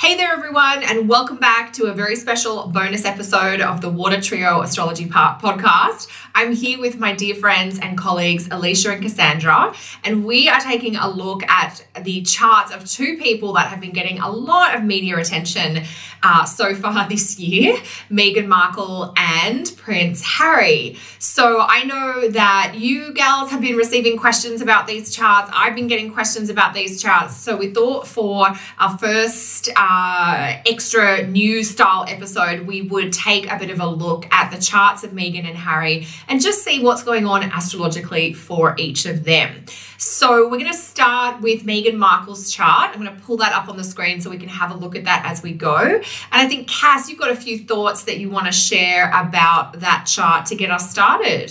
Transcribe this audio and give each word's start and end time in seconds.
Hey 0.00 0.16
there, 0.16 0.32
everyone, 0.32 0.84
and 0.84 1.08
welcome 1.08 1.38
back 1.38 1.72
to 1.72 1.86
a 1.86 1.92
very 1.92 2.14
special 2.14 2.68
bonus 2.68 3.04
episode 3.04 3.60
of 3.60 3.80
the 3.80 3.88
Water 3.88 4.20
Trio 4.20 4.60
Astrology 4.60 5.06
Part 5.06 5.42
podcast. 5.42 6.06
I'm 6.36 6.52
here 6.52 6.78
with 6.78 7.00
my 7.00 7.16
dear 7.16 7.34
friends 7.34 7.80
and 7.80 7.98
colleagues, 7.98 8.46
Alicia 8.48 8.92
and 8.92 9.02
Cassandra, 9.02 9.74
and 10.04 10.24
we 10.24 10.48
are 10.48 10.60
taking 10.60 10.94
a 10.94 11.10
look 11.10 11.42
at 11.50 11.84
the 12.04 12.22
charts 12.22 12.72
of 12.72 12.88
two 12.88 13.16
people 13.16 13.54
that 13.54 13.66
have 13.70 13.80
been 13.80 13.90
getting 13.90 14.20
a 14.20 14.30
lot 14.30 14.76
of 14.76 14.84
media 14.84 15.18
attention 15.18 15.82
uh, 16.22 16.44
so 16.44 16.76
far 16.76 17.08
this 17.08 17.40
year 17.40 17.74
Meghan 18.08 18.46
Markle 18.46 19.12
and 19.16 19.72
Prince 19.76 20.22
Harry. 20.22 20.96
So 21.18 21.60
I 21.60 21.82
know 21.82 22.28
that 22.28 22.74
you 22.76 23.12
gals 23.14 23.50
have 23.50 23.60
been 23.60 23.76
receiving 23.76 24.16
questions 24.16 24.60
about 24.60 24.86
these 24.86 25.12
charts. 25.12 25.50
I've 25.52 25.74
been 25.74 25.88
getting 25.88 26.12
questions 26.12 26.50
about 26.50 26.72
these 26.72 27.02
charts. 27.02 27.36
So 27.36 27.56
we 27.56 27.74
thought 27.74 28.06
for 28.06 28.46
our 28.78 28.96
first 28.98 29.70
uh, 29.74 29.87
Uh, 29.90 30.60
extra 30.66 31.26
news 31.26 31.70
style 31.70 32.04
episode, 32.08 32.66
we 32.66 32.82
would 32.82 33.10
take 33.10 33.50
a 33.50 33.56
bit 33.58 33.70
of 33.70 33.80
a 33.80 33.86
look 33.86 34.26
at 34.30 34.50
the 34.50 34.60
charts 34.60 35.02
of 35.02 35.12
Meghan 35.12 35.46
and 35.46 35.56
Harry 35.56 36.06
and 36.28 36.42
just 36.42 36.62
see 36.62 36.82
what's 36.82 37.02
going 37.02 37.24
on 37.24 37.42
astrologically 37.42 38.34
for 38.34 38.74
each 38.76 39.06
of 39.06 39.24
them. 39.24 39.64
So 39.96 40.44
we're 40.44 40.58
going 40.58 40.70
to 40.70 40.76
start 40.76 41.40
with 41.40 41.64
Meghan 41.64 41.96
Markle's 41.96 42.52
chart. 42.52 42.90
I'm 42.94 43.02
going 43.02 43.16
to 43.16 43.22
pull 43.22 43.38
that 43.38 43.54
up 43.54 43.70
on 43.70 43.78
the 43.78 43.84
screen 43.84 44.20
so 44.20 44.28
we 44.28 44.36
can 44.36 44.50
have 44.50 44.70
a 44.70 44.74
look 44.74 44.94
at 44.94 45.04
that 45.04 45.24
as 45.24 45.42
we 45.42 45.52
go. 45.52 45.76
And 45.78 46.04
I 46.32 46.46
think, 46.46 46.68
Cass, 46.68 47.08
you've 47.08 47.18
got 47.18 47.30
a 47.30 47.36
few 47.36 47.58
thoughts 47.58 48.04
that 48.04 48.18
you 48.18 48.28
want 48.28 48.44
to 48.44 48.52
share 48.52 49.08
about 49.08 49.80
that 49.80 50.04
chart 50.06 50.44
to 50.46 50.54
get 50.54 50.70
us 50.70 50.90
started. 50.90 51.50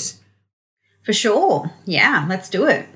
For 1.02 1.13
sure. 1.13 1.72
Yeah, 1.85 2.27
let's 2.30 2.52
do 2.52 2.68
it. 2.68 2.88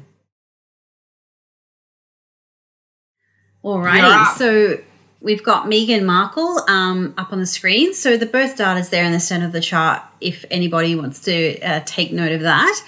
Alrighty, 3.63 4.35
so 4.37 4.77
we've 5.21 5.43
got 5.43 5.67
Meghan 5.67 6.03
Markle 6.03 6.59
um, 6.67 7.13
up 7.17 7.31
on 7.31 7.39
the 7.39 7.45
screen. 7.45 7.93
So 7.93 8.17
the 8.17 8.25
birth 8.25 8.57
data 8.57 8.79
is 8.79 8.89
there 8.89 9.05
in 9.05 9.11
the 9.11 9.19
center 9.19 9.45
of 9.45 9.51
the 9.51 9.61
chart 9.61 10.01
if 10.19 10.43
anybody 10.51 10.95
wants 10.95 11.21
to 11.21 11.59
uh, 11.61 11.81
take 11.85 12.11
note 12.11 12.31
of 12.31 12.41
that. 12.41 12.83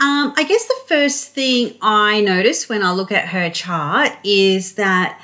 Um, 0.00 0.34
I 0.36 0.44
guess 0.44 0.66
the 0.66 0.80
first 0.86 1.32
thing 1.32 1.76
I 1.80 2.20
notice 2.20 2.68
when 2.68 2.82
I 2.82 2.92
look 2.92 3.12
at 3.12 3.28
her 3.28 3.50
chart 3.50 4.12
is 4.24 4.74
that 4.74 5.20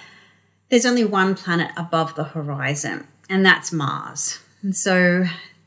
there's 0.68 0.86
only 0.86 1.04
one 1.04 1.34
planet 1.34 1.70
above 1.76 2.14
the 2.14 2.24
horizon, 2.24 3.08
and 3.28 3.44
that's 3.44 3.72
Mars. 3.72 4.38
And 4.62 4.76
so 4.76 5.24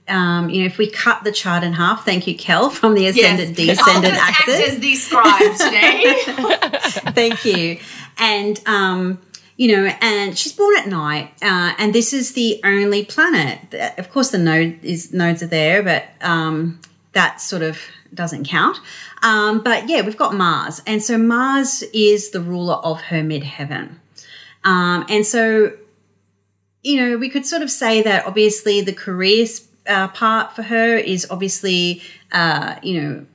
um, 0.07 0.49
you 0.49 0.61
know, 0.61 0.65
if 0.65 0.77
we 0.77 0.89
cut 0.89 1.23
the 1.23 1.31
chart 1.31 1.63
in 1.63 1.73
half, 1.73 2.05
thank 2.05 2.27
you, 2.27 2.35
Kel, 2.35 2.69
from 2.69 2.93
the 2.95 3.07
ascendant 3.07 3.57
yes. 3.57 3.77
descendant 3.77 4.13
axis. 4.15 4.59
Act 4.59 4.69
as 4.69 4.79
the 4.79 4.95
scribe 4.95 5.55
today. 5.57 6.21
thank 7.13 7.45
you. 7.45 7.79
And 8.17 8.61
um, 8.65 9.21
you 9.57 9.75
know, 9.75 9.85
and 10.01 10.37
she's 10.37 10.53
born 10.53 10.75
at 10.77 10.87
night, 10.87 11.33
uh, 11.41 11.73
and 11.77 11.93
this 11.93 12.13
is 12.13 12.33
the 12.33 12.59
only 12.63 13.05
planet. 13.05 13.73
Of 13.97 14.09
course, 14.09 14.31
the 14.31 14.37
node 14.37 14.83
is 14.83 15.13
nodes 15.13 15.43
are 15.43 15.47
there, 15.47 15.83
but 15.83 16.05
um, 16.21 16.79
that 17.13 17.41
sort 17.41 17.61
of 17.61 17.79
doesn't 18.13 18.47
count. 18.47 18.77
Um, 19.23 19.61
but 19.63 19.87
yeah, 19.87 20.01
we've 20.01 20.17
got 20.17 20.33
Mars, 20.33 20.81
and 20.87 21.03
so 21.03 21.17
Mars 21.17 21.83
is 21.93 22.31
the 22.31 22.41
ruler 22.41 22.75
of 22.75 23.01
her 23.01 23.21
midheaven, 23.21 23.95
um, 24.63 25.05
and 25.09 25.25
so 25.25 25.73
you 26.83 26.97
know 26.97 27.17
we 27.17 27.29
could 27.29 27.45
sort 27.45 27.61
of 27.61 27.69
say 27.69 28.01
that 28.01 28.25
obviously 28.25 28.81
the 28.81 28.93
career 28.93 29.45
uh, 29.87 30.07
part 30.09 30.55
for 30.55 30.63
her 30.63 30.95
is 30.95 31.27
obviously 31.29 32.01
uh, 32.31 32.75
you 32.81 33.01
know 33.01 33.25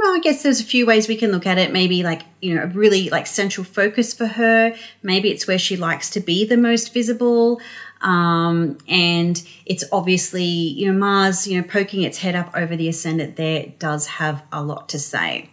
well, 0.00 0.16
I 0.16 0.18
guess 0.20 0.42
there's 0.42 0.60
a 0.60 0.64
few 0.64 0.86
ways 0.86 1.08
we 1.08 1.16
can 1.16 1.30
look 1.30 1.46
at 1.46 1.58
it. 1.58 1.72
Maybe 1.72 2.02
like, 2.02 2.22
you 2.40 2.54
know, 2.54 2.62
a 2.62 2.66
really 2.68 3.10
like 3.10 3.26
central 3.26 3.64
focus 3.64 4.14
for 4.14 4.26
her. 4.26 4.74
Maybe 5.02 5.30
it's 5.30 5.46
where 5.46 5.58
she 5.58 5.76
likes 5.76 6.08
to 6.10 6.20
be 6.20 6.46
the 6.46 6.56
most 6.56 6.94
visible. 6.94 7.60
Um, 8.00 8.78
and 8.88 9.46
it's 9.66 9.84
obviously, 9.92 10.42
you 10.42 10.90
know, 10.90 10.98
Mars, 10.98 11.46
you 11.46 11.60
know, 11.60 11.68
poking 11.68 12.02
its 12.02 12.16
head 12.18 12.34
up 12.34 12.50
over 12.54 12.76
the 12.76 12.88
ascendant 12.88 13.36
there 13.36 13.74
does 13.78 14.06
have 14.06 14.42
a 14.50 14.62
lot 14.62 14.88
to 14.88 14.98
say. 14.98 15.50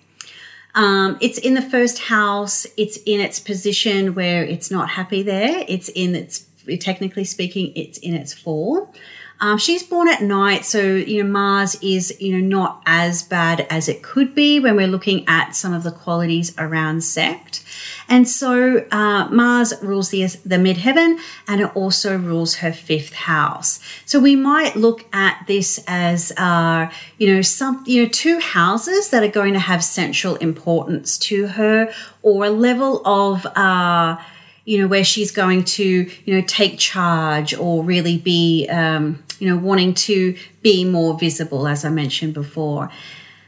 Um, 0.76 1.18
it's 1.20 1.38
in 1.38 1.54
the 1.54 1.62
first 1.62 2.00
house. 2.04 2.66
It's 2.78 3.00
in 3.06 3.20
its 3.20 3.42
position 3.42 4.16
where 4.16 4.46
it's 4.46 4.72
not 4.72 4.92
happy 4.92 5.24
there. 5.24 5.66
It's 5.68 5.90
in 5.90 6.16
its, 6.16 6.46
technically 6.80 7.26
speaking, 7.26 7.74
it's 7.76 7.98
in 7.98 8.14
its 8.14 8.34
fall. 8.34 8.94
Um, 9.40 9.58
she's 9.58 9.84
born 9.84 10.08
at 10.10 10.22
night, 10.22 10.66
so 10.66 10.82
you 10.82 11.24
know 11.24 11.30
Mars 11.30 11.78
is 11.82 12.20
you 12.20 12.34
know 12.34 12.46
not 12.48 12.82
as 12.86 13.24
bad 13.24 13.68
as 13.70 13.88
it 13.88 14.02
could 14.02 14.34
be 14.34 14.60
when 14.60 14.76
we're 14.76 14.88
looking 14.88 15.28
at 15.28 15.56
some 15.56 15.74
of 15.74 15.84
the 15.84 15.92
qualities 15.92 16.54
around 16.58 17.04
sect. 17.04 17.64
And 18.10 18.28
so 18.28 18.86
uh, 18.92 19.28
Mars 19.30 19.74
rules 19.82 20.10
the, 20.10 20.26
the 20.46 20.56
midheaven 20.56 21.20
and 21.48 21.62
it 21.62 21.76
also 21.76 22.18
rules 22.18 22.56
her 22.56 22.72
fifth 22.72 23.14
house. 23.14 23.80
So 24.06 24.20
we 24.20 24.36
might 24.36 24.76
look 24.76 25.06
at 25.14 25.44
this 25.48 25.84
as, 25.88 26.32
uh, 26.38 26.90
you 27.18 27.34
know, 27.34 27.42
some, 27.42 27.84
you 27.86 28.04
know, 28.04 28.10
two 28.10 28.40
houses 28.40 29.10
that 29.10 29.24
are 29.24 29.28
going 29.32 29.54
to 29.54 29.60
have 29.60 29.84
central 29.84 30.36
importance 30.36 31.18
to 31.20 31.48
her 31.48 31.92
or 32.22 32.46
a 32.46 32.50
level 32.50 33.06
of, 33.06 33.46
uh, 33.58 34.18
you 34.64 34.78
know, 34.78 34.88
where 34.88 35.04
she's 35.04 35.32
going 35.32 35.64
to, 35.64 36.10
you 36.26 36.36
know, 36.36 36.44
take 36.48 36.78
charge 36.78 37.54
or 37.54 37.84
really 37.84 38.18
be, 38.18 38.68
um, 38.70 39.24
you 39.40 39.50
know, 39.50 39.58
wanting 39.58 39.94
to 39.94 40.36
be 40.62 40.86
more 40.86 41.18
visible, 41.18 41.68
as 41.68 41.86
I 41.86 41.90
mentioned 41.90 42.34
before. 42.34 42.90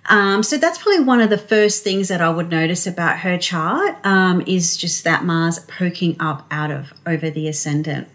Um, 0.10 0.42
so 0.42 0.58
that's 0.58 0.80
probably 0.82 1.02
one 1.02 1.22
of 1.22 1.30
the 1.30 1.38
first 1.38 1.84
things 1.84 2.08
that 2.08 2.20
I 2.20 2.30
would 2.30 2.50
notice 2.50 2.88
about 2.88 3.20
her 3.20 3.38
chart 3.38 3.96
um, 4.04 4.42
is 4.48 4.76
just 4.76 5.04
that 5.04 5.24
Mars 5.24 5.60
poking 5.60 6.16
up 6.20 6.48
out 6.50 6.72
of 6.72 6.94
over 7.06 7.30
the 7.30 7.48
ascendant. 7.48 8.08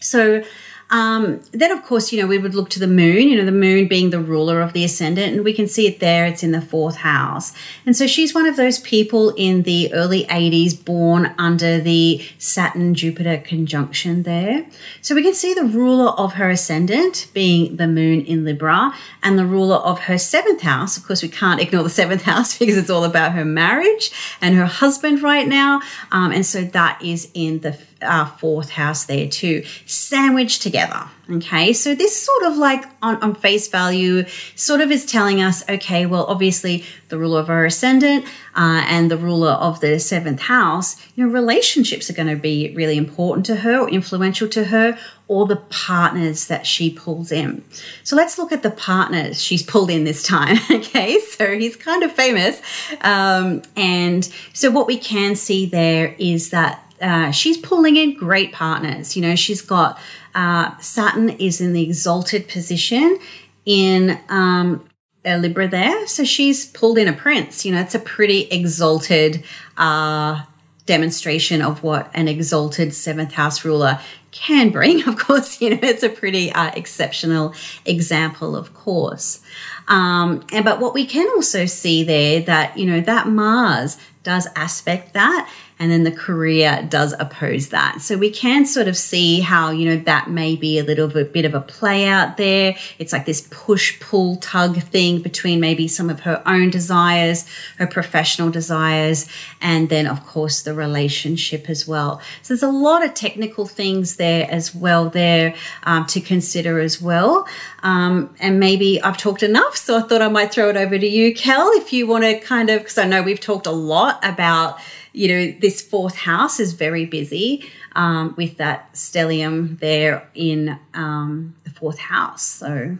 So 0.00 0.44
um, 0.88 1.40
then, 1.50 1.72
of 1.72 1.82
course, 1.84 2.12
you 2.12 2.20
know, 2.20 2.28
we 2.28 2.38
would 2.38 2.54
look 2.54 2.70
to 2.70 2.78
the 2.78 2.86
moon, 2.86 3.28
you 3.28 3.36
know, 3.36 3.44
the 3.44 3.50
moon 3.50 3.88
being 3.88 4.10
the 4.10 4.20
ruler 4.20 4.60
of 4.60 4.72
the 4.72 4.84
ascendant, 4.84 5.34
and 5.34 5.44
we 5.44 5.52
can 5.52 5.66
see 5.66 5.88
it 5.88 5.98
there, 5.98 6.26
it's 6.26 6.44
in 6.44 6.52
the 6.52 6.60
fourth 6.60 6.96
house. 6.96 7.52
And 7.84 7.96
so 7.96 8.06
she's 8.06 8.32
one 8.32 8.46
of 8.46 8.56
those 8.56 8.78
people 8.78 9.30
in 9.30 9.62
the 9.62 9.92
early 9.92 10.24
80s 10.26 10.84
born 10.84 11.34
under 11.38 11.80
the 11.80 12.24
Saturn 12.38 12.94
Jupiter 12.94 13.38
conjunction 13.38 14.22
there. 14.22 14.66
So 15.02 15.16
we 15.16 15.22
can 15.22 15.34
see 15.34 15.54
the 15.54 15.64
ruler 15.64 16.10
of 16.12 16.34
her 16.34 16.50
ascendant 16.50 17.28
being 17.34 17.76
the 17.76 17.88
moon 17.88 18.20
in 18.20 18.44
Libra, 18.44 18.94
and 19.24 19.36
the 19.36 19.46
ruler 19.46 19.76
of 19.76 20.00
her 20.00 20.18
seventh 20.18 20.60
house. 20.60 20.96
Of 20.96 21.04
course, 21.04 21.20
we 21.20 21.28
can't 21.28 21.60
ignore 21.60 21.82
the 21.82 21.90
seventh 21.90 22.22
house 22.22 22.56
because 22.60 22.76
it's 22.76 22.90
all 22.90 23.04
about 23.04 23.32
her 23.32 23.44
marriage 23.44 24.12
and 24.40 24.54
her 24.54 24.66
husband 24.66 25.20
right 25.22 25.48
now. 25.48 25.80
Um, 26.12 26.30
and 26.30 26.46
so 26.46 26.62
that 26.62 27.02
is 27.02 27.28
in 27.34 27.60
the 27.60 27.76
uh, 28.02 28.26
fourth 28.26 28.70
house 28.70 29.04
there 29.04 29.28
too, 29.28 29.64
sandwiched 29.86 30.62
together. 30.62 31.04
Okay, 31.28 31.72
so 31.72 31.92
this 31.92 32.22
sort 32.22 32.44
of 32.44 32.56
like 32.56 32.84
on, 33.02 33.16
on 33.16 33.34
face 33.34 33.66
value 33.66 34.24
sort 34.54 34.80
of 34.80 34.92
is 34.92 35.04
telling 35.04 35.40
us 35.40 35.68
okay, 35.68 36.06
well, 36.06 36.24
obviously 36.26 36.84
the 37.08 37.18
ruler 37.18 37.40
of 37.40 37.50
our 37.50 37.64
ascendant 37.64 38.24
uh, 38.54 38.84
and 38.86 39.10
the 39.10 39.16
ruler 39.16 39.52
of 39.52 39.80
the 39.80 39.98
seventh 39.98 40.42
house, 40.42 40.96
you 41.16 41.26
know, 41.26 41.32
relationships 41.32 42.08
are 42.08 42.12
going 42.12 42.28
to 42.28 42.36
be 42.36 42.72
really 42.76 42.96
important 42.96 43.44
to 43.46 43.56
her 43.56 43.80
or 43.80 43.90
influential 43.90 44.48
to 44.48 44.66
her 44.66 44.96
or 45.26 45.46
the 45.46 45.56
partners 45.56 46.46
that 46.46 46.64
she 46.64 46.90
pulls 46.90 47.32
in. 47.32 47.64
So 48.04 48.14
let's 48.14 48.38
look 48.38 48.52
at 48.52 48.62
the 48.62 48.70
partners 48.70 49.42
she's 49.42 49.64
pulled 49.64 49.90
in 49.90 50.04
this 50.04 50.22
time. 50.22 50.58
okay, 50.70 51.18
so 51.18 51.58
he's 51.58 51.74
kind 51.74 52.04
of 52.04 52.12
famous. 52.12 52.62
Um, 53.00 53.62
and 53.74 54.24
so 54.52 54.70
what 54.70 54.86
we 54.86 54.96
can 54.96 55.34
see 55.34 55.66
there 55.66 56.14
is 56.18 56.50
that 56.50 56.85
uh, 57.00 57.30
she's 57.30 57.58
pulling 57.58 57.96
in 57.96 58.14
great 58.14 58.52
partners. 58.52 59.16
You 59.16 59.22
know, 59.22 59.34
she's 59.34 59.62
got 59.62 59.98
uh, 60.34 60.76
Saturn 60.78 61.30
is 61.30 61.60
in 61.60 61.72
the 61.72 61.82
exalted 61.82 62.48
position 62.48 63.18
in 63.64 64.18
um, 64.28 64.88
Libra 65.24 65.68
there. 65.68 66.06
So 66.06 66.24
she's 66.24 66.66
pulled 66.66 66.98
in 66.98 67.08
a 67.08 67.12
prince. 67.12 67.64
You 67.64 67.72
know, 67.72 67.80
it's 67.80 67.94
a 67.94 67.98
pretty 67.98 68.42
exalted 68.42 69.44
uh, 69.76 70.44
demonstration 70.86 71.62
of 71.62 71.82
what 71.82 72.10
an 72.14 72.28
exalted 72.28 72.94
seventh 72.94 73.32
house 73.32 73.64
ruler 73.64 74.00
can 74.30 74.70
bring. 74.70 75.02
Of 75.08 75.18
course, 75.18 75.60
you 75.60 75.70
know, 75.70 75.78
it's 75.82 76.02
a 76.02 76.08
pretty 76.08 76.52
uh, 76.52 76.70
exceptional 76.74 77.54
example, 77.84 78.54
of 78.54 78.74
course. 78.74 79.40
Um, 79.88 80.44
and 80.52 80.64
but 80.64 80.80
what 80.80 80.94
we 80.94 81.06
can 81.06 81.28
also 81.30 81.66
see 81.66 82.04
there 82.04 82.42
that, 82.42 82.76
you 82.76 82.86
know, 82.86 83.00
that 83.00 83.28
Mars 83.28 83.96
does 84.22 84.46
aspect 84.54 85.14
that 85.14 85.50
and 85.78 85.90
then 85.90 86.04
the 86.04 86.12
career 86.12 86.86
does 86.88 87.14
oppose 87.18 87.68
that. 87.68 88.00
So 88.00 88.16
we 88.16 88.30
can 88.30 88.64
sort 88.64 88.88
of 88.88 88.96
see 88.96 89.40
how, 89.40 89.70
you 89.70 89.88
know, 89.88 90.02
that 90.04 90.30
may 90.30 90.56
be 90.56 90.78
a 90.78 90.82
little 90.82 91.06
bit, 91.08 91.32
bit 91.32 91.44
of 91.44 91.54
a 91.54 91.60
play 91.60 92.06
out 92.06 92.38
there. 92.38 92.74
It's 92.98 93.12
like 93.12 93.26
this 93.26 93.46
push 93.50 94.00
pull 94.00 94.36
tug 94.36 94.82
thing 94.82 95.20
between 95.20 95.60
maybe 95.60 95.86
some 95.86 96.08
of 96.08 96.20
her 96.20 96.42
own 96.46 96.70
desires, 96.70 97.46
her 97.78 97.86
professional 97.86 98.50
desires, 98.50 99.28
and 99.60 99.90
then, 99.90 100.06
of 100.06 100.26
course, 100.26 100.62
the 100.62 100.72
relationship 100.72 101.68
as 101.68 101.86
well. 101.86 102.22
So 102.42 102.54
there's 102.54 102.62
a 102.62 102.68
lot 102.68 103.04
of 103.04 103.12
technical 103.12 103.66
things 103.66 104.16
there 104.16 104.50
as 104.50 104.74
well, 104.74 105.10
there 105.10 105.54
um, 105.82 106.06
to 106.06 106.20
consider 106.20 106.80
as 106.80 107.02
well. 107.02 107.46
Um, 107.82 108.34
and 108.40 108.58
maybe 108.58 109.00
I've 109.02 109.18
talked 109.18 109.42
enough, 109.42 109.76
so 109.76 109.98
I 109.98 110.02
thought 110.02 110.22
I 110.22 110.28
might 110.28 110.52
throw 110.52 110.70
it 110.70 110.76
over 110.76 110.98
to 110.98 111.06
you, 111.06 111.34
Kel, 111.34 111.68
if 111.74 111.92
you 111.92 112.06
want 112.06 112.24
to 112.24 112.40
kind 112.40 112.70
of, 112.70 112.80
because 112.80 112.98
I 112.98 113.06
know 113.06 113.22
we've 113.22 113.40
talked 113.40 113.66
a 113.66 113.72
lot 113.72 114.18
about 114.24 114.78
you 115.16 115.28
know, 115.28 115.58
this 115.60 115.80
fourth 115.80 116.14
house 116.14 116.60
is 116.60 116.74
very 116.74 117.06
busy 117.06 117.64
um, 117.94 118.34
with 118.36 118.58
that 118.58 118.92
stellium 118.92 119.80
there 119.80 120.28
in 120.34 120.78
um, 120.92 121.56
the 121.64 121.70
fourth 121.70 121.98
house. 121.98 122.42
So, 122.42 122.98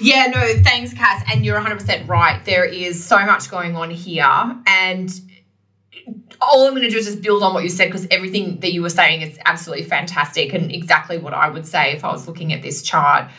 yeah, 0.00 0.26
no, 0.34 0.62
thanks, 0.64 0.92
Cass. 0.92 1.22
And 1.32 1.46
you're 1.46 1.60
100% 1.60 2.08
right. 2.08 2.44
There 2.44 2.64
is 2.64 3.02
so 3.04 3.24
much 3.24 3.48
going 3.52 3.76
on 3.76 3.90
here. 3.90 4.56
And 4.66 5.20
all 6.40 6.66
I'm 6.66 6.72
going 6.72 6.82
to 6.82 6.90
do 6.90 6.98
is 6.98 7.06
just 7.06 7.22
build 7.22 7.44
on 7.44 7.54
what 7.54 7.62
you 7.62 7.70
said 7.70 7.86
because 7.86 8.08
everything 8.10 8.58
that 8.58 8.72
you 8.72 8.82
were 8.82 8.90
saying 8.90 9.22
is 9.22 9.38
absolutely 9.44 9.84
fantastic 9.84 10.52
and 10.52 10.72
exactly 10.72 11.18
what 11.18 11.34
I 11.34 11.48
would 11.48 11.68
say 11.68 11.92
if 11.92 12.04
I 12.04 12.10
was 12.10 12.26
looking 12.26 12.52
at 12.52 12.62
this 12.62 12.82
chart. 12.82 13.30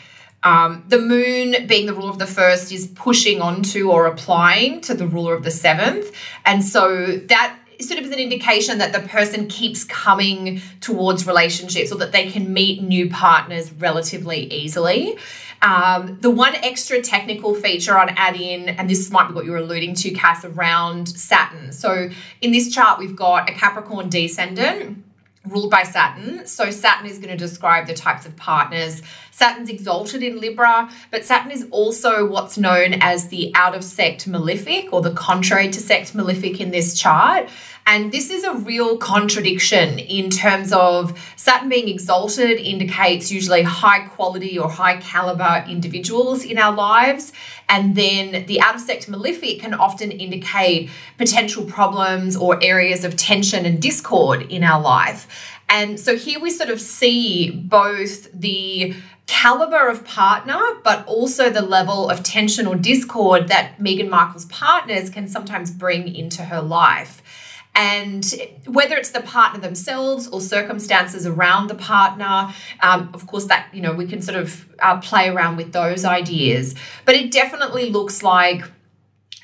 Um, 0.42 0.84
the 0.88 0.98
moon, 0.98 1.66
being 1.66 1.84
the 1.84 1.92
ruler 1.92 2.10
of 2.10 2.18
the 2.18 2.26
first, 2.26 2.72
is 2.72 2.86
pushing 2.86 3.42
onto 3.42 3.90
or 3.90 4.06
applying 4.06 4.80
to 4.82 4.94
the 4.94 5.06
ruler 5.06 5.34
of 5.34 5.42
the 5.42 5.50
seventh. 5.50 6.10
And 6.46 6.64
so 6.64 7.16
that 7.28 7.58
sort 7.80 7.98
of 7.98 8.06
is 8.06 8.12
an 8.12 8.18
indication 8.18 8.78
that 8.78 8.92
the 8.92 9.00
person 9.08 9.48
keeps 9.48 9.84
coming 9.84 10.60
towards 10.80 11.26
relationships 11.26 11.92
or 11.92 11.96
that 11.98 12.12
they 12.12 12.30
can 12.30 12.52
meet 12.52 12.82
new 12.82 13.08
partners 13.10 13.72
relatively 13.72 14.52
easily. 14.52 15.16
Um, 15.62 16.18
the 16.20 16.30
one 16.30 16.54
extra 16.56 17.00
technical 17.00 17.54
feature 17.54 17.98
I'd 17.98 18.12
add 18.16 18.36
in, 18.36 18.68
and 18.68 18.90
this 18.90 19.10
might 19.10 19.28
be 19.28 19.34
what 19.34 19.46
you're 19.46 19.56
alluding 19.56 19.94
to, 19.96 20.10
Cass, 20.10 20.44
around 20.44 21.08
Saturn. 21.08 21.72
So 21.72 22.10
in 22.42 22.52
this 22.52 22.72
chart, 22.72 22.98
we've 22.98 23.16
got 23.16 23.48
a 23.48 23.54
Capricorn 23.54 24.10
descendant 24.10 25.05
ruled 25.48 25.70
by 25.70 25.82
Saturn. 25.82 26.46
So 26.46 26.70
Saturn 26.70 27.06
is 27.06 27.18
going 27.18 27.30
to 27.30 27.36
describe 27.36 27.86
the 27.86 27.94
types 27.94 28.26
of 28.26 28.36
partners. 28.36 29.02
Saturn's 29.30 29.68
exalted 29.68 30.22
in 30.22 30.40
Libra, 30.40 30.90
but 31.10 31.24
Saturn 31.24 31.50
is 31.50 31.66
also 31.70 32.26
what's 32.26 32.56
known 32.56 32.94
as 33.00 33.28
the 33.28 33.52
out 33.54 33.74
of 33.74 33.84
sect 33.84 34.26
malefic 34.26 34.92
or 34.92 35.02
the 35.02 35.12
contrary 35.12 35.68
to 35.70 35.80
sect 35.80 36.14
malefic 36.14 36.60
in 36.60 36.70
this 36.70 36.98
chart. 36.98 37.48
And 37.88 38.10
this 38.10 38.30
is 38.30 38.42
a 38.42 38.52
real 38.52 38.96
contradiction 38.96 40.00
in 40.00 40.28
terms 40.28 40.72
of 40.72 41.16
Saturn 41.36 41.68
being 41.68 41.88
exalted 41.88 42.58
indicates 42.58 43.30
usually 43.30 43.62
high 43.62 44.08
quality 44.08 44.58
or 44.58 44.68
high 44.68 44.96
caliber 44.96 45.64
individuals 45.68 46.44
in 46.44 46.58
our 46.58 46.74
lives. 46.74 47.32
And 47.68 47.96
then 47.96 48.46
the 48.46 48.60
out 48.60 48.76
of 48.76 48.80
sect 48.80 49.08
malefic 49.08 49.60
can 49.60 49.74
often 49.74 50.10
indicate 50.10 50.90
potential 51.18 51.64
problems 51.64 52.36
or 52.36 52.62
areas 52.62 53.04
of 53.04 53.16
tension 53.16 53.66
and 53.66 53.82
discord 53.82 54.42
in 54.42 54.62
our 54.62 54.80
life. 54.80 55.52
And 55.68 55.98
so 55.98 56.16
here 56.16 56.38
we 56.38 56.50
sort 56.50 56.70
of 56.70 56.80
see 56.80 57.50
both 57.50 58.30
the 58.32 58.94
caliber 59.26 59.88
of 59.88 60.04
partner, 60.04 60.60
but 60.84 61.04
also 61.06 61.50
the 61.50 61.62
level 61.62 62.08
of 62.08 62.22
tension 62.22 62.66
or 62.66 62.76
discord 62.76 63.48
that 63.48 63.76
Meghan 63.78 64.08
Markle's 64.08 64.44
partners 64.46 65.10
can 65.10 65.26
sometimes 65.26 65.72
bring 65.72 66.14
into 66.14 66.44
her 66.44 66.62
life. 66.62 67.22
And 67.76 68.24
whether 68.66 68.96
it's 68.96 69.10
the 69.10 69.20
partner 69.20 69.60
themselves 69.60 70.28
or 70.28 70.40
circumstances 70.40 71.26
around 71.26 71.68
the 71.68 71.74
partner, 71.74 72.54
um, 72.80 73.10
of 73.12 73.26
course, 73.26 73.44
that, 73.46 73.68
you 73.72 73.82
know, 73.82 73.92
we 73.92 74.06
can 74.06 74.22
sort 74.22 74.38
of 74.38 74.66
uh, 74.80 74.98
play 75.00 75.28
around 75.28 75.56
with 75.56 75.72
those 75.72 76.06
ideas. 76.06 76.74
But 77.04 77.16
it 77.16 77.30
definitely 77.30 77.90
looks 77.90 78.22
like 78.22 78.64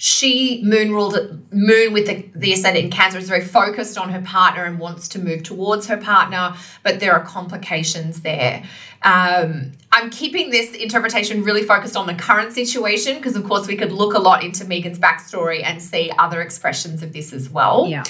she 0.04 0.60
moon 0.64 0.90
ruled 0.90 1.16
moon 1.52 1.92
with 1.92 2.08
the, 2.08 2.28
the 2.34 2.52
ascendant 2.52 2.86
in 2.86 2.90
cancer 2.90 3.18
is 3.18 3.28
very 3.28 3.44
focused 3.44 3.96
on 3.96 4.08
her 4.08 4.20
partner 4.22 4.64
and 4.64 4.80
wants 4.80 5.06
to 5.06 5.20
move 5.20 5.44
towards 5.44 5.86
her 5.86 5.96
partner 5.96 6.56
but 6.82 6.98
there 6.98 7.12
are 7.12 7.24
complications 7.24 8.22
there 8.22 8.64
um, 9.02 9.70
i'm 9.92 10.10
keeping 10.10 10.50
this 10.50 10.74
interpretation 10.74 11.44
really 11.44 11.62
focused 11.62 11.96
on 11.96 12.08
the 12.08 12.14
current 12.14 12.52
situation 12.52 13.16
because 13.18 13.36
of 13.36 13.44
course 13.44 13.68
we 13.68 13.76
could 13.76 13.92
look 13.92 14.12
a 14.12 14.18
lot 14.18 14.42
into 14.42 14.64
meghan's 14.64 14.98
backstory 14.98 15.62
and 15.62 15.80
see 15.80 16.10
other 16.18 16.40
expressions 16.40 17.04
of 17.04 17.12
this 17.12 17.32
as 17.32 17.48
well 17.48 17.86
yeah 17.86 18.02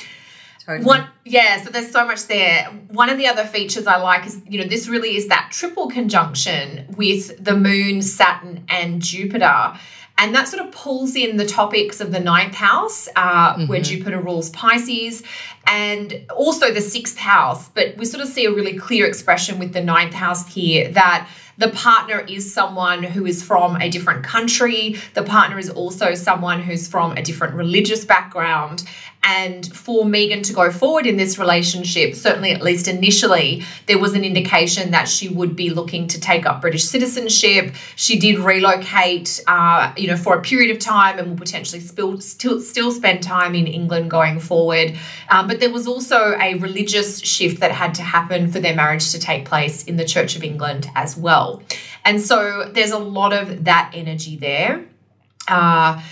Totally. 0.64 0.84
One, 0.84 1.08
yeah, 1.24 1.60
so 1.60 1.70
there's 1.70 1.90
so 1.90 2.06
much 2.06 2.28
there. 2.28 2.66
One 2.90 3.10
of 3.10 3.18
the 3.18 3.26
other 3.26 3.44
features 3.44 3.88
I 3.88 3.96
like 3.96 4.26
is, 4.28 4.40
you 4.48 4.60
know, 4.60 4.68
this 4.68 4.86
really 4.86 5.16
is 5.16 5.26
that 5.26 5.48
triple 5.50 5.88
conjunction 5.88 6.86
with 6.96 7.44
the 7.44 7.56
moon, 7.56 8.00
Saturn, 8.00 8.64
and 8.68 9.02
Jupiter. 9.02 9.76
And 10.18 10.34
that 10.34 10.46
sort 10.46 10.64
of 10.64 10.72
pulls 10.72 11.16
in 11.16 11.36
the 11.36 11.46
topics 11.46 12.00
of 12.00 12.12
the 12.12 12.20
ninth 12.20 12.54
house, 12.54 13.08
uh, 13.16 13.54
mm-hmm. 13.54 13.66
where 13.66 13.80
Jupiter 13.80 14.20
rules 14.20 14.50
Pisces, 14.50 15.22
and 15.66 16.24
also 16.36 16.72
the 16.72 16.80
sixth 16.80 17.18
house. 17.18 17.68
But 17.70 17.96
we 17.96 18.04
sort 18.04 18.22
of 18.22 18.28
see 18.28 18.44
a 18.44 18.52
really 18.52 18.74
clear 18.74 19.06
expression 19.06 19.58
with 19.58 19.72
the 19.72 19.82
ninth 19.82 20.14
house 20.14 20.52
here 20.54 20.90
that 20.92 21.28
the 21.58 21.68
partner 21.68 22.20
is 22.20 22.52
someone 22.52 23.02
who 23.02 23.26
is 23.26 23.42
from 23.42 23.80
a 23.80 23.88
different 23.88 24.24
country. 24.24 24.96
The 25.14 25.22
partner 25.22 25.58
is 25.58 25.70
also 25.70 26.14
someone 26.14 26.62
who's 26.62 26.88
from 26.88 27.12
a 27.12 27.22
different 27.22 27.54
religious 27.54 28.04
background. 28.04 28.84
And 29.24 29.64
for 29.72 30.04
Meghan 30.04 30.42
to 30.44 30.52
go 30.52 30.72
forward 30.72 31.06
in 31.06 31.16
this 31.16 31.38
relationship, 31.38 32.16
certainly 32.16 32.50
at 32.50 32.60
least 32.60 32.88
initially, 32.88 33.64
there 33.86 33.98
was 33.98 34.14
an 34.14 34.24
indication 34.24 34.90
that 34.90 35.08
she 35.08 35.28
would 35.28 35.54
be 35.54 35.70
looking 35.70 36.08
to 36.08 36.20
take 36.20 36.44
up 36.44 36.60
British 36.60 36.84
citizenship. 36.84 37.72
She 37.94 38.19
did 38.19 38.40
relocate, 38.40 39.40
uh, 39.46 39.92
you 39.96 40.08
know, 40.08 40.16
for 40.16 40.36
a 40.36 40.42
period 40.42 40.72
of 40.72 40.80
time 40.80 41.20
and 41.20 41.28
will 41.30 41.36
potentially 41.36 41.80
still, 41.80 42.20
still, 42.20 42.60
still 42.60 42.90
spend 42.90 43.22
time 43.22 43.54
in 43.54 43.69
England 43.69 44.10
going 44.10 44.40
forward. 44.40 44.98
Um, 45.28 45.46
but 45.46 45.60
there 45.60 45.70
was 45.70 45.86
also 45.86 46.36
a 46.40 46.54
religious 46.54 47.20
shift 47.20 47.60
that 47.60 47.70
had 47.70 47.94
to 47.94 48.02
happen 48.02 48.50
for 48.50 48.58
their 48.58 48.74
marriage 48.74 49.12
to 49.12 49.20
take 49.20 49.44
place 49.44 49.84
in 49.84 49.96
the 49.96 50.04
Church 50.04 50.34
of 50.34 50.42
England 50.42 50.88
as 50.96 51.16
well. 51.16 51.62
And 52.04 52.20
so 52.20 52.69
there's 52.72 52.90
a 52.90 52.98
lot 52.98 53.32
of 53.32 53.64
that 53.64 53.92
energy 53.94 54.36
there. 54.36 54.84
Uh, 55.46 56.02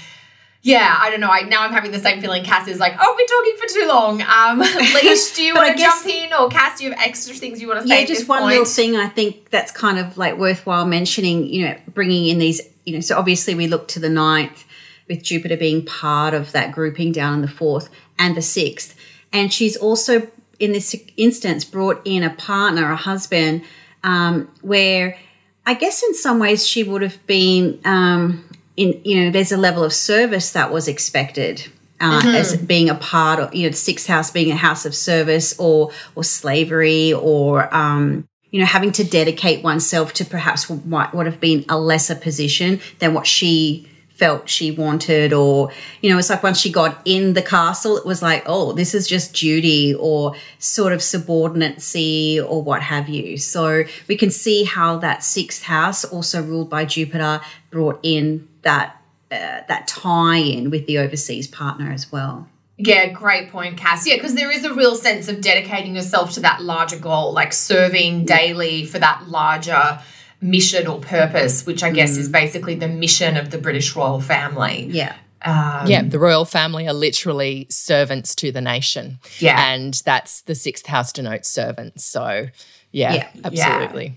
yeah, 0.62 0.99
I 1.01 1.09
don't 1.09 1.21
know. 1.21 1.31
I 1.31 1.43
now 1.43 1.62
I'm 1.62 1.73
having 1.73 1.91
the 1.91 1.99
same 1.99 2.21
feeling. 2.21 2.45
Cass 2.45 2.69
is 2.69 2.79
like, 2.79 2.95
oh, 3.01 3.17
we're 3.17 3.27
talking 3.27 3.57
for 3.57 3.75
too 3.75 3.89
long. 3.89 4.23
Um, 4.23 4.59
Leash, 4.95 5.33
do 5.33 5.43
you 5.43 5.55
want 5.55 5.75
to 5.75 5.83
jump 5.83 6.07
in, 6.07 6.33
or 6.35 6.49
Cass, 6.51 6.79
do 6.79 6.85
you 6.85 6.91
have 6.91 7.01
extra 7.01 7.35
things 7.35 7.62
you 7.62 7.69
want 7.69 7.81
to 7.81 7.89
say? 7.89 8.01
Yeah, 8.01 8.07
just 8.07 8.29
one 8.29 8.41
point? 8.41 8.51
little 8.51 8.67
thing 8.67 8.95
I 8.95 9.09
think 9.09 9.49
that's 9.49 9.73
kind 9.73 9.99
of 9.99 10.19
like 10.19 10.37
worthwhile 10.37 10.87
mentioning. 10.87 11.47
You 11.47 11.69
know, 11.69 11.77
bringing 11.95 12.27
in 12.27 12.39
these. 12.39 12.61
You 12.85 12.95
know, 12.95 13.01
so 13.01 13.19
obviously 13.19 13.55
we 13.55 13.69
look 13.69 13.89
to 13.89 14.01
the 14.01 14.11
ninth 14.11 14.65
with 15.09 15.23
Jupiter 15.23 15.57
being 15.57 15.85
part 15.85 16.35
of 16.35 16.53
that 16.53 16.73
grouping 16.73 17.12
down 17.12 17.35
in 17.35 17.41
the 17.43 17.49
fourth 17.49 17.89
and 18.19 18.37
the 18.37 18.43
sixth, 18.43 18.95
and 19.33 19.51
she's 19.51 19.77
also 19.79 20.29
in 20.59 20.73
this 20.73 20.95
instance 21.17 21.65
brought 21.65 22.03
in 22.05 22.23
a 22.23 22.31
partner, 22.31 22.93
a 22.93 22.97
husband, 22.97 23.62
um, 24.05 24.53
where 24.61 25.17
I 25.65 25.73
guess 25.73 26.03
in 26.03 26.15
some 26.15 26.39
ways 26.39 26.67
she 26.67 26.83
would 26.83 27.01
have 27.01 27.27
been. 27.27 27.81
Um, 27.87 28.45
in 28.81 29.00
you 29.05 29.23
know 29.23 29.31
there's 29.31 29.53
a 29.53 29.56
level 29.56 29.85
of 29.85 29.93
service 29.93 30.53
that 30.53 30.73
was 30.73 30.88
expected 30.88 31.69
uh, 32.00 32.19
mm-hmm. 32.19 32.35
as 32.35 32.56
being 32.56 32.88
a 32.88 32.94
part 32.94 33.38
of 33.38 33.55
you 33.55 33.65
know 33.65 33.69
the 33.71 33.77
sixth 33.77 34.06
house 34.06 34.31
being 34.31 34.50
a 34.50 34.56
house 34.56 34.87
of 34.87 34.94
service 34.94 35.55
or 35.59 35.91
or 36.15 36.25
slavery 36.25 37.12
or 37.12 37.73
um, 37.75 38.27
you 38.50 38.59
know 38.59 38.67
having 38.67 38.91
to 38.91 39.05
dedicate 39.05 39.62
oneself 39.62 40.15
to 40.15 40.25
perhaps 40.25 40.71
what 40.71 41.14
would 41.14 41.26
have 41.26 41.40
been 41.40 41.64
a 41.69 41.78
lesser 41.78 42.14
position 42.14 42.81
than 43.00 43.12
what 43.12 43.26
she 43.26 43.87
felt 44.21 44.49
she 44.49 44.71
wanted 44.71 45.33
or 45.33 45.71
you 46.00 46.11
know 46.11 46.19
it's 46.19 46.31
like 46.31 46.43
once 46.43 46.61
she 46.61 46.71
got 46.71 47.00
in 47.05 47.33
the 47.33 47.43
castle 47.43 47.97
it 47.97 48.05
was 48.05 48.21
like 48.21 48.43
oh 48.47 48.73
this 48.73 48.95
is 48.95 49.09
just 49.09 49.35
duty 49.35 49.95
or 49.99 50.35
sort 50.59 50.93
of 50.93 51.03
subordinacy 51.03 52.39
or 52.39 52.62
what 52.62 52.83
have 52.83 53.09
you 53.09 53.37
so 53.37 53.83
we 54.09 54.17
can 54.17 54.31
see 54.31 54.65
how 54.65 54.97
that 54.99 55.25
sixth 55.25 55.62
house 55.65 56.05
also 56.05 56.43
ruled 56.43 56.69
by 56.69 56.85
jupiter 56.85 57.41
brought 57.71 57.99
in 58.03 58.47
that 58.62 59.00
uh, 59.31 59.62
that 59.69 59.87
tie 59.87 60.39
in 60.39 60.71
with 60.71 60.87
the 60.87 60.99
overseas 60.99 61.47
partner 61.47 61.93
as 61.93 62.11
well. 62.11 62.49
Yeah, 62.79 63.09
great 63.11 63.50
point, 63.53 63.77
Cass. 63.77 64.07
Yeah, 64.07 64.17
because 64.17 64.35
there 64.35 64.50
is 64.50 64.65
a 64.65 64.75
real 64.75 64.97
sense 64.97 65.29
of 65.29 65.41
dedicating 65.41 65.95
yourself 65.95 66.33
to 66.33 66.41
that 66.41 66.62
larger 66.62 66.99
goal, 66.99 67.33
like 67.33 67.53
serving 67.53 68.25
daily 68.25 68.87
for 68.87 68.99
that 68.99 69.29
larger 69.29 70.00
mission 70.40 70.87
or 70.87 71.00
purpose, 71.00 71.66
which 71.66 71.82
I 71.82 71.90
guess 71.90 72.16
mm. 72.16 72.20
is 72.20 72.28
basically 72.28 72.75
the 72.75 72.88
mission 72.88 73.37
of 73.37 73.50
the 73.50 73.59
British 73.59 73.94
royal 73.94 74.20
family. 74.20 74.87
Yeah. 74.90 75.16
Um, 75.42 75.87
yeah, 75.87 76.02
the 76.02 76.18
royal 76.18 76.44
family 76.44 76.87
are 76.87 76.92
literally 76.92 77.66
servants 77.70 78.35
to 78.37 78.52
the 78.52 78.61
nation. 78.61 79.18
Yeah. 79.38 79.73
And 79.73 79.94
that's 80.04 80.42
the 80.42 80.54
sixth 80.54 80.87
house 80.87 81.12
denotes 81.12 81.49
servants. 81.49 82.04
So, 82.04 82.49
yeah, 82.92 83.14
yeah. 83.14 83.28
absolutely. 83.44 84.06
Yeah. 84.06 84.12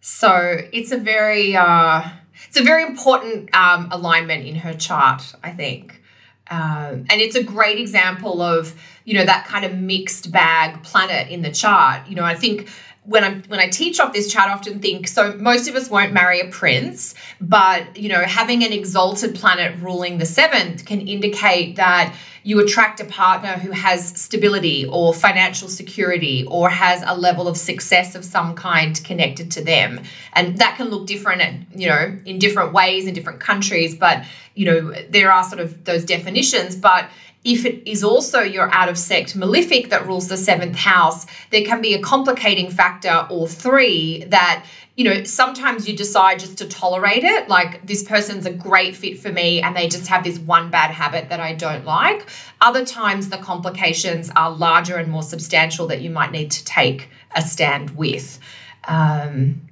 So 0.00 0.60
it's 0.72 0.92
a 0.92 0.98
very, 0.98 1.56
uh, 1.56 2.02
it's 2.48 2.58
a 2.58 2.62
very 2.62 2.84
important 2.84 3.54
um, 3.54 3.88
alignment 3.90 4.46
in 4.46 4.56
her 4.56 4.74
chart, 4.74 5.34
I 5.42 5.50
think. 5.50 6.02
Um, 6.50 7.04
and 7.10 7.20
it's 7.20 7.36
a 7.36 7.42
great 7.42 7.78
example 7.78 8.40
of, 8.40 8.74
you 9.04 9.14
know, 9.14 9.24
that 9.24 9.46
kind 9.46 9.64
of 9.64 9.76
mixed 9.76 10.32
bag 10.32 10.82
planet 10.82 11.28
in 11.28 11.42
the 11.42 11.50
chart. 11.50 12.06
You 12.08 12.14
know, 12.14 12.24
I 12.24 12.34
think 12.34 12.68
when 13.08 13.24
I 13.24 13.30
when 13.48 13.58
I 13.58 13.68
teach 13.68 14.00
off 14.00 14.12
this 14.12 14.30
chart, 14.30 14.50
I 14.50 14.52
often 14.52 14.80
think 14.80 15.08
so. 15.08 15.32
Most 15.38 15.66
of 15.66 15.74
us 15.74 15.88
won't 15.88 16.12
marry 16.12 16.40
a 16.40 16.48
prince, 16.48 17.14
but 17.40 17.96
you 17.96 18.10
know, 18.10 18.20
having 18.20 18.62
an 18.62 18.72
exalted 18.72 19.34
planet 19.34 19.80
ruling 19.80 20.18
the 20.18 20.26
seventh 20.26 20.84
can 20.84 21.00
indicate 21.00 21.76
that 21.76 22.14
you 22.42 22.60
attract 22.60 23.00
a 23.00 23.04
partner 23.06 23.54
who 23.54 23.70
has 23.72 24.08
stability 24.08 24.86
or 24.86 25.14
financial 25.14 25.68
security 25.68 26.46
or 26.50 26.68
has 26.68 27.02
a 27.06 27.14
level 27.14 27.48
of 27.48 27.56
success 27.56 28.14
of 28.14 28.24
some 28.24 28.54
kind 28.54 29.02
connected 29.04 29.50
to 29.52 29.64
them, 29.64 30.00
and 30.34 30.58
that 30.58 30.76
can 30.76 30.88
look 30.88 31.06
different, 31.06 31.40
at, 31.40 31.54
you 31.74 31.88
know, 31.88 32.14
in 32.26 32.38
different 32.38 32.74
ways 32.74 33.06
in 33.06 33.14
different 33.14 33.40
countries. 33.40 33.94
But 33.94 34.22
you 34.54 34.66
know, 34.66 34.92
there 35.08 35.32
are 35.32 35.44
sort 35.44 35.60
of 35.60 35.84
those 35.84 36.04
definitions, 36.04 36.76
but 36.76 37.08
if 37.44 37.64
it 37.64 37.88
is 37.88 38.02
also 38.04 38.40
your 38.40 38.70
out 38.72 38.88
of 38.88 38.98
sect 38.98 39.36
malefic 39.36 39.90
that 39.90 40.06
rules 40.06 40.28
the 40.28 40.36
seventh 40.36 40.76
house, 40.76 41.26
there 41.50 41.64
can 41.64 41.80
be 41.80 41.94
a 41.94 42.00
complicating 42.00 42.70
factor 42.70 43.26
or 43.30 43.48
three 43.48 44.24
that 44.24 44.64
you 44.98 45.04
know, 45.04 45.22
sometimes 45.22 45.86
you 45.86 45.96
decide 45.96 46.40
just 46.40 46.58
to 46.58 46.66
tolerate 46.66 47.22
it. 47.22 47.48
Like, 47.48 47.86
this 47.86 48.02
person's 48.02 48.46
a 48.46 48.52
great 48.52 48.96
fit 48.96 49.20
for 49.20 49.30
me, 49.30 49.62
and 49.62 49.76
they 49.76 49.86
just 49.88 50.08
have 50.08 50.24
this 50.24 50.40
one 50.40 50.70
bad 50.70 50.90
habit 50.90 51.28
that 51.28 51.38
I 51.38 51.54
don't 51.54 51.84
like. 51.84 52.28
Other 52.60 52.84
times, 52.84 53.28
the 53.28 53.36
complications 53.36 54.28
are 54.34 54.50
larger 54.50 54.96
and 54.96 55.08
more 55.08 55.22
substantial 55.22 55.86
that 55.86 56.00
you 56.00 56.10
might 56.10 56.32
need 56.32 56.50
to 56.50 56.64
take 56.64 57.10
a 57.36 57.42
stand 57.42 57.90
with. 57.90 58.40
Um, 58.88 59.67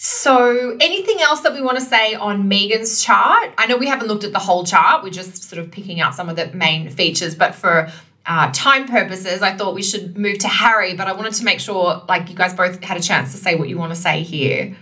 so, 0.00 0.76
anything 0.80 1.20
else 1.20 1.40
that 1.40 1.52
we 1.52 1.60
want 1.60 1.76
to 1.76 1.84
say 1.84 2.14
on 2.14 2.48
Meghan's 2.48 3.02
chart? 3.02 3.52
I 3.58 3.66
know 3.66 3.76
we 3.76 3.88
haven't 3.88 4.06
looked 4.06 4.22
at 4.22 4.32
the 4.32 4.38
whole 4.38 4.64
chart, 4.64 5.02
we're 5.02 5.10
just 5.10 5.42
sort 5.42 5.60
of 5.60 5.72
picking 5.72 6.00
out 6.00 6.14
some 6.14 6.28
of 6.28 6.36
the 6.36 6.46
main 6.54 6.88
features, 6.88 7.34
but 7.34 7.52
for 7.52 7.90
uh, 8.24 8.48
time 8.52 8.86
purposes, 8.86 9.42
I 9.42 9.56
thought 9.56 9.74
we 9.74 9.82
should 9.82 10.16
move 10.16 10.38
to 10.38 10.48
Harry, 10.48 10.94
but 10.94 11.08
I 11.08 11.14
wanted 11.14 11.34
to 11.34 11.44
make 11.44 11.58
sure 11.58 12.04
like 12.08 12.30
you 12.30 12.36
guys 12.36 12.54
both 12.54 12.80
had 12.84 12.96
a 12.96 13.00
chance 13.00 13.32
to 13.32 13.38
say 13.38 13.56
what 13.56 13.68
you 13.68 13.76
want 13.76 13.92
to 13.92 14.00
say 14.00 14.22
here. 14.22 14.76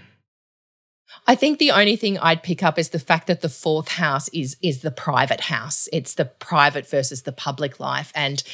I 1.28 1.34
think 1.34 1.58
the 1.58 1.72
only 1.72 1.96
thing 1.96 2.18
I'd 2.18 2.44
pick 2.44 2.62
up 2.62 2.78
is 2.78 2.90
the 2.90 3.00
fact 3.00 3.26
that 3.26 3.40
the 3.40 3.48
fourth 3.48 3.88
house 3.88 4.28
is 4.28 4.56
is 4.62 4.82
the 4.82 4.92
private 4.92 5.40
house. 5.40 5.88
It's 5.92 6.14
the 6.14 6.24
private 6.24 6.88
versus 6.88 7.22
the 7.22 7.32
public 7.32 7.80
life. 7.80 8.12
And, 8.14 8.44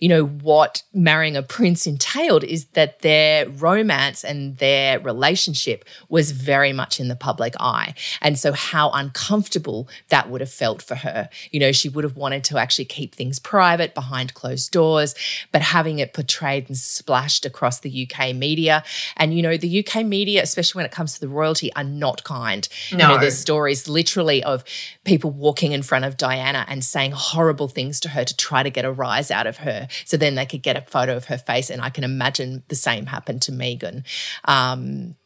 you 0.00 0.08
know, 0.08 0.24
what 0.24 0.82
marrying 0.94 1.36
a 1.36 1.42
prince 1.42 1.86
entailed 1.86 2.42
is 2.42 2.64
that 2.72 3.00
their 3.00 3.46
romance 3.50 4.24
and 4.24 4.56
their 4.56 4.98
relationship 4.98 5.84
was 6.08 6.30
very 6.30 6.72
much 6.72 6.98
in 6.98 7.08
the 7.08 7.16
public 7.16 7.54
eye. 7.60 7.94
And 8.22 8.38
so 8.38 8.52
how 8.52 8.90
uncomfortable 8.92 9.88
that 10.08 10.30
would 10.30 10.40
have 10.40 10.50
felt 10.50 10.80
for 10.80 10.94
her. 10.94 11.28
You 11.50 11.60
know, 11.60 11.72
she 11.72 11.90
would 11.90 12.04
have 12.04 12.16
wanted 12.16 12.44
to 12.44 12.56
actually 12.56 12.86
keep 12.86 13.14
things 13.14 13.38
private 13.38 13.94
behind 13.94 14.32
closed 14.32 14.72
doors, 14.72 15.14
but 15.52 15.60
having 15.60 15.98
it 15.98 16.14
portrayed 16.14 16.68
and 16.68 16.78
splashed 16.78 17.44
across 17.44 17.80
the 17.80 18.08
UK 18.08 18.34
media. 18.34 18.84
And, 19.18 19.34
you 19.34 19.42
know, 19.42 19.58
the 19.58 19.86
UK 19.86 20.06
media, 20.06 20.42
especially 20.42 20.78
when 20.78 20.86
it 20.86 20.92
comes 20.92 21.12
to 21.12 21.20
the 21.20 21.28
royalty, 21.28 21.70
are 21.74 21.84
not 21.84 22.21
kind. 22.24 22.68
No. 22.92 22.98
You 22.98 23.14
know, 23.14 23.20
there's 23.20 23.38
stories 23.38 23.88
literally 23.88 24.42
of 24.42 24.64
people 25.04 25.30
walking 25.30 25.72
in 25.72 25.82
front 25.82 26.04
of 26.04 26.16
Diana 26.16 26.64
and 26.68 26.84
saying 26.84 27.12
horrible 27.12 27.68
things 27.68 28.00
to 28.00 28.10
her 28.10 28.24
to 28.24 28.36
try 28.36 28.62
to 28.62 28.70
get 28.70 28.84
a 28.84 28.92
rise 28.92 29.30
out 29.30 29.46
of 29.46 29.58
her. 29.58 29.88
So 30.04 30.16
then 30.16 30.34
they 30.34 30.46
could 30.46 30.62
get 30.62 30.76
a 30.76 30.82
photo 30.82 31.16
of 31.16 31.26
her 31.26 31.38
face. 31.38 31.70
And 31.70 31.82
I 31.82 31.90
can 31.90 32.04
imagine 32.04 32.62
the 32.68 32.74
same 32.74 33.06
happened 33.06 33.42
to 33.42 33.52
Meghan. 33.52 34.04
Um, 34.44 35.16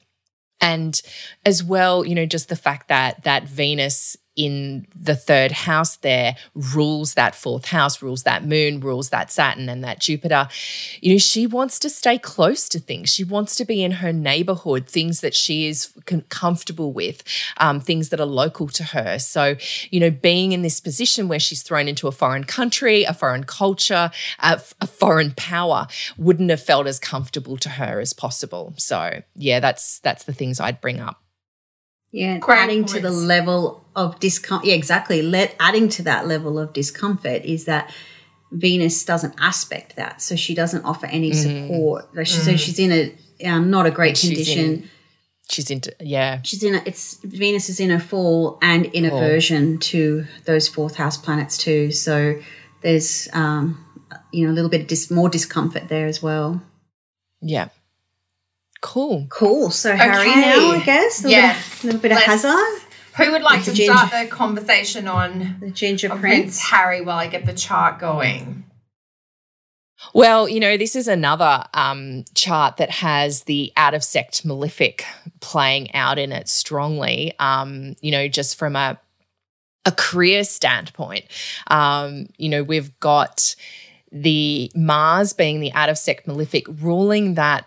and 0.60 1.00
as 1.44 1.62
well, 1.62 2.04
you 2.04 2.14
know, 2.14 2.26
just 2.26 2.48
the 2.48 2.56
fact 2.56 2.88
that 2.88 3.24
that 3.24 3.44
Venus 3.44 4.16
in 4.36 4.86
the 4.94 5.16
third 5.16 5.50
house 5.50 5.96
there 5.96 6.36
rules 6.54 7.14
that 7.14 7.34
fourth 7.34 7.66
house, 7.66 8.02
rules 8.02 8.22
that 8.24 8.44
moon, 8.44 8.80
rules 8.80 9.08
that 9.08 9.32
Saturn 9.32 9.68
and 9.68 9.82
that 9.82 9.98
Jupiter. 9.98 10.48
You 11.00 11.14
know, 11.14 11.18
she 11.18 11.46
wants 11.46 11.78
to 11.80 11.90
stay 11.90 12.18
close 12.18 12.68
to 12.68 12.78
things. 12.78 13.12
She 13.12 13.24
wants 13.24 13.56
to 13.56 13.64
be 13.64 13.82
in 13.82 13.92
her 13.92 14.12
neighborhood, 14.12 14.86
things 14.86 15.20
that 15.22 15.34
she 15.34 15.66
is 15.66 15.92
comfortable 16.28 16.92
with, 16.92 17.22
um, 17.56 17.80
things 17.80 18.10
that 18.10 18.20
are 18.20 18.26
local 18.26 18.68
to 18.68 18.84
her. 18.84 19.18
So, 19.18 19.56
you 19.90 20.00
know, 20.00 20.10
being 20.10 20.52
in 20.52 20.62
this 20.62 20.80
position 20.80 21.28
where 21.28 21.40
she's 21.40 21.62
thrown 21.62 21.88
into 21.88 22.06
a 22.06 22.12
foreign 22.12 22.44
country, 22.44 23.04
a 23.04 23.14
foreign 23.14 23.44
culture, 23.44 24.10
a, 24.40 24.60
a 24.80 24.86
foreign 24.86 25.32
power 25.32 25.86
wouldn't 26.18 26.50
have 26.50 26.62
felt 26.62 26.86
as 26.86 26.98
comfortable 26.98 27.56
to 27.58 27.70
her 27.70 28.00
as 28.00 28.12
possible. 28.12 28.74
So, 28.76 29.22
yeah, 29.34 29.60
that's 29.60 29.98
that's 30.00 30.24
the 30.24 30.32
things 30.32 30.60
I'd 30.60 30.80
bring 30.80 31.00
up. 31.00 31.22
Yeah, 32.16 32.38
Great 32.38 32.56
adding 32.56 32.78
points. 32.78 32.94
to 32.94 33.00
the 33.00 33.10
level 33.10 33.84
of 33.94 34.18
discomfort. 34.18 34.66
Yeah, 34.66 34.74
exactly. 34.74 35.20
Let 35.20 35.54
adding 35.60 35.90
to 35.90 36.02
that 36.04 36.26
level 36.26 36.58
of 36.58 36.72
discomfort 36.72 37.44
is 37.44 37.66
that 37.66 37.92
Venus 38.50 39.04
doesn't 39.04 39.34
aspect 39.38 39.96
that, 39.96 40.22
so 40.22 40.34
she 40.34 40.54
doesn't 40.54 40.82
offer 40.82 41.04
any 41.04 41.32
mm. 41.32 41.34
support. 41.34 42.10
Mm. 42.14 42.26
So 42.26 42.56
she's 42.56 42.78
in 42.78 42.90
a 42.90 43.46
um, 43.46 43.68
not 43.68 43.84
a 43.84 43.90
great 43.90 44.16
she's 44.16 44.30
condition. 44.30 44.64
In, 44.64 44.90
she's 45.50 45.70
into 45.70 45.94
yeah. 46.00 46.40
She's 46.42 46.62
in 46.62 46.76
a, 46.76 46.82
it's 46.86 47.18
Venus 47.22 47.68
is 47.68 47.80
in 47.80 47.90
a 47.90 48.00
fall 48.00 48.58
and 48.62 48.86
in 48.86 49.04
aversion 49.04 49.76
to 49.80 50.24
those 50.46 50.68
fourth 50.68 50.96
house 50.96 51.18
planets 51.18 51.58
too. 51.58 51.92
So 51.92 52.40
there's 52.80 53.28
um, 53.34 53.84
you 54.32 54.46
know 54.46 54.52
a 54.52 54.54
little 54.54 54.70
bit 54.70 54.80
of 54.80 54.86
dis- 54.86 55.10
more 55.10 55.28
discomfort 55.28 55.90
there 55.90 56.06
as 56.06 56.22
well. 56.22 56.62
Yeah. 57.42 57.68
Cool. 58.80 59.26
Cool. 59.30 59.70
So 59.70 59.92
okay. 59.92 59.98
Harry 59.98 60.28
now, 60.28 60.70
I 60.72 60.82
guess. 60.84 61.24
A 61.24 61.30
yes. 61.30 61.84
Little, 61.84 61.98
little 61.98 62.00
bit 62.02 62.12
of 62.12 62.16
Let's, 62.16 62.42
hazard. 62.44 62.82
Who 63.16 63.32
would 63.32 63.42
like 63.42 63.64
to 63.64 63.72
ginger, 63.72 63.94
start 63.94 64.10
the 64.10 64.28
conversation 64.30 65.08
on 65.08 65.56
the 65.60 65.70
Ginger 65.70 66.12
on 66.12 66.20
Prince? 66.20 66.42
Prince 66.42 66.60
Harry 66.60 67.00
while 67.00 67.16
I 67.16 67.28
get 67.28 67.46
the 67.46 67.54
chart 67.54 67.98
going? 67.98 68.64
Well, 70.12 70.48
you 70.48 70.60
know, 70.60 70.76
this 70.76 70.94
is 70.94 71.08
another 71.08 71.64
um, 71.72 72.24
chart 72.34 72.76
that 72.76 72.90
has 72.90 73.44
the 73.44 73.72
out 73.76 73.94
of 73.94 74.04
sect 74.04 74.44
malefic 74.44 75.04
playing 75.40 75.94
out 75.94 76.18
in 76.18 76.32
it 76.32 76.48
strongly. 76.48 77.32
Um, 77.38 77.96
you 78.00 78.10
know, 78.10 78.28
just 78.28 78.56
from 78.56 78.76
a 78.76 78.98
a 79.86 79.92
career 79.92 80.42
standpoint, 80.42 81.24
um, 81.68 82.26
you 82.36 82.48
know, 82.48 82.62
we've 82.62 82.98
got 82.98 83.54
the 84.10 84.70
Mars 84.74 85.32
being 85.32 85.60
the 85.60 85.72
out 85.72 85.88
of 85.88 85.96
sect 85.96 86.26
malefic, 86.26 86.66
ruling 86.82 87.34
that 87.34 87.66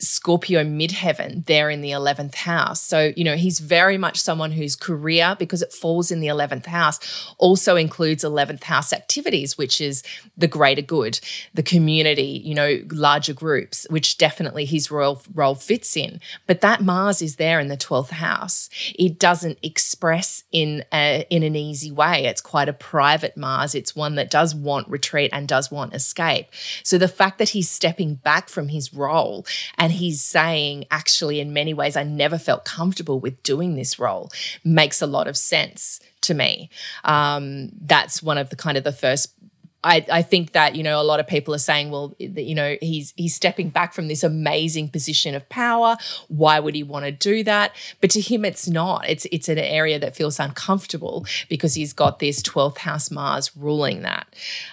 Scorpio 0.00 0.64
midheaven 0.64 1.44
there 1.46 1.68
in 1.70 1.82
the 1.82 1.90
11th 1.90 2.34
house. 2.34 2.80
So, 2.80 3.12
you 3.16 3.24
know, 3.24 3.36
he's 3.36 3.58
very 3.58 3.98
much 3.98 4.18
someone 4.18 4.52
whose 4.52 4.74
career, 4.74 5.36
because 5.38 5.62
it 5.62 5.72
falls 5.72 6.10
in 6.10 6.20
the 6.20 6.28
11th 6.28 6.66
house, 6.66 7.34
also 7.38 7.76
includes 7.76 8.24
11th 8.24 8.64
house 8.64 8.92
activities, 8.92 9.58
which 9.58 9.80
is 9.80 10.02
the 10.36 10.48
greater 10.48 10.82
good, 10.82 11.20
the 11.52 11.62
community, 11.62 12.40
you 12.44 12.54
know, 12.54 12.80
larger 12.90 13.34
groups, 13.34 13.86
which 13.90 14.16
definitely 14.16 14.64
his 14.64 14.90
royal 14.90 15.22
role 15.34 15.54
fits 15.54 15.96
in. 15.96 16.20
But 16.46 16.62
that 16.62 16.82
Mars 16.82 17.20
is 17.20 17.36
there 17.36 17.60
in 17.60 17.68
the 17.68 17.76
12th 17.76 18.10
house. 18.10 18.70
It 18.98 19.18
doesn't 19.18 19.58
express 19.62 20.44
in 20.50 20.84
a, 20.92 21.26
in 21.30 21.42
an 21.42 21.56
easy 21.56 21.90
way. 21.90 22.24
It's 22.24 22.40
quite 22.40 22.68
a 22.68 22.72
private 22.72 23.36
Mars. 23.36 23.74
It's 23.74 23.94
one 23.94 24.14
that 24.14 24.30
does 24.30 24.54
want 24.54 24.88
retreat 24.88 25.30
and 25.32 25.46
does 25.46 25.70
want 25.70 25.94
escape. 25.94 26.46
So 26.82 26.96
the 26.96 27.08
fact 27.08 27.38
that 27.38 27.50
he's 27.50 27.70
stepping 27.70 28.14
back 28.14 28.48
from 28.48 28.68
his 28.68 28.94
role 28.94 29.44
and 29.76 29.89
and 29.90 29.98
he's 29.98 30.22
saying, 30.22 30.84
actually, 30.92 31.40
in 31.40 31.52
many 31.52 31.74
ways, 31.74 31.96
I 31.96 32.04
never 32.04 32.38
felt 32.38 32.64
comfortable 32.64 33.18
with 33.18 33.42
doing 33.42 33.74
this 33.74 33.98
role, 33.98 34.30
makes 34.62 35.02
a 35.02 35.06
lot 35.06 35.26
of 35.26 35.36
sense 35.36 35.98
to 36.20 36.32
me. 36.32 36.70
Um, 37.02 37.70
that's 37.80 38.22
one 38.22 38.38
of 38.38 38.50
the 38.50 38.56
kind 38.56 38.78
of 38.78 38.84
the 38.84 38.92
first 38.92 39.34
I, 39.82 40.04
I, 40.12 40.22
think 40.22 40.52
that 40.52 40.76
you 40.76 40.82
know 40.82 41.00
a 41.00 41.02
lot 41.02 41.20
of 41.20 41.26
people 41.26 41.54
are 41.54 41.58
saying, 41.58 41.90
well, 41.90 42.14
you 42.18 42.54
know, 42.54 42.76
he's 42.82 43.14
he's 43.16 43.34
stepping 43.34 43.70
back 43.70 43.94
from 43.94 44.08
this 44.08 44.22
amazing 44.22 44.90
position 44.90 45.34
of 45.34 45.48
power. 45.48 45.96
Why 46.28 46.60
would 46.60 46.74
he 46.74 46.82
want 46.82 47.06
to 47.06 47.12
do 47.12 47.42
that? 47.44 47.72
But 48.02 48.10
to 48.10 48.20
him, 48.20 48.44
it's 48.44 48.68
not. 48.68 49.08
It's 49.08 49.26
it's 49.32 49.48
an 49.48 49.58
area 49.58 49.98
that 49.98 50.14
feels 50.14 50.38
uncomfortable 50.38 51.24
because 51.48 51.74
he's 51.74 51.94
got 51.94 52.18
this 52.18 52.42
twelfth 52.42 52.78
house 52.78 53.10
Mars 53.10 53.56
ruling 53.56 54.02
that. 54.02 54.26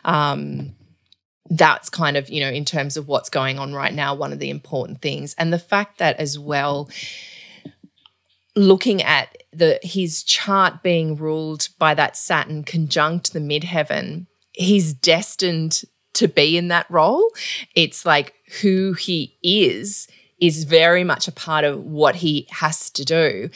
Um, 0.04 0.76
that's 1.50 1.90
kind 1.90 2.18
of, 2.18 2.30
you 2.30 2.42
know, 2.42 2.50
in 2.50 2.66
terms 2.66 2.98
of 2.98 3.08
what's 3.08 3.30
going 3.30 3.60
on 3.60 3.74
right 3.74 3.94
now, 3.94 4.14
one 4.14 4.34
of 4.34 4.40
the 4.40 4.50
important 4.50 5.02
things. 5.02 5.34
And 5.38 5.52
the 5.52 5.60
fact 5.60 5.98
that 6.00 6.18
as 6.18 6.38
well, 6.38 6.90
looking 8.56 9.02
at 9.02 9.38
the 9.54 9.80
his 9.84 10.24
chart 10.24 10.82
being 10.84 11.16
ruled 11.16 11.70
by 11.78 11.94
that 11.94 12.18
Saturn 12.18 12.64
conjunct 12.64 13.34
the 13.34 13.40
midheaven, 13.40 14.28
he's 14.54 14.94
destined 14.94 15.84
to 16.14 16.28
be 16.28 16.58
in 16.58 16.68
that 16.70 16.90
role. 16.90 17.32
It's 17.76 18.06
like 18.06 18.34
who 18.62 18.94
he 18.94 19.38
is 19.44 20.08
is 20.40 20.66
very 20.66 21.04
much 21.04 21.28
a 21.28 21.32
part 21.32 21.64
of 21.64 21.84
what 21.84 22.18
he 22.18 22.48
has 22.52 22.90
to 22.92 23.04
do. 23.04 23.50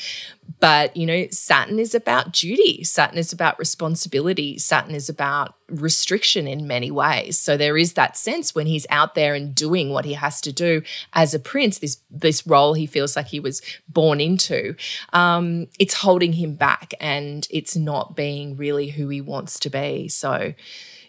But, 0.59 0.95
you 0.95 1.05
know, 1.05 1.27
Saturn 1.31 1.79
is 1.79 1.95
about 1.95 2.33
duty. 2.33 2.83
Saturn 2.83 3.17
is 3.17 3.31
about 3.31 3.57
responsibility. 3.57 4.57
Saturn 4.57 4.93
is 4.93 5.09
about 5.09 5.55
restriction 5.69 6.47
in 6.47 6.67
many 6.67 6.91
ways. 6.91 7.39
So 7.39 7.57
there 7.57 7.77
is 7.77 7.93
that 7.93 8.17
sense 8.17 8.53
when 8.53 8.67
he's 8.67 8.85
out 8.89 9.15
there 9.15 9.33
and 9.33 9.55
doing 9.55 9.89
what 9.89 10.05
he 10.05 10.13
has 10.13 10.41
to 10.41 10.51
do 10.51 10.81
as 11.13 11.33
a 11.33 11.39
prince, 11.39 11.79
this 11.79 11.97
this 12.09 12.45
role 12.45 12.73
he 12.73 12.85
feels 12.85 13.15
like 13.15 13.27
he 13.27 13.39
was 13.39 13.61
born 13.88 14.19
into, 14.19 14.75
um, 15.13 15.67
it's 15.79 15.95
holding 15.95 16.33
him 16.33 16.55
back 16.55 16.93
and 17.00 17.47
it's 17.50 17.75
not 17.75 18.15
being 18.15 18.55
really 18.55 18.89
who 18.89 19.07
he 19.09 19.21
wants 19.21 19.59
to 19.61 19.69
be. 19.69 20.07
So 20.09 20.53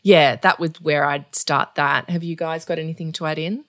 yeah, 0.02 0.36
that 0.36 0.58
was 0.58 0.80
where 0.80 1.04
I'd 1.04 1.34
start 1.34 1.74
that. 1.76 2.10
Have 2.10 2.24
you 2.24 2.36
guys 2.36 2.64
got 2.64 2.78
anything 2.78 3.12
to 3.12 3.26
add 3.26 3.38
in? 3.38 3.64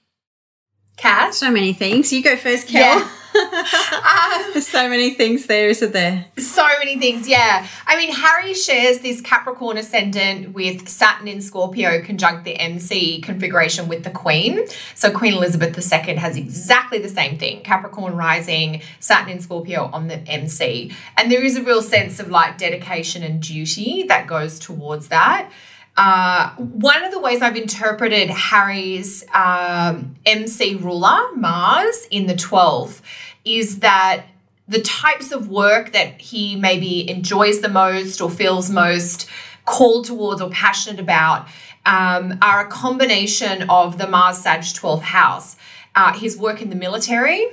Cat. 0.98 1.34
So 1.34 1.52
many 1.52 1.74
things. 1.74 2.14
You 2.14 2.24
go 2.24 2.36
first, 2.36 2.68
Kel. 2.68 3.00
Yeah. 3.00 3.10
um, 3.36 4.54
There's 4.54 4.68
so 4.74 4.88
many 4.88 5.14
things 5.16 5.48
there, 5.48 5.68
isn't 5.70 5.92
there? 5.92 6.26
So 6.38 6.68
many 6.80 7.00
things, 7.00 7.28
yeah. 7.28 7.68
I 7.88 7.98
mean, 7.98 8.14
Harry 8.14 8.54
shares 8.54 9.00
this 9.00 9.22
Capricorn 9.22 9.78
ascendant 9.78 10.54
with 10.54 10.88
Saturn 10.88 11.28
in 11.28 11.42
Scorpio 11.42 12.02
conjunct 12.02 12.44
the 12.44 12.60
MC 12.60 13.22
configuration 13.22 13.88
with 13.88 14.04
the 14.04 14.12
Queen. 14.12 14.68
So 14.94 15.12
Queen 15.12 15.34
Elizabeth 15.34 15.78
II 15.78 16.16
has 16.16 16.38
exactly 16.38 17.00
the 17.00 17.10
same 17.10 17.38
thing 17.38 17.62
Capricorn 17.64 18.16
rising, 18.16 18.82
Saturn 19.00 19.30
in 19.30 19.40
Scorpio 19.40 19.90
on 19.94 20.08
the 20.08 20.18
MC. 20.28 20.92
And 21.18 21.32
there 21.32 21.44
is 21.44 21.56
a 21.56 21.64
real 21.64 21.82
sense 21.82 22.20
of 22.20 22.30
like 22.30 22.58
dedication 22.58 23.24
and 23.24 23.42
duty 23.42 24.04
that 24.04 24.28
goes 24.28 24.60
towards 24.60 25.08
that. 25.08 25.50
Uh, 25.96 26.50
one 26.56 27.04
of 27.04 27.12
the 27.12 27.20
ways 27.20 27.42
I've 27.42 27.56
interpreted 27.56 28.30
Harry's 28.30 29.24
um, 29.34 30.16
MC 30.26 30.76
ruler, 30.76 31.36
Mars, 31.36 32.08
in 32.10 32.26
the 32.26 32.34
12th 32.34 33.02
is 33.46 33.80
that 33.80 34.26
the 34.68 34.82
types 34.82 35.32
of 35.32 35.50
work 35.50 35.92
that 35.92 36.20
he 36.20 36.56
maybe 36.56 37.10
enjoys 37.10 37.62
the 37.62 37.70
most 37.70 38.22
or 38.22 38.30
feels 38.30 38.70
most 38.70 39.28
called 39.66 40.06
towards 40.06 40.42
or 40.42 40.50
passionate 40.50 41.00
about 41.00 41.48
um, 41.86 42.38
are 42.42 42.66
a 42.66 42.70
combination 42.70 43.70
of 43.70 43.98
the 43.98 44.08
Mars 44.08 44.38
Sag 44.38 44.62
12th 44.62 45.02
house, 45.02 45.58
uh, 45.96 46.14
his 46.14 46.38
work 46.38 46.62
in 46.62 46.70
the 46.70 46.76
military, 46.76 47.48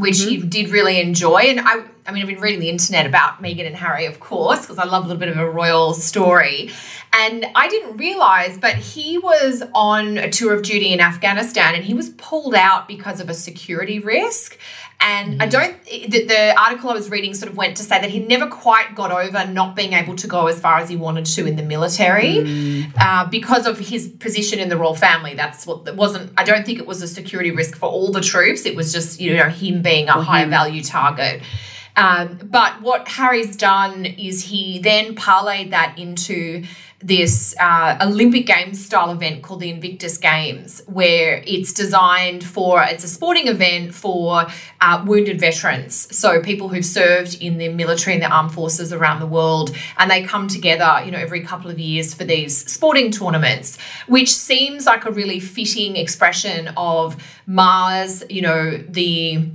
which 0.00 0.16
mm-hmm. 0.16 0.28
he 0.28 0.36
did 0.38 0.70
really 0.70 1.00
enjoy. 1.00 1.42
And 1.42 1.60
I, 1.60 1.84
I 2.06 2.12
mean, 2.12 2.22
I've 2.22 2.28
been 2.28 2.40
reading 2.40 2.60
the 2.60 2.70
internet 2.70 3.06
about 3.06 3.42
Meghan 3.42 3.66
and 3.66 3.76
Harry, 3.76 4.06
of 4.06 4.18
course, 4.20 4.62
because 4.62 4.78
I 4.78 4.84
love 4.84 5.04
a 5.04 5.08
little 5.08 5.20
bit 5.20 5.28
of 5.28 5.38
a 5.38 5.48
royal 5.48 5.94
story. 5.94 6.70
And 7.12 7.46
I 7.54 7.68
didn't 7.68 7.96
realize, 7.96 8.56
but 8.58 8.76
he 8.76 9.18
was 9.18 9.62
on 9.74 10.18
a 10.18 10.30
tour 10.30 10.54
of 10.54 10.62
duty 10.62 10.92
in 10.92 11.00
Afghanistan 11.00 11.74
and 11.74 11.84
he 11.84 11.94
was 11.94 12.10
pulled 12.10 12.54
out 12.54 12.88
because 12.88 13.20
of 13.20 13.28
a 13.28 13.34
security 13.34 13.98
risk. 13.98 14.58
And 15.00 15.40
mm. 15.40 15.42
I 15.42 15.46
don't, 15.46 15.82
the, 15.84 16.24
the, 16.24 16.60
article 16.60 16.90
I 16.90 16.94
was 16.94 17.08
reading 17.10 17.32
sort 17.32 17.50
of 17.50 17.56
went 17.56 17.76
to 17.78 17.82
say 17.82 18.00
that 18.00 18.10
he 18.10 18.20
never 18.20 18.46
quite 18.46 18.94
got 18.94 19.10
over 19.10 19.46
not 19.46 19.74
being 19.74 19.94
able 19.94 20.14
to 20.16 20.26
go 20.26 20.46
as 20.46 20.60
far 20.60 20.78
as 20.78 20.90
he 20.90 20.96
wanted 20.96 21.24
to 21.26 21.46
in 21.46 21.56
the 21.56 21.62
military 21.62 22.34
mm. 22.34 22.92
uh, 23.00 23.24
because 23.26 23.66
of 23.66 23.78
his 23.78 24.08
position 24.08 24.58
in 24.58 24.68
the 24.68 24.76
royal 24.76 24.94
family. 24.94 25.34
That's 25.34 25.66
what 25.66 25.88
it 25.88 25.96
wasn't, 25.96 26.32
I 26.36 26.44
don't 26.44 26.66
think 26.66 26.78
it 26.78 26.86
was 26.86 27.00
a 27.00 27.08
security 27.08 27.50
risk 27.50 27.76
for 27.76 27.88
all 27.88 28.12
the 28.12 28.20
troops. 28.20 28.66
It 28.66 28.76
was 28.76 28.92
just, 28.92 29.20
you 29.20 29.36
know, 29.36 29.48
him 29.48 29.80
being 29.80 30.08
a 30.08 30.20
high 30.22 30.44
value 30.44 30.82
target. 30.82 31.42
Um, 31.96 32.38
but 32.44 32.80
what 32.82 33.08
Harry's 33.08 33.56
done 33.56 34.06
is 34.06 34.44
he 34.44 34.78
then 34.78 35.14
parlayed 35.14 35.70
that 35.70 35.98
into 35.98 36.64
this 37.02 37.54
uh, 37.58 37.96
Olympic 38.02 38.46
Games 38.46 38.84
style 38.84 39.10
event 39.10 39.42
called 39.42 39.60
the 39.60 39.70
Invictus 39.70 40.18
Games, 40.18 40.82
where 40.86 41.42
it's 41.46 41.72
designed 41.72 42.44
for 42.44 42.82
it's 42.82 43.04
a 43.04 43.08
sporting 43.08 43.48
event 43.48 43.94
for 43.94 44.46
uh, 44.82 45.04
wounded 45.06 45.40
veterans, 45.40 46.14
so 46.16 46.42
people 46.42 46.68
who've 46.68 46.84
served 46.84 47.40
in 47.40 47.56
the 47.56 47.68
military 47.68 48.14
and 48.14 48.22
the 48.22 48.28
armed 48.28 48.52
forces 48.52 48.92
around 48.92 49.20
the 49.20 49.26
world, 49.26 49.74
and 49.96 50.10
they 50.10 50.22
come 50.22 50.46
together, 50.46 51.00
you 51.04 51.10
know, 51.10 51.18
every 51.18 51.40
couple 51.40 51.70
of 51.70 51.78
years 51.78 52.12
for 52.12 52.24
these 52.24 52.70
sporting 52.70 53.10
tournaments, 53.10 53.78
which 54.06 54.34
seems 54.34 54.84
like 54.84 55.06
a 55.06 55.10
really 55.10 55.40
fitting 55.40 55.96
expression 55.96 56.68
of 56.76 57.16
Mars, 57.46 58.22
you 58.28 58.42
know, 58.42 58.76
the 58.76 59.50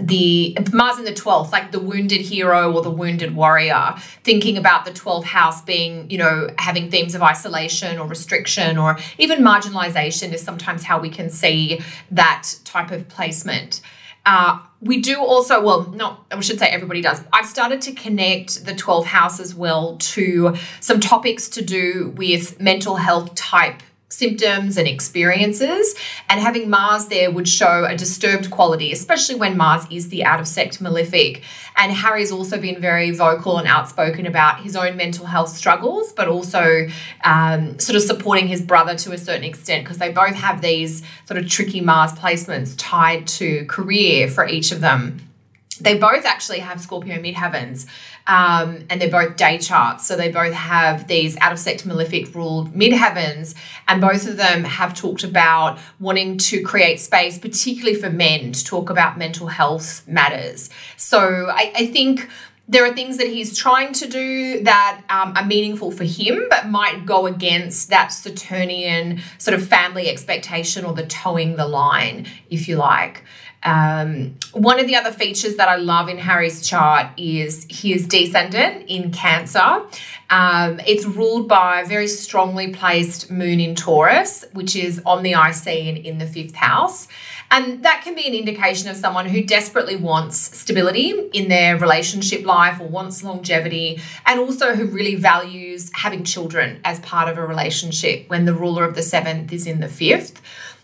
the 0.00 0.56
Mars 0.72 0.98
in 0.98 1.04
the 1.04 1.12
12th, 1.12 1.52
like 1.52 1.70
the 1.70 1.80
wounded 1.80 2.22
hero 2.22 2.72
or 2.72 2.82
the 2.82 2.90
wounded 2.90 3.34
warrior, 3.34 3.94
thinking 4.24 4.56
about 4.56 4.84
the 4.84 4.90
12th 4.90 5.24
house 5.24 5.60
being, 5.62 6.10
you 6.10 6.16
know, 6.16 6.48
having 6.58 6.90
themes 6.90 7.14
of 7.14 7.22
isolation 7.22 7.98
or 7.98 8.06
restriction 8.06 8.78
or 8.78 8.96
even 9.18 9.40
marginalization 9.40 10.32
is 10.32 10.42
sometimes 10.42 10.84
how 10.84 10.98
we 10.98 11.10
can 11.10 11.28
see 11.28 11.80
that 12.10 12.48
type 12.64 12.90
of 12.90 13.06
placement. 13.08 13.82
Uh, 14.24 14.60
we 14.80 15.00
do 15.00 15.20
also, 15.20 15.60
well, 15.60 15.90
not, 15.90 16.24
I 16.30 16.40
should 16.40 16.58
say 16.58 16.68
everybody 16.68 17.02
does. 17.02 17.22
I've 17.32 17.46
started 17.46 17.82
to 17.82 17.92
connect 17.92 18.64
the 18.64 18.72
12th 18.72 19.04
house 19.04 19.40
as 19.40 19.54
well 19.54 19.96
to 19.98 20.56
some 20.80 21.00
topics 21.00 21.48
to 21.50 21.62
do 21.62 22.14
with 22.16 22.60
mental 22.60 22.96
health 22.96 23.34
type 23.34 23.82
symptoms 24.12 24.76
and 24.76 24.86
experiences. 24.86 25.94
And 26.28 26.40
having 26.40 26.68
Mars 26.68 27.06
there 27.06 27.30
would 27.30 27.48
show 27.48 27.84
a 27.84 27.96
disturbed 27.96 28.50
quality, 28.50 28.92
especially 28.92 29.36
when 29.36 29.56
Mars 29.56 29.86
is 29.90 30.10
the 30.10 30.24
out 30.24 30.40
of 30.40 30.46
sect 30.46 30.80
malefic. 30.80 31.42
And 31.76 31.90
Harry's 31.90 32.30
also 32.30 32.60
been 32.60 32.80
very 32.80 33.10
vocal 33.10 33.58
and 33.58 33.66
outspoken 33.66 34.26
about 34.26 34.60
his 34.60 34.76
own 34.76 34.96
mental 34.96 35.26
health 35.26 35.48
struggles, 35.48 36.12
but 36.12 36.28
also 36.28 36.86
um, 37.24 37.78
sort 37.78 37.96
of 37.96 38.02
supporting 38.02 38.46
his 38.46 38.60
brother 38.60 38.94
to 38.96 39.12
a 39.12 39.18
certain 39.18 39.44
extent 39.44 39.84
because 39.84 39.98
they 39.98 40.12
both 40.12 40.34
have 40.34 40.60
these 40.60 41.02
sort 41.24 41.38
of 41.38 41.48
tricky 41.48 41.80
Mars 41.80 42.12
placements 42.12 42.74
tied 42.76 43.26
to 43.26 43.64
career 43.66 44.28
for 44.28 44.46
each 44.46 44.72
of 44.72 44.80
them. 44.80 45.31
They 45.80 45.96
both 45.96 46.24
actually 46.24 46.58
have 46.60 46.80
Scorpio 46.80 47.16
midheavens, 47.16 47.86
um, 48.26 48.84
and 48.90 49.00
they're 49.00 49.10
both 49.10 49.36
day 49.36 49.58
charts. 49.58 50.06
So 50.06 50.16
they 50.16 50.30
both 50.30 50.52
have 50.52 51.08
these 51.08 51.36
out 51.38 51.52
of 51.52 51.58
sect 51.58 51.86
malefic 51.86 52.34
ruled 52.34 52.72
midheavens, 52.72 53.54
and 53.88 54.00
both 54.00 54.28
of 54.28 54.36
them 54.36 54.64
have 54.64 54.94
talked 54.94 55.24
about 55.24 55.78
wanting 55.98 56.38
to 56.38 56.62
create 56.62 57.00
space, 57.00 57.38
particularly 57.38 57.98
for 57.98 58.10
men, 58.10 58.52
to 58.52 58.64
talk 58.64 58.90
about 58.90 59.18
mental 59.18 59.46
health 59.46 60.06
matters. 60.06 60.70
So 60.96 61.48
I, 61.50 61.72
I 61.74 61.86
think 61.86 62.28
there 62.68 62.84
are 62.86 62.94
things 62.94 63.18
that 63.18 63.26
he's 63.26 63.56
trying 63.56 63.92
to 63.92 64.08
do 64.08 64.62
that 64.62 65.02
um, 65.10 65.34
are 65.36 65.44
meaningful 65.44 65.90
for 65.90 66.04
him, 66.04 66.46
but 66.48 66.68
might 66.68 67.04
go 67.04 67.26
against 67.26 67.90
that 67.90 68.08
Saturnian 68.08 69.20
sort 69.38 69.54
of 69.54 69.66
family 69.66 70.08
expectation 70.08 70.84
or 70.84 70.92
the 70.92 71.06
toeing 71.06 71.56
the 71.56 71.66
line, 71.66 72.26
if 72.50 72.68
you 72.68 72.76
like. 72.76 73.24
Um, 73.64 74.36
one 74.52 74.80
of 74.80 74.86
the 74.86 74.96
other 74.96 75.12
features 75.12 75.56
that 75.56 75.68
I 75.68 75.76
love 75.76 76.08
in 76.08 76.18
Harry's 76.18 76.66
chart 76.66 77.08
is 77.16 77.66
his 77.70 78.06
descendant 78.06 78.86
in 78.88 79.12
Cancer. 79.12 79.82
Um, 80.30 80.80
it's 80.86 81.04
ruled 81.04 81.48
by 81.48 81.80
a 81.80 81.86
very 81.86 82.08
strongly 82.08 82.72
placed 82.72 83.30
moon 83.30 83.60
in 83.60 83.74
Taurus, 83.74 84.44
which 84.52 84.74
is 84.74 85.00
on 85.06 85.22
the 85.22 85.32
IC 85.32 85.66
and 85.66 85.98
in 85.98 86.18
the 86.18 86.26
fifth 86.26 86.54
house. 86.54 87.06
And 87.50 87.84
that 87.84 88.00
can 88.02 88.14
be 88.14 88.26
an 88.26 88.32
indication 88.32 88.88
of 88.88 88.96
someone 88.96 89.26
who 89.26 89.42
desperately 89.42 89.96
wants 89.96 90.38
stability 90.58 91.10
in 91.34 91.48
their 91.48 91.76
relationship 91.76 92.46
life 92.46 92.80
or 92.80 92.88
wants 92.88 93.22
longevity, 93.22 94.00
and 94.24 94.40
also 94.40 94.74
who 94.74 94.86
really 94.86 95.16
values 95.16 95.90
having 95.94 96.24
children 96.24 96.80
as 96.82 96.98
part 97.00 97.28
of 97.28 97.36
a 97.36 97.46
relationship 97.46 98.28
when 98.30 98.46
the 98.46 98.54
ruler 98.54 98.84
of 98.84 98.94
the 98.94 99.02
seventh 99.02 99.52
is 99.52 99.66
in 99.66 99.80
the 99.80 99.88
fifth. 99.88 100.40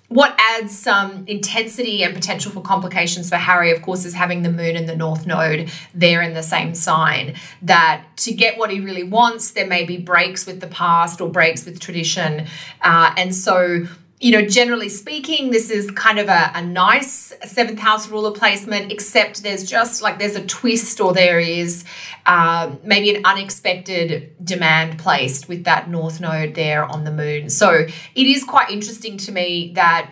What 0.09 0.35
adds 0.39 0.77
some 0.77 1.25
intensity 1.27 2.03
and 2.03 2.15
potential 2.15 2.51
for 2.51 2.63
complications 2.63 3.29
for 3.29 3.37
Harry, 3.37 3.71
of 3.71 3.83
course, 3.83 4.07
is 4.07 4.15
having 4.15 4.43
the 4.43 4.51
moon 4.51 4.75
and 4.75 4.89
the 4.89 4.97
north 4.97 5.27
node 5.27 5.71
there 5.93 6.23
in 6.23 6.33
the 6.33 6.43
same 6.43 6.75
sign. 6.75 7.35
That 7.61 8.05
to 8.19 8.33
get 8.33 8.57
what 8.57 8.71
he 8.71 8.81
really 8.81 9.03
wants, 9.03 9.51
there 9.51 9.67
may 9.67 9.85
be 9.85 9.99
breaks 9.99 10.47
with 10.47 10.61
the 10.61 10.67
past 10.67 11.21
or 11.21 11.29
breaks 11.29 11.67
with 11.67 11.79
tradition. 11.79 12.47
Uh, 12.81 13.13
and 13.19 13.35
so 13.35 13.87
you 14.21 14.33
know, 14.33 14.45
generally 14.45 14.89
speaking, 14.89 15.51
this 15.51 15.71
is 15.71 15.91
kind 15.93 16.19
of 16.19 16.29
a, 16.29 16.51
a 16.55 16.63
nice 16.63 17.33
seventh 17.45 17.79
house 17.79 18.09
ruler 18.09 18.33
placement, 18.33 18.91
except 18.91 19.45
there's 19.45 19.69
just 19.69 20.03
like 20.03 20.19
there's 20.19 20.35
a 20.35 20.45
twist 20.47 21.01
or 21.01 21.13
there 21.13 21.39
is 21.39 21.85
um, 22.27 22.81
maybe 22.83 23.15
an 23.15 23.25
unexpected 23.25 24.35
demand 24.45 24.99
placed 24.99 25.49
with 25.49 25.65
that 25.65 25.89
north 25.89 26.21
node 26.21 26.57
there 26.57 26.85
on 26.85 27.05
the 27.05 27.13
moon. 27.13 27.49
So 27.49 27.71
it 27.71 28.27
is 28.27 28.43
quite 28.43 28.71
interesting 28.71 29.19
to 29.19 29.33
me 29.33 29.73
that 29.75 30.11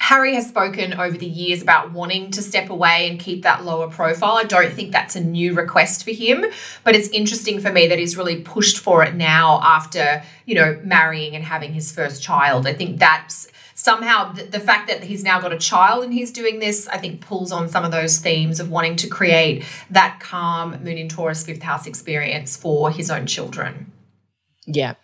Harry 0.00 0.34
has 0.34 0.48
spoken 0.48 0.94
over 0.94 1.16
the 1.16 1.26
years 1.26 1.60
about 1.60 1.92
wanting 1.92 2.30
to 2.30 2.40
step 2.40 2.70
away 2.70 3.08
and 3.10 3.18
keep 3.18 3.42
that 3.42 3.64
lower 3.64 3.88
profile. 3.88 4.34
I 4.36 4.44
don't 4.44 4.72
think 4.72 4.92
that's 4.92 5.16
a 5.16 5.20
new 5.20 5.54
request 5.54 6.04
for 6.04 6.12
him, 6.12 6.44
but 6.84 6.94
it's 6.94 7.08
interesting 7.08 7.60
for 7.60 7.72
me 7.72 7.88
that 7.88 7.98
he's 7.98 8.16
really 8.16 8.40
pushed 8.40 8.78
for 8.78 9.02
it 9.02 9.14
now 9.14 9.60
after, 9.62 10.22
you 10.46 10.54
know, 10.54 10.80
marrying 10.84 11.34
and 11.34 11.44
having 11.44 11.72
his 11.72 11.90
first 11.90 12.22
child. 12.22 12.66
I 12.66 12.74
think 12.74 12.98
that's 12.98 13.48
somehow 13.74 14.32
the, 14.32 14.44
the 14.44 14.60
fact 14.60 14.88
that 14.88 15.02
he's 15.02 15.24
now 15.24 15.40
got 15.40 15.52
a 15.52 15.58
child 15.58 16.04
and 16.04 16.12
he's 16.12 16.30
doing 16.30 16.60
this, 16.60 16.86
I 16.88 16.98
think 16.98 17.20
pulls 17.20 17.50
on 17.50 17.68
some 17.68 17.84
of 17.84 17.90
those 17.90 18.18
themes 18.18 18.60
of 18.60 18.70
wanting 18.70 18.96
to 18.96 19.08
create 19.08 19.64
that 19.90 20.20
calm 20.20 20.82
moon 20.82 20.98
in 20.98 21.08
Taurus 21.08 21.44
fifth 21.44 21.62
house 21.62 21.86
experience 21.86 22.56
for 22.56 22.90
his 22.90 23.10
own 23.10 23.26
children. 23.26 23.92
Yeah. 24.66 24.94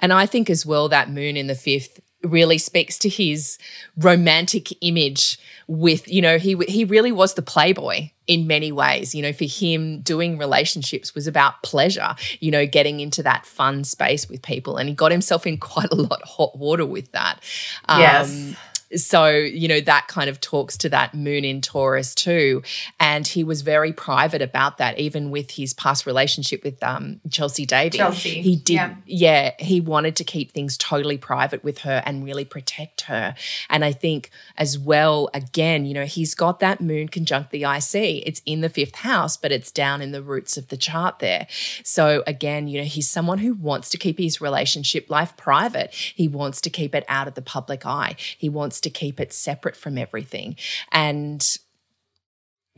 And 0.00 0.12
I 0.12 0.26
think 0.26 0.50
as 0.50 0.66
well 0.66 0.88
that 0.88 1.10
moon 1.10 1.36
in 1.36 1.46
the 1.46 1.54
fifth 1.54 2.00
really 2.22 2.58
speaks 2.58 2.98
to 2.98 3.08
his 3.08 3.58
romantic 3.96 4.68
image 4.80 5.38
with 5.66 6.06
you 6.08 6.22
know 6.22 6.38
he 6.38 6.56
he 6.68 6.84
really 6.84 7.12
was 7.12 7.34
the 7.34 7.42
playboy 7.42 8.10
in 8.26 8.46
many 8.46 8.72
ways. 8.72 9.14
You 9.14 9.22
know 9.22 9.32
for 9.32 9.44
him 9.44 10.00
doing 10.00 10.38
relationships 10.38 11.14
was 11.14 11.26
about 11.26 11.62
pleasure 11.62 12.14
you 12.40 12.50
know 12.50 12.66
getting 12.66 13.00
into 13.00 13.22
that 13.22 13.46
fun 13.46 13.84
space 13.84 14.28
with 14.28 14.42
people. 14.42 14.76
And 14.76 14.88
he 14.88 14.94
got 14.94 15.12
himself 15.12 15.46
in 15.46 15.58
quite 15.58 15.90
a 15.90 15.96
lot 15.96 16.22
of 16.22 16.28
hot 16.28 16.58
water 16.58 16.86
with 16.86 17.12
that. 17.12 17.40
Yes. 17.88 18.30
Um, 18.30 18.56
so, 18.96 19.28
you 19.28 19.68
know, 19.68 19.80
that 19.80 20.08
kind 20.08 20.28
of 20.28 20.40
talks 20.40 20.76
to 20.78 20.88
that 20.90 21.14
moon 21.14 21.44
in 21.44 21.60
Taurus 21.60 22.14
too. 22.14 22.62
And 23.00 23.26
he 23.26 23.44
was 23.44 23.62
very 23.62 23.92
private 23.92 24.42
about 24.42 24.78
that, 24.78 24.98
even 24.98 25.30
with 25.30 25.52
his 25.52 25.74
past 25.74 26.06
relationship 26.06 26.64
with 26.64 26.82
um, 26.82 27.20
Chelsy 27.30 27.66
Davy. 27.66 27.98
Chelsy. 27.98 28.42
He 28.42 28.56
did, 28.56 28.74
yeah. 28.74 28.94
yeah, 29.06 29.52
he 29.58 29.80
wanted 29.80 30.16
to 30.16 30.24
keep 30.24 30.52
things 30.52 30.76
totally 30.76 31.18
private 31.18 31.64
with 31.64 31.78
her 31.78 32.02
and 32.04 32.24
really 32.24 32.44
protect 32.44 33.02
her. 33.02 33.34
And 33.70 33.84
I 33.84 33.92
think 33.92 34.30
as 34.56 34.78
well, 34.78 35.30
again, 35.32 35.84
you 35.84 35.94
know, 35.94 36.04
he's 36.04 36.34
got 36.34 36.60
that 36.60 36.80
moon 36.80 37.08
conjunct 37.08 37.50
the 37.50 37.64
IC. 37.64 38.22
It's 38.26 38.42
in 38.44 38.60
the 38.60 38.68
fifth 38.68 38.96
house, 38.96 39.36
but 39.36 39.52
it's 39.52 39.70
down 39.70 40.02
in 40.02 40.12
the 40.12 40.22
roots 40.22 40.56
of 40.56 40.68
the 40.68 40.76
chart 40.76 41.18
there. 41.18 41.46
So 41.84 42.22
again, 42.26 42.68
you 42.68 42.78
know, 42.78 42.86
he's 42.86 43.08
someone 43.08 43.38
who 43.38 43.54
wants 43.54 43.88
to 43.90 43.98
keep 43.98 44.18
his 44.18 44.40
relationship 44.40 45.08
life 45.10 45.36
private. 45.36 45.92
He 45.92 46.28
wants 46.28 46.60
to 46.62 46.70
keep 46.70 46.94
it 46.94 47.04
out 47.08 47.28
of 47.28 47.34
the 47.34 47.42
public 47.42 47.86
eye. 47.86 48.16
He 48.36 48.48
wants 48.48 48.81
to 48.82 48.90
keep 48.90 49.20
it 49.20 49.32
separate 49.32 49.76
from 49.76 49.98
everything. 49.98 50.56
And 50.90 51.44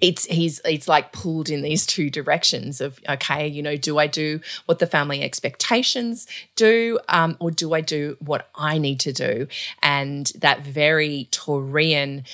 it's 0.01 0.25
he's 0.27 0.61
it's 0.65 0.89
like 0.89 1.13
pulled 1.13 1.49
in 1.49 1.63
these 1.63 1.87
two 1.87 2.11
directions 2.11 2.81
of 2.81 2.99
okay 3.09 3.47
you 3.47 3.63
know 3.63 3.77
do 3.77 3.99
i 3.99 4.07
do 4.07 4.41
what 4.67 4.81
the 4.81 4.87
family 4.87 5.23
expectations 5.23 6.27
do 6.57 6.99
um, 7.09 7.37
or 7.39 7.51
do 7.51 7.73
i 7.75 7.81
do 7.81 8.17
what 8.19 8.49
i 8.57 8.77
need 8.77 8.99
to 8.99 9.13
do 9.13 9.47
and 9.83 10.33
that 10.37 10.65
very 10.65 11.29
taurian 11.31 12.25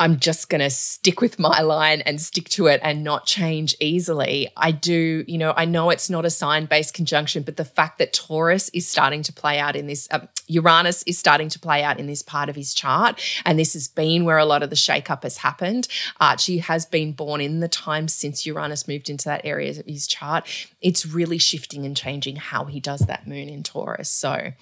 I'm 0.00 0.18
just 0.18 0.48
going 0.48 0.60
to 0.60 0.70
stick 0.70 1.20
with 1.20 1.38
my 1.38 1.60
line 1.62 2.00
and 2.00 2.20
stick 2.20 2.48
to 2.50 2.66
it 2.66 2.80
and 2.82 3.04
not 3.04 3.26
change 3.26 3.76
easily. 3.80 4.48
I 4.56 4.72
do, 4.72 5.24
you 5.28 5.38
know, 5.38 5.54
I 5.56 5.64
know 5.66 5.90
it's 5.90 6.10
not 6.10 6.24
a 6.24 6.30
sign 6.30 6.66
based 6.66 6.94
conjunction, 6.94 7.44
but 7.44 7.56
the 7.56 7.64
fact 7.64 7.98
that 7.98 8.12
Taurus 8.12 8.70
is 8.70 8.88
starting 8.88 9.22
to 9.22 9.32
play 9.32 9.58
out 9.58 9.76
in 9.76 9.86
this, 9.86 10.08
uh, 10.10 10.26
Uranus 10.48 11.04
is 11.04 11.18
starting 11.18 11.48
to 11.50 11.58
play 11.60 11.84
out 11.84 12.00
in 12.00 12.06
this 12.06 12.22
part 12.22 12.48
of 12.48 12.56
his 12.56 12.74
chart, 12.74 13.20
and 13.44 13.58
this 13.58 13.72
has 13.74 13.86
been 13.88 14.24
where 14.24 14.38
a 14.38 14.44
lot 14.44 14.62
of 14.62 14.70
the 14.70 14.76
shakeup 14.76 15.22
has 15.22 15.38
happened. 15.38 15.86
Archie 16.20 16.58
has 16.58 16.84
been 16.84 17.12
born 17.12 17.40
in 17.40 17.60
the 17.60 17.68
time 17.68 18.08
since 18.08 18.44
Uranus 18.44 18.88
moved 18.88 19.08
into 19.08 19.26
that 19.26 19.42
area 19.44 19.70
of 19.70 19.86
his 19.86 20.06
chart. 20.06 20.46
It's 20.80 21.06
really 21.06 21.38
shifting 21.38 21.86
and 21.86 21.96
changing 21.96 22.36
how 22.36 22.64
he 22.64 22.80
does 22.80 23.00
that 23.00 23.26
moon 23.26 23.48
in 23.48 23.62
Taurus. 23.62 24.10
So, 24.10 24.52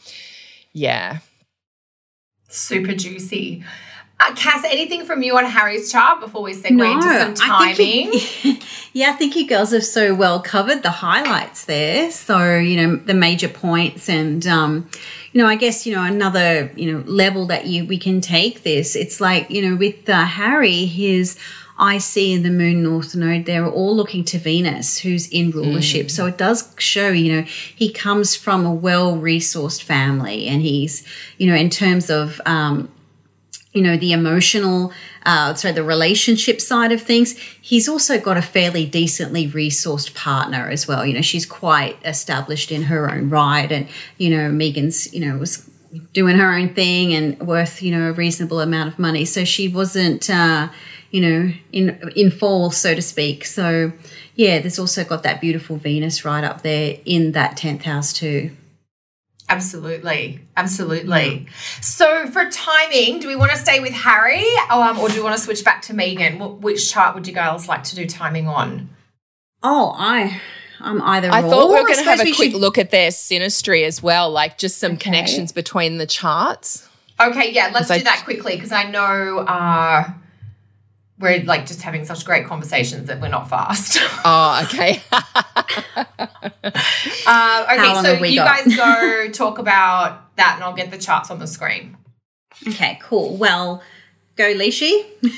yeah. 0.73 1.19
Super 2.49 2.95
juicy. 2.95 3.65
Uh, 4.23 4.33
Cass, 4.37 4.65
anything 4.65 5.05
from 5.05 5.23
you 5.23 5.37
on 5.37 5.45
Harry's 5.45 5.91
chart 5.91 6.21
before 6.21 6.43
we 6.43 6.55
segue 6.55 6.71
no, 6.71 6.93
into 6.93 7.09
some 7.09 7.35
timing? 7.35 8.09
I 8.13 8.39
you, 8.43 8.57
yeah, 8.93 9.11
I 9.11 9.13
think 9.15 9.35
you 9.35 9.49
girls 9.49 9.73
have 9.73 9.85
so 9.85 10.15
well 10.15 10.41
covered 10.41 10.85
the 10.85 10.93
highlights 10.93 11.65
there. 11.65 12.09
So, 12.13 12.57
you 12.57 12.77
know, 12.77 12.97
the 12.97 13.15
major 13.15 13.49
points 13.49 14.09
and, 14.09 14.47
um, 14.47 14.89
you 15.33 15.43
know, 15.43 15.49
I 15.49 15.57
guess, 15.57 15.87
you 15.87 15.97
know, 15.97 16.05
another, 16.05 16.71
you 16.77 16.93
know, 16.93 17.05
level 17.05 17.47
that 17.47 17.67
you 17.67 17.85
we 17.85 17.99
can 17.99 18.21
take 18.21 18.63
this. 18.63 18.95
It's 18.95 19.21
like, 19.21 19.51
you 19.51 19.69
know, 19.69 19.75
with 19.75 20.09
uh, 20.09 20.25
Harry, 20.25 20.85
his 20.85 21.37
IC 21.81 22.17
and 22.17 22.45
the 22.45 22.51
Moon 22.51 22.81
North 22.85 23.17
Node, 23.17 23.45
they're 23.45 23.67
all 23.67 23.97
looking 23.97 24.23
to 24.27 24.39
Venus, 24.39 24.99
who's 24.99 25.27
in 25.31 25.51
rulership. 25.51 26.07
Mm. 26.07 26.11
So 26.13 26.27
it 26.27 26.39
does 26.39 26.73
show, 26.79 27.09
you 27.09 27.33
know, 27.33 27.43
he 27.43 27.93
comes 27.93 28.37
from 28.37 28.67
a 28.67 28.73
well 28.73 29.17
resourced 29.17 29.83
family 29.83 30.47
and 30.47 30.63
he's, 30.63 31.05
you 31.39 31.49
know, 31.49 31.57
in 31.57 31.71
terms 31.71 32.09
of, 32.09 32.41
um, 32.47 32.89
you 33.73 33.83
know 33.83 33.97
the 33.97 34.13
emotional 34.13 34.93
uh, 35.25 35.55
so 35.55 35.73
the 35.73 35.83
relationship 35.83 36.61
side 36.61 36.93
of 36.93 37.01
things. 37.01 37.37
He's 37.61 37.89
also 37.89 38.21
got 38.21 38.37
a 38.37 38.43
fairly 38.43 38.87
decently 38.87 39.49
resourced 39.49 40.15
partner 40.15 40.69
as 40.69 40.87
well. 40.87 41.07
You 41.07 41.15
know 41.15 41.23
she's 41.23 41.47
quite 41.47 41.97
established 42.05 42.71
in 42.71 42.85
her 42.85 43.11
own 43.11 43.31
right 43.31 43.71
and 43.71 43.89
you 44.19 44.31
know 44.31 44.51
meghan's 44.51 45.13
you 45.13 45.21
know 45.21 45.39
was 45.39 45.69
doing 46.13 46.39
her 46.39 46.53
own 46.55 46.75
thing 46.75 47.13
and 47.15 47.39
worth 47.41 47.83
you 47.83 47.97
know 47.97 48.09
a 48.09 48.13
reasonable 48.13 48.61
amount 48.61 48.93
of 48.93 48.99
money. 48.99 49.25
So 49.25 49.45
she 49.45 49.69
wasn't 49.69 50.29
uh, 50.29 50.69
you 51.11 51.21
know 51.21 51.53
in 51.73 52.13
in 52.15 52.31
fall 52.31 52.71
so 52.71 52.95
to 52.95 53.03
speak. 53.03 53.45
So 53.45 53.93
yeah 54.35 54.59
there's 54.59 54.79
also 54.79 55.05
got 55.05 55.23
that 55.23 55.41
beautiful 55.41 55.77
venus 55.77 56.25
right 56.25 56.45
up 56.45 56.63
there 56.63 56.97
in 57.05 57.33
that 57.33 57.57
10th 57.57 57.83
house 57.83 58.13
too 58.13 58.51
Absolutely. 59.53 60.41
Absolutely. 60.57 61.47
So, 61.83 62.27
for 62.29 62.49
timing, 62.51 63.21
do 63.21 63.29
we 63.29 63.37
want 63.37 63.51
to 63.51 63.59
stay 63.59 63.81
with 63.81 63.93
Harry 63.93 64.47
um, 64.71 64.99
or 64.99 65.09
do 65.09 65.17
we 65.17 65.23
want 65.23 65.37
to 65.37 65.43
switch 65.43 65.63
back 65.63 65.83
to 65.83 65.93
Meghan? 65.93 66.61
which 66.61 66.91
chart 66.91 67.15
would 67.15 67.27
you 67.27 67.35
girls 67.35 67.69
like 67.69 67.85
to 67.85 67.95
do 67.95 68.07
timing 68.07 68.49
on? 68.49 68.89
Oh, 69.63 69.95
I. 69.97 70.41
I'm 70.81 71.03
either. 71.03 71.31
I 71.31 71.43
thought 71.43 71.69
we 71.69 71.75
were 71.75 71.87
going 71.87 71.99
to 71.99 72.05
have 72.05 72.21
a 72.21 72.33
quick 72.33 72.53
should... 72.53 72.55
look 72.55 72.79
at 72.79 72.91
their 72.91 73.11
synastry 73.11 73.85
as 73.85 74.03
well, 74.03 74.31
like 74.31 74.57
just 74.57 74.79
some 74.79 74.93
okay. 74.93 75.03
connections 75.03 75.53
between 75.53 75.99
the 75.99 76.07
charts. 76.07 76.89
Okay, 77.21 77.53
yeah, 77.53 77.71
let's 77.73 77.89
do 77.89 77.95
I... 77.95 78.03
that 78.03 78.23
quickly 78.25 78.57
because 78.57 78.73
I 78.73 78.85
know 78.85 79.41
uh, 79.41 80.11
we're 81.23 81.43
like 81.45 81.65
just 81.67 81.81
having 81.81 82.05
such 82.05 82.25
great 82.27 82.47
conversations 82.47 83.07
that 83.07 83.21
we're 83.21 83.29
not 83.29 83.49
fast. 83.49 83.99
Oh, 84.25 84.63
okay. 84.65 85.03
uh, 87.27 87.67
okay, 87.73 88.03
so 88.03 88.23
you 88.25 88.37
got? 88.37 88.65
guys 88.65 88.77
go 88.77 89.29
talk 89.33 89.59
about 89.59 90.37
that, 90.37 90.55
and 90.55 90.65
I'll 90.65 90.75
get 90.75 90.93
the 90.93 90.99
charts 90.99 91.29
on 91.31 91.41
the 91.41 91.47
screen. 91.47 91.97
Okay, 92.69 93.01
cool. 93.03 93.37
Well, 93.37 93.83
go 94.37 94.55
Lishi. 94.55 95.05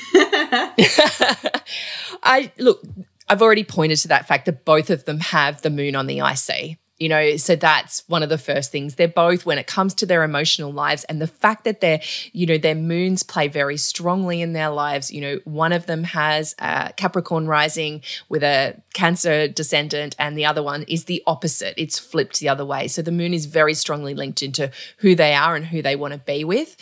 I 2.21 2.51
look. 2.59 2.83
I've 3.27 3.41
already 3.41 3.63
pointed 3.63 3.97
to 3.99 4.07
that 4.09 4.27
fact 4.27 4.45
that 4.45 4.65
both 4.65 4.91
of 4.91 5.05
them 5.05 5.19
have 5.19 5.63
the 5.63 5.71
moon 5.71 5.95
on 5.95 6.05
the 6.05 6.19
IC 6.19 6.77
you 6.97 7.09
know 7.09 7.35
so 7.35 7.55
that's 7.55 8.03
one 8.07 8.23
of 8.23 8.29
the 8.29 8.37
first 8.37 8.71
things. 8.71 8.95
They're 8.95 9.07
both 9.07 9.45
when 9.45 9.57
it 9.57 9.67
comes 9.67 9.93
to 9.95 10.05
their 10.05 10.23
emotional 10.23 10.71
lives 10.71 11.03
and 11.05 11.21
the 11.21 11.27
fact 11.27 11.65
that 11.65 11.81
their 11.81 12.01
you 12.31 12.45
know 12.45 12.57
their 12.57 12.75
moons 12.75 13.23
play 13.23 13.47
very 13.47 13.77
strongly 13.77 14.41
in 14.41 14.53
their 14.53 14.69
lives 14.69 15.11
you 15.11 15.21
know 15.21 15.39
one 15.43 15.73
of 15.73 15.85
them 15.85 16.03
has 16.03 16.55
a 16.59 16.93
capricorn 16.95 17.47
rising 17.47 18.01
with 18.29 18.43
a 18.43 18.81
cancer 18.93 19.47
descendant 19.47 20.15
and 20.17 20.37
the 20.37 20.45
other 20.45 20.63
one 20.63 20.83
is 20.83 21.05
the 21.05 21.21
opposite. 21.27 21.73
It's 21.77 21.99
flipped 21.99 22.39
the 22.39 22.49
other 22.49 22.65
way. 22.65 22.87
So 22.87 23.01
the 23.01 23.11
moon 23.11 23.33
is 23.33 23.45
very 23.45 23.73
strongly 23.73 24.13
linked 24.13 24.41
into 24.41 24.71
who 24.97 25.15
they 25.15 25.33
are 25.33 25.55
and 25.55 25.65
who 25.65 25.81
they 25.81 25.95
want 25.95 26.13
to 26.13 26.19
be 26.19 26.43
with. 26.43 26.77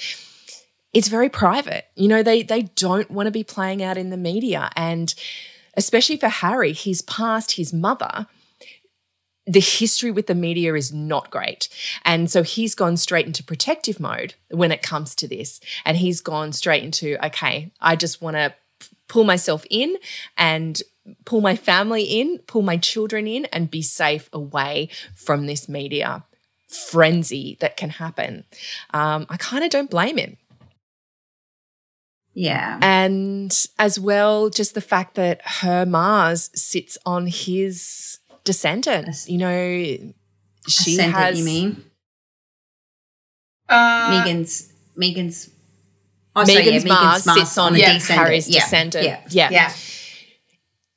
It's 0.93 1.07
very 1.07 1.29
private. 1.29 1.85
You 1.95 2.07
know 2.07 2.21
they 2.21 2.43
they 2.43 2.63
don't 2.75 3.09
want 3.09 3.27
to 3.27 3.31
be 3.31 3.43
playing 3.43 3.81
out 3.81 3.97
in 3.97 4.11
the 4.11 4.17
media. 4.17 4.69
And 4.75 5.13
especially 5.75 6.17
for 6.17 6.27
harry 6.27 6.71
his 6.71 7.01
past 7.01 7.53
his 7.53 7.73
mother 7.73 8.27
the 9.45 9.59
history 9.59 10.11
with 10.11 10.27
the 10.27 10.35
media 10.35 10.73
is 10.73 10.93
not 10.93 11.29
great. 11.29 11.67
And 12.05 12.31
so 12.31 12.43
he's 12.43 12.75
gone 12.75 12.97
straight 12.97 13.25
into 13.25 13.43
protective 13.43 13.99
mode 13.99 14.35
when 14.49 14.71
it 14.71 14.81
comes 14.81 15.15
to 15.15 15.27
this. 15.27 15.59
And 15.85 15.97
he's 15.97 16.21
gone 16.21 16.53
straight 16.53 16.83
into, 16.83 17.23
okay, 17.25 17.71
I 17.81 17.95
just 17.95 18.21
want 18.21 18.37
to 18.37 18.53
pull 19.07 19.25
myself 19.25 19.65
in 19.69 19.97
and 20.37 20.81
pull 21.25 21.41
my 21.41 21.55
family 21.55 22.03
in, 22.03 22.39
pull 22.47 22.61
my 22.61 22.77
children 22.77 23.27
in, 23.27 23.45
and 23.45 23.69
be 23.69 23.81
safe 23.81 24.29
away 24.31 24.89
from 25.15 25.45
this 25.45 25.67
media 25.67 26.23
frenzy 26.69 27.57
that 27.59 27.77
can 27.77 27.89
happen. 27.89 28.45
Um, 28.93 29.25
I 29.29 29.37
kind 29.37 29.63
of 29.63 29.69
don't 29.69 29.91
blame 29.91 30.17
him. 30.17 30.37
Yeah. 32.33 32.79
And 32.81 33.53
as 33.77 33.99
well, 33.99 34.49
just 34.49 34.73
the 34.73 34.81
fact 34.81 35.15
that 35.15 35.41
her 35.43 35.85
Mars 35.85 36.49
sits 36.55 36.97
on 37.05 37.27
his 37.27 38.19
descendant. 38.43 39.25
You 39.27 39.37
know, 39.37 39.57
she 40.67 40.93
Ascendant, 40.93 41.13
has. 41.13 41.39
You 41.39 41.45
mean? 41.45 41.83
Uh, 43.67 44.11
Meghan's 44.11 44.71
Meghan's. 44.97 45.49
Oh, 46.35 46.43
Meghan's, 46.43 46.83
yeah, 46.83 46.93
Mars, 46.93 47.25
Mars 47.25 47.39
sits 47.39 47.57
on 47.57 47.75
yeah, 47.75 47.99
Harry's 47.99 48.49
yeah, 48.49 48.59
descendant. 48.59 49.05
Yeah. 49.05 49.21
yeah. 49.29 49.49
yeah. 49.51 49.73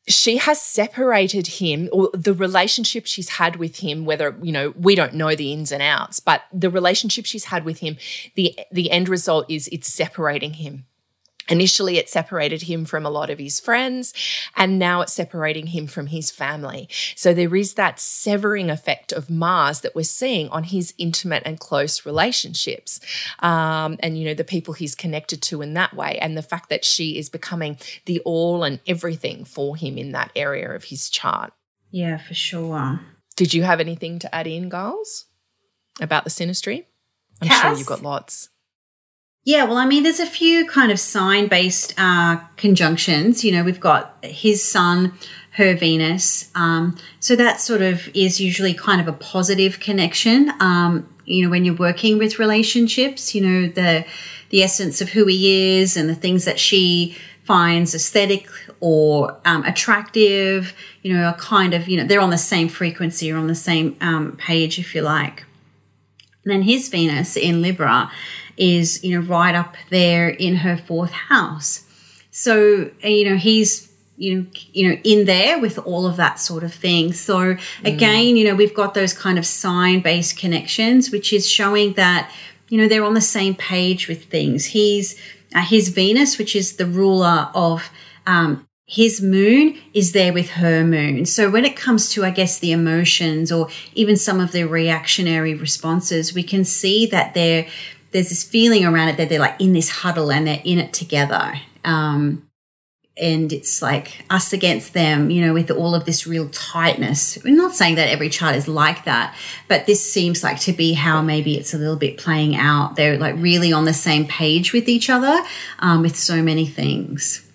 She 0.09 0.37
has 0.37 0.63
separated 0.63 1.49
him, 1.49 1.89
or 1.93 2.11
the 2.15 2.33
relationship 2.33 3.07
she's 3.07 3.29
had 3.31 3.57
with 3.57 3.81
him. 3.81 4.05
Whether 4.05 4.37
you 4.41 4.53
know, 4.53 4.73
we 4.79 4.95
don't 4.95 5.15
know 5.15 5.35
the 5.35 5.53
ins 5.53 5.73
and 5.73 5.83
outs, 5.83 6.21
but 6.21 6.43
the 6.53 6.71
relationship 6.71 7.27
she's 7.27 7.47
had 7.47 7.65
with 7.65 7.81
him, 7.81 7.97
the 8.37 8.57
the 8.71 8.91
end 8.91 9.09
result 9.09 9.47
is 9.51 9.69
it's 9.73 9.93
separating 9.93 10.55
him 10.55 10.87
Initially, 11.49 11.99
it 11.99 12.09
separated 12.09 12.63
him 12.63 12.85
from 12.85 13.07
a 13.07 13.11
lot 13.11 13.31
of 13.31 13.39
his 13.39 13.61
friends, 13.61 14.13
and 14.57 14.79
now 14.79 15.01
it's 15.01 15.13
separating 15.13 15.69
him 15.69 15.87
from 15.87 16.09
his 16.09 16.31
family. 16.31 16.89
So 17.15 17.33
there 17.33 17.55
is 17.55 17.75
that 17.75 18.01
severing 18.01 18.71
effect 18.71 19.13
of 19.13 19.31
Mars 19.31 19.81
that 19.81 19.95
we're 19.95 20.03
seeing 20.03 20.49
on 20.49 20.65
his 20.65 20.95
intimate 20.99 21.43
and 21.47 21.61
close 21.61 22.05
relationships, 22.05 23.01
um, 23.41 23.97
and 24.01 24.19
you 24.19 24.25
know 24.25 24.35
the 24.35 24.45
people 24.45 24.75
he's 24.75 24.95
connected 24.95 25.43
to 25.43 25.63
in 25.63 25.75
that 25.75 25.95
way, 25.95 26.19
and 26.19 26.37
the 26.37 26.43
fact 26.43 26.69
that 26.71 26.85
she 26.85 27.19
is 27.19 27.29
becoming 27.29 27.79
the 28.07 28.21
all 28.21 28.65
and 28.65 28.81
everything 28.87 29.45
for 29.45 29.77
him 29.77 29.97
in 29.99 30.13
that 30.13 30.33
area 30.35 30.71
of 30.71 30.85
his 30.85 31.09
chart. 31.09 31.53
Yeah, 31.91 32.19
for 32.19 32.35
sure. 32.35 33.01
Did 33.37 33.55
you 33.55 33.63
have 33.63 33.81
anything 33.81 34.19
to 34.21 34.35
add 34.35 34.47
in, 34.47 34.69
girls, 34.69 35.27
about 36.01 36.25
the 36.25 36.31
synastry? 36.31 36.87
I'm 37.41 37.49
Cass? 37.49 37.63
sure 37.63 37.79
you've 37.79 37.87
got 37.87 38.03
lots. 38.03 38.49
Yeah, 39.47 39.63
well, 39.63 39.77
I 39.77 39.87
mean, 39.87 40.03
there's 40.03 40.19
a 40.19 40.27
few 40.27 40.67
kind 40.67 40.91
of 40.91 40.99
sign 40.99 41.47
based 41.47 41.95
uh, 41.97 42.39
conjunctions. 42.57 43.45
You 43.45 43.53
know, 43.53 43.63
we've 43.63 43.79
got 43.79 44.17
his 44.25 44.63
sun, 44.69 45.13
her 45.53 45.77
Venus. 45.77 46.51
Um, 46.57 46.99
so 47.21 47.37
that 47.37 47.61
sort 47.61 47.81
of 47.81 48.09
is 48.13 48.41
usually 48.41 48.75
kind 48.75 49.01
of 49.01 49.07
a 49.07 49.13
positive 49.13 49.79
connection. 49.79 50.51
Um, 50.59 51.09
you 51.27 51.45
know, 51.45 51.51
when 51.51 51.65
you're 51.65 51.77
working 51.77 52.19
with 52.19 52.41
relationships, 52.41 53.37
you 53.37 53.41
know, 53.41 53.69
the, 53.69 54.05
the 54.51 54.65
essence 54.65 55.01
of 55.01 55.11
who 55.11 55.27
he 55.27 55.79
is 55.79 55.97
and 55.97 56.09
the 56.09 56.17
things 56.17 56.45
that 56.45 56.59
she 56.59 57.17
finds 57.45 57.95
aesthetic 57.95 58.49
or 58.81 59.39
um, 59.45 59.63
attractive, 59.63 60.75
you 61.03 61.15
know, 61.15 61.23
are 61.23 61.37
kind 61.37 61.73
of, 61.73 61.89
you 61.89 61.97
know, 61.97 62.05
they're 62.05 62.21
on 62.21 62.31
the 62.31 62.37
same 62.37 62.69
frequency 62.69 63.31
or 63.31 63.37
on 63.37 63.47
the 63.47 63.55
same 63.55 63.97
um, 64.01 64.37
page, 64.39 64.81
if 64.81 64.93
you 64.93 65.03
like. 65.03 65.45
And 66.43 66.53
then 66.53 66.63
his 66.63 66.89
Venus 66.89 67.37
in 67.37 67.63
Libra 67.63 68.11
is, 68.57 69.03
you 69.05 69.19
know, 69.19 69.27
right 69.27 69.55
up 69.55 69.77
there 69.91 70.29
in 70.29 70.57
her 70.57 70.77
fourth 70.77 71.13
house. 71.13 71.85
So, 72.31 72.91
you 73.03 73.29
know, 73.29 73.37
he's 73.37 73.93
you 74.19 74.35
know 74.35 74.47
you 74.73 74.89
know 74.89 74.99
in 75.05 75.27
there 75.27 75.59
with 75.59 75.77
all 75.81 76.07
of 76.07 76.17
that 76.17 76.41
sort 76.41 76.65
of 76.65 76.73
thing 76.73 77.13
so 77.13 77.55
again 77.85 78.25
mm. 78.25 78.39
you 78.39 78.45
know 78.47 78.55
we've 78.55 78.73
got 78.73 78.95
those 78.95 79.13
kind 79.13 79.37
of 79.37 79.45
sign 79.45 80.01
based 80.01 80.39
connections 80.39 81.11
which 81.11 81.35
is 81.35 81.47
showing 81.47 81.93
that 81.93 82.33
you 82.71 82.79
know 82.79 82.89
they're 82.89 83.05
on 83.05 83.13
the 83.13 83.21
same 83.21 83.55
page 83.55 84.09
with 84.09 84.25
things 84.25 84.65
he's 84.65 85.21
uh, 85.55 85.63
his 85.63 85.89
Venus, 85.89 86.39
which 86.39 86.57
is 86.57 86.77
the 86.77 86.87
ruler 86.87 87.49
of 87.55 87.91
um, 88.27 88.67
his 88.87 89.23
moon, 89.23 89.79
is 89.95 90.13
there 90.13 90.33
with 90.33 90.51
her 90.51 90.85
moon. 90.85 91.25
So 91.25 91.51
when 91.51 91.65
it 91.65 91.77
comes 91.77 92.11
to, 92.11 92.25
I 92.25 92.31
guess, 92.31 92.59
the 92.59 92.73
emotions 92.73 93.51
or 93.51 93.69
even 93.95 94.17
some 94.17 94.41
of 94.41 94.53
the 94.53 94.65
reactionary 94.65 95.55
responses, 95.55 96.35
we 96.35 96.43
can 96.43 96.65
see 96.65 97.07
that 97.07 97.35
there 97.35 97.67
there's 98.13 98.29
this 98.29 98.45
feeling 98.45 98.85
around 98.85 99.09
it 99.09 99.17
that 99.17 99.29
they're 99.29 99.41
like 99.41 99.61
in 99.61 99.73
this 99.73 99.89
huddle 99.89 100.31
and 100.31 100.47
they're 100.47 100.63
in 100.65 100.79
it 100.79 100.93
together. 100.93 101.55
Um, 101.85 102.49
and 103.19 103.51
it's 103.53 103.81
like 103.81 104.25
us 104.29 104.53
against 104.53 104.93
them, 104.93 105.31
you 105.31 105.41
know, 105.41 105.55
with 105.55 105.71
all 105.71 105.95
of 105.95 106.05
this 106.05 106.27
real 106.27 106.51
tightness. 106.51 107.39
We're 107.43 107.57
not 107.57 107.75
saying 107.75 107.95
that 107.95 108.11
every 108.11 108.29
child 108.29 108.57
is 108.57 108.69
like 108.69 109.05
that, 109.05 109.35
but 109.69 109.87
this 109.87 110.13
seems 110.13 110.45
like 110.45 110.61
to 110.61 110.73
be 110.73 110.93
how 110.93 111.23
maybe 111.23 111.57
it's 111.57 111.73
a 111.73 111.79
little 111.79 111.97
bit 111.97 112.19
playing 112.19 112.57
out. 112.57 112.97
They're 112.97 113.17
like 113.17 113.35
really 113.39 113.73
on 113.73 113.87
the 113.87 113.95
same 113.95 114.27
page 114.27 114.75
with 114.75 114.89
each 114.89 115.09
other 115.09 115.39
um, 115.79 116.03
with 116.03 116.17
so 116.17 116.43
many 116.43 116.67
things. 116.67 117.46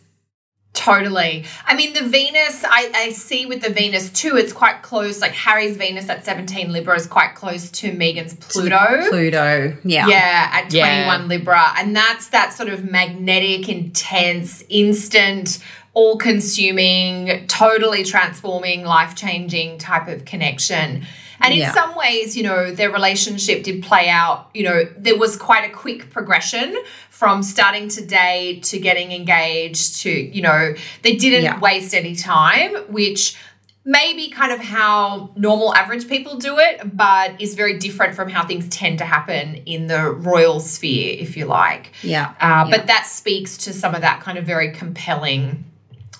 Totally. 0.73 1.45
I 1.65 1.75
mean, 1.75 1.93
the 1.93 2.03
Venus, 2.03 2.63
I, 2.63 2.91
I 2.95 3.11
see 3.11 3.45
with 3.45 3.61
the 3.61 3.69
Venus 3.69 4.09
too, 4.09 4.37
it's 4.37 4.53
quite 4.53 4.81
close. 4.81 5.19
Like 5.19 5.33
Harry's 5.33 5.75
Venus 5.75 6.07
at 6.07 6.23
17 6.23 6.71
Libra 6.71 6.95
is 6.95 7.07
quite 7.07 7.35
close 7.35 7.69
to 7.71 7.91
Meghan's 7.91 8.35
Pluto. 8.35 9.09
Pluto, 9.09 9.77
yeah. 9.83 10.07
Yeah, 10.07 10.49
at 10.53 10.69
21 10.69 10.73
Yeah. 10.73 11.25
Libra. 11.25 11.73
And 11.77 11.93
that's 11.93 12.29
that 12.29 12.53
sort 12.53 12.69
of 12.69 12.89
magnetic, 12.89 13.67
intense, 13.67 14.63
instant, 14.69 15.59
all 15.93 16.17
consuming, 16.17 17.45
totally 17.47 18.05
transforming, 18.05 18.85
life 18.85 19.13
changing 19.13 19.77
type 19.77 20.07
of 20.07 20.23
connection. 20.23 21.05
And 21.43 21.53
in 21.53 21.59
Yeah. 21.59 21.73
some 21.73 21.95
ways, 21.95 22.35
you 22.37 22.43
know, 22.43 22.71
their 22.71 22.89
relationship 22.91 23.63
did 23.63 23.81
play 23.83 24.09
out, 24.09 24.49
you 24.53 24.63
know, 24.63 24.87
there 24.97 25.17
was 25.17 25.35
quite 25.35 25.63
a 25.69 25.73
quick 25.73 26.09
progression 26.09 26.75
from 27.09 27.43
starting 27.43 27.87
to 27.89 28.05
date 28.05 28.63
to 28.63 28.77
getting 28.79 29.11
engaged 29.11 30.01
to, 30.01 30.09
you 30.09 30.41
know, 30.41 30.73
they 31.01 31.15
didn't 31.15 31.43
Yeah. 31.43 31.59
waste 31.59 31.93
any 31.93 32.15
time, 32.15 32.75
which 32.89 33.35
maybe 33.83 34.29
kind 34.29 34.51
of 34.51 34.59
how 34.59 35.31
normal 35.35 35.73
average 35.75 36.07
people 36.07 36.37
do 36.37 36.59
it, 36.59 36.95
but 36.95 37.33
is 37.41 37.55
very 37.55 37.79
different 37.79 38.15
from 38.15 38.29
how 38.29 38.45
things 38.45 38.67
tend 38.69 38.99
to 38.99 39.05
happen 39.05 39.55
in 39.65 39.87
the 39.87 40.03
royal 40.11 40.59
sphere, 40.59 41.15
if 41.19 41.35
you 41.35 41.45
like. 41.45 41.91
Yeah. 42.03 42.27
Uh, 42.39 42.65
yeah. 42.65 42.67
But 42.69 42.85
that 42.87 43.07
speaks 43.07 43.57
to 43.57 43.73
some 43.73 43.95
of 43.95 44.01
that 44.01 44.21
kind 44.21 44.37
of 44.37 44.45
very 44.45 44.71
compelling 44.71 45.65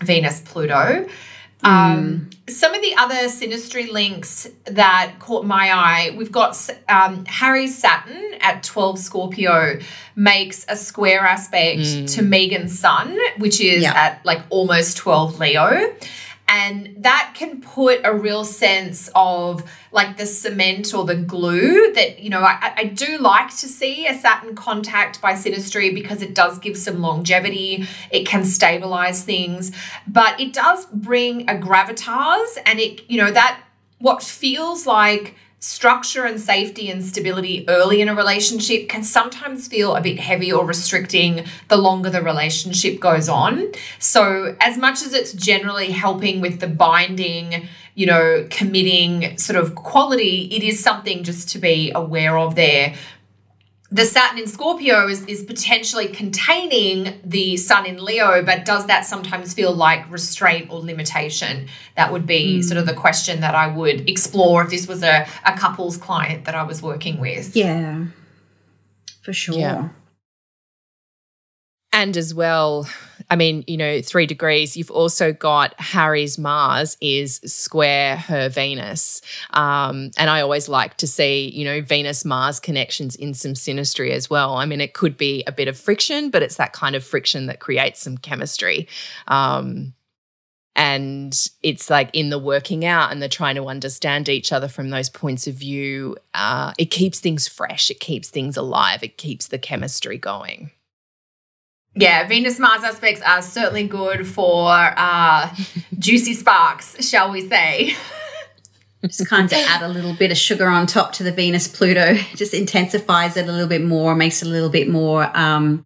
Venus 0.02 0.40
Pluto. 0.40 1.08
Um, 1.63 2.30
Some 2.50 2.74
of 2.74 2.82
the 2.82 2.95
other 2.97 3.15
synastry 3.28 3.89
links 3.91 4.47
that 4.65 5.13
caught 5.19 5.45
my 5.45 5.71
eye, 5.71 6.13
we've 6.17 6.32
got 6.32 6.58
um, 6.89 7.26
Harry's 7.26 7.78
Saturn 7.78 8.34
at 8.41 8.63
12 8.63 8.97
Scorpio 9.00 9.80
makes 10.15 10.65
a 10.67 10.76
square 10.76 11.21
aspect 11.21 11.82
to 12.10 12.21
Meghan's 12.24 12.78
Sun, 12.78 13.17
which 13.38 13.62
is 13.62 13.84
Yeah. 13.84 13.93
at 13.93 14.26
like 14.26 14.41
almost 14.50 14.97
12 14.97 15.39
Leo. 15.39 15.95
And 16.54 16.96
that 16.98 17.32
can 17.34 17.62
put 17.62 18.02
a 18.04 18.14
real 18.14 18.44
sense 18.44 19.10
of 19.16 19.64
like 19.94 20.18
the 20.18 20.26
cement 20.26 20.94
or 20.94 21.06
the 21.06 21.16
glue 21.16 21.94
that, 21.94 22.20
you 22.20 22.30
know, 22.30 22.42
I, 22.42 22.74
I 22.76 22.84
do 22.84 23.20
like 23.20 23.52
to 23.52 23.70
see 23.70 24.06
a 24.06 24.14
Saturn 24.14 24.54
contact 24.54 25.22
by 25.22 25.32
synastry 25.32 25.96
because 25.96 26.22
it 26.22 26.36
does 26.36 26.60
give 26.60 26.78
some 26.78 27.00
longevity. 27.00 27.88
It 28.12 28.28
can 28.28 28.44
stabilize 28.44 29.24
things, 29.24 29.72
but 30.06 30.38
it 30.42 30.52
does 30.52 30.88
bring 30.88 31.50
a 31.50 31.54
gravitas 31.54 32.58
and 32.66 32.82
it, 32.82 33.10
you 33.10 33.18
know, 33.18 33.32
that 33.32 33.64
what 34.00 34.22
feels 34.22 34.86
like 34.86 35.36
structure 35.62 36.26
and 36.26 36.41
safety 36.41 36.89
and 36.89 37.06
stability 37.06 37.63
early 37.67 38.02
in 38.02 38.10
a 38.10 38.15
relationship 38.15 38.89
can 38.89 39.04
sometimes 39.04 39.67
feel 39.67 39.95
a 39.95 40.02
bit 40.02 40.19
heavy 40.19 40.52
or 40.52 40.65
restricting 40.65 41.45
the 41.67 41.78
longer 41.78 42.10
the 42.10 42.21
relationship 42.21 43.00
goes 43.00 43.30
on. 43.30 43.71
So, 44.00 44.56
as 44.60 44.78
much 44.78 45.04
as 45.04 45.13
it's 45.13 45.34
generally 45.34 45.91
helping 45.91 46.41
with 46.41 46.60
the 46.60 46.67
binding, 46.67 47.67
you 47.93 48.08
know, 48.08 48.47
committing 48.50 49.38
sort 49.38 49.63
of 49.63 49.76
quality, 49.76 50.50
it 50.52 50.63
is 50.63 50.84
something 50.84 51.24
just 51.24 51.50
to 51.50 51.60
be 51.60 51.91
aware 51.93 52.39
of 52.39 52.56
there. 52.56 52.95
The 53.94 54.06
Saturn 54.06 54.40
in 54.40 54.48
Scorpio 54.48 55.10
is, 55.10 55.26
is 55.26 55.44
potentially 55.44 56.08
containing 56.08 57.20
the 57.26 57.58
Sun 57.58 57.86
in 57.86 58.04
Leo, 58.04 58.42
but 58.42 58.64
does 58.64 58.88
that 58.88 59.06
sometimes 59.06 59.54
feel 59.54 59.74
like 59.74 60.10
restraint 60.10 60.72
or 60.72 60.80
limitation? 60.80 61.68
That 61.98 62.14
would 62.14 62.26
be 62.26 62.56
hmm. 62.56 62.62
sort 62.62 62.78
of 62.78 62.86
the 62.86 62.94
question 62.94 63.42
that 63.42 63.54
I 63.54 63.68
would 63.68 64.10
explore 64.10 64.64
if 64.64 64.70
this 64.70 64.88
was 64.88 65.04
a, 65.04 65.28
a 65.46 65.58
couple's 65.58 65.98
client 65.98 66.46
that 66.46 66.56
I 66.56 66.64
was 66.64 66.82
working 66.82 67.20
with. 67.20 67.54
Yeah. 67.54 68.06
For 69.24 69.34
sure. 69.34 69.58
Yeah. 69.58 69.90
And 71.92 72.16
as 72.16 72.34
well, 72.34 72.88
I 73.32 73.38
mean, 73.38 73.63
you 73.65 73.78
know, 73.78 74.02
three 74.02 74.26
degrees, 74.26 74.76
you've 74.76 74.91
also 74.91 75.32
got 75.32 75.74
Harry's 75.80 76.38
Mars 76.38 76.98
is 77.00 77.39
square 77.46 78.17
her 78.17 78.50
Venus. 78.50 79.22
Um, 79.52 80.12
and 80.17 80.30
I 80.30 80.41
always 80.41 80.67
like 80.67 80.98
to 80.98 81.08
see, 81.08 81.50
you 81.50 81.63
know, 81.63 81.80
Venus 81.82 82.26
Mars 82.26 82.60
connections 82.60 83.15
in 83.15 83.34
some 83.34 83.54
synastry 83.54 84.12
as 84.12 84.30
well. 84.30 84.56
I 84.56 84.65
mean, 84.65 84.82
it 84.82 84.94
could 84.94 85.15
be 85.15 85.46
a 85.48 85.54
bit 85.54 85.70
of 85.70 85.78
friction, 85.78 86.30
but 86.30 86.44
it's 86.44 86.58
that 86.58 86.74
kind 86.74 86.94
of 86.94 87.06
friction 87.06 87.46
that 87.46 87.62
creates 87.62 88.02
some 88.02 88.17
chemistry. 88.17 88.89
Um, 89.30 89.94
and 90.76 91.34
it's 91.63 91.89
like 91.89 92.10
in 92.12 92.32
the 92.32 92.39
working 92.39 92.84
out 92.84 93.13
and 93.13 93.22
the 93.22 93.30
trying 93.30 93.56
to 93.56 93.67
understand 93.67 94.28
each 94.28 94.52
other 94.52 94.67
from 94.67 94.89
those 94.89 95.10
points 95.10 95.48
of 95.48 95.56
view, 95.56 96.17
uh, 96.34 96.74
it 96.78 96.86
keeps 96.86 97.22
things 97.22 97.48
fresh, 97.48 97.89
it 97.89 98.02
keeps 98.02 98.30
things 98.30 98.58
alive, 98.58 99.04
it 99.04 99.17
keeps 99.17 99.48
the 99.48 99.58
chemistry 99.58 100.17
going. 100.17 100.72
Yeah, 101.96 102.26
Venus 102.28 102.58
Mars 102.58 102.84
aspects 102.84 103.22
are 103.22 103.42
certainly 103.42 103.86
good 103.86 104.26
for 104.26 104.70
uh, 104.72 105.54
juicy 106.00 106.34
sparks, 106.34 107.06
shall 107.08 107.32
we 107.32 107.48
say. 107.48 107.96
Just 109.04 109.28
kind 109.28 109.52
of 109.52 109.54
add 109.54 109.82
a 109.82 109.88
little 109.88 110.14
bit 110.14 110.32
of 110.32 110.38
sugar 110.38 110.68
on 110.68 110.86
top 110.86 111.12
to 111.14 111.24
the 111.24 111.32
Venus 111.32 111.68
Pluto. 111.68 112.14
Just 112.36 112.54
intensifies 112.54 113.36
it 113.36 113.48
a 113.48 113.52
little 113.52 113.68
bit 113.68 113.84
more, 113.84 114.16
makes 114.16 114.42
it 114.42 114.48
a 114.48 114.52
little 114.52 114.70
bit 114.70 114.88
more, 114.88 115.36
um, 115.36 115.86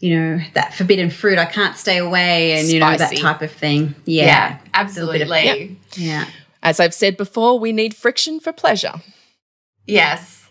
you 0.00 0.18
know, 0.18 0.44
that 0.54 0.74
forbidden 0.74 1.08
fruit. 1.08 1.38
I 1.38 1.46
can't 1.46 1.76
stay 1.76 1.98
away, 1.98 2.58
and 2.58 2.68
you 2.68 2.80
know 2.80 2.96
that 2.96 3.16
type 3.16 3.42
of 3.42 3.52
thing. 3.52 3.94
Yeah, 4.04 4.58
absolutely. 4.74 5.78
yeah. 5.96 6.24
yeah. 6.24 6.24
As 6.62 6.80
I've 6.80 6.94
said 6.94 7.16
before, 7.16 7.58
we 7.58 7.72
need 7.72 7.94
friction 7.94 8.40
for 8.40 8.52
pleasure. 8.52 8.94
Yes. 9.86 10.43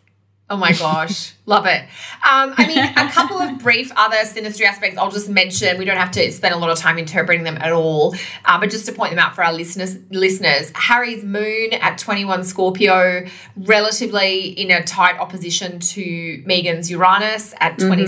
Oh 0.49 0.57
my 0.57 0.73
gosh, 0.73 1.33
love 1.45 1.65
it. 1.65 1.81
Um, 1.81 2.53
I 2.57 2.67
mean, 2.67 2.77
a 2.77 3.09
couple 3.09 3.39
of 3.39 3.59
brief 3.59 3.91
other 3.95 4.17
synastry 4.17 4.65
aspects 4.65 4.97
I'll 4.97 5.09
just 5.09 5.29
mention. 5.29 5.77
We 5.77 5.85
don't 5.85 5.97
have 5.97 6.11
to 6.11 6.31
spend 6.33 6.53
a 6.53 6.57
lot 6.57 6.69
of 6.69 6.77
time 6.77 6.99
interpreting 6.99 7.43
them 7.43 7.57
at 7.61 7.71
all, 7.71 8.13
uh, 8.43 8.59
but 8.59 8.69
just 8.69 8.85
to 8.87 8.91
point 8.91 9.11
them 9.11 9.19
out 9.19 9.35
for 9.35 9.43
our 9.43 9.53
listeners. 9.53 9.97
Listeners, 10.09 10.71
Harry's 10.75 11.23
moon 11.23 11.73
at 11.73 11.97
twenty 11.97 12.25
one 12.25 12.43
Scorpio, 12.43 13.25
relatively 13.55 14.47
in 14.49 14.69
a 14.69 14.83
tight 14.83 15.17
opposition 15.17 15.79
to 15.79 16.43
Meghan's 16.45 16.91
Uranus 16.91 17.53
at 17.59 17.79
twenty 17.79 18.05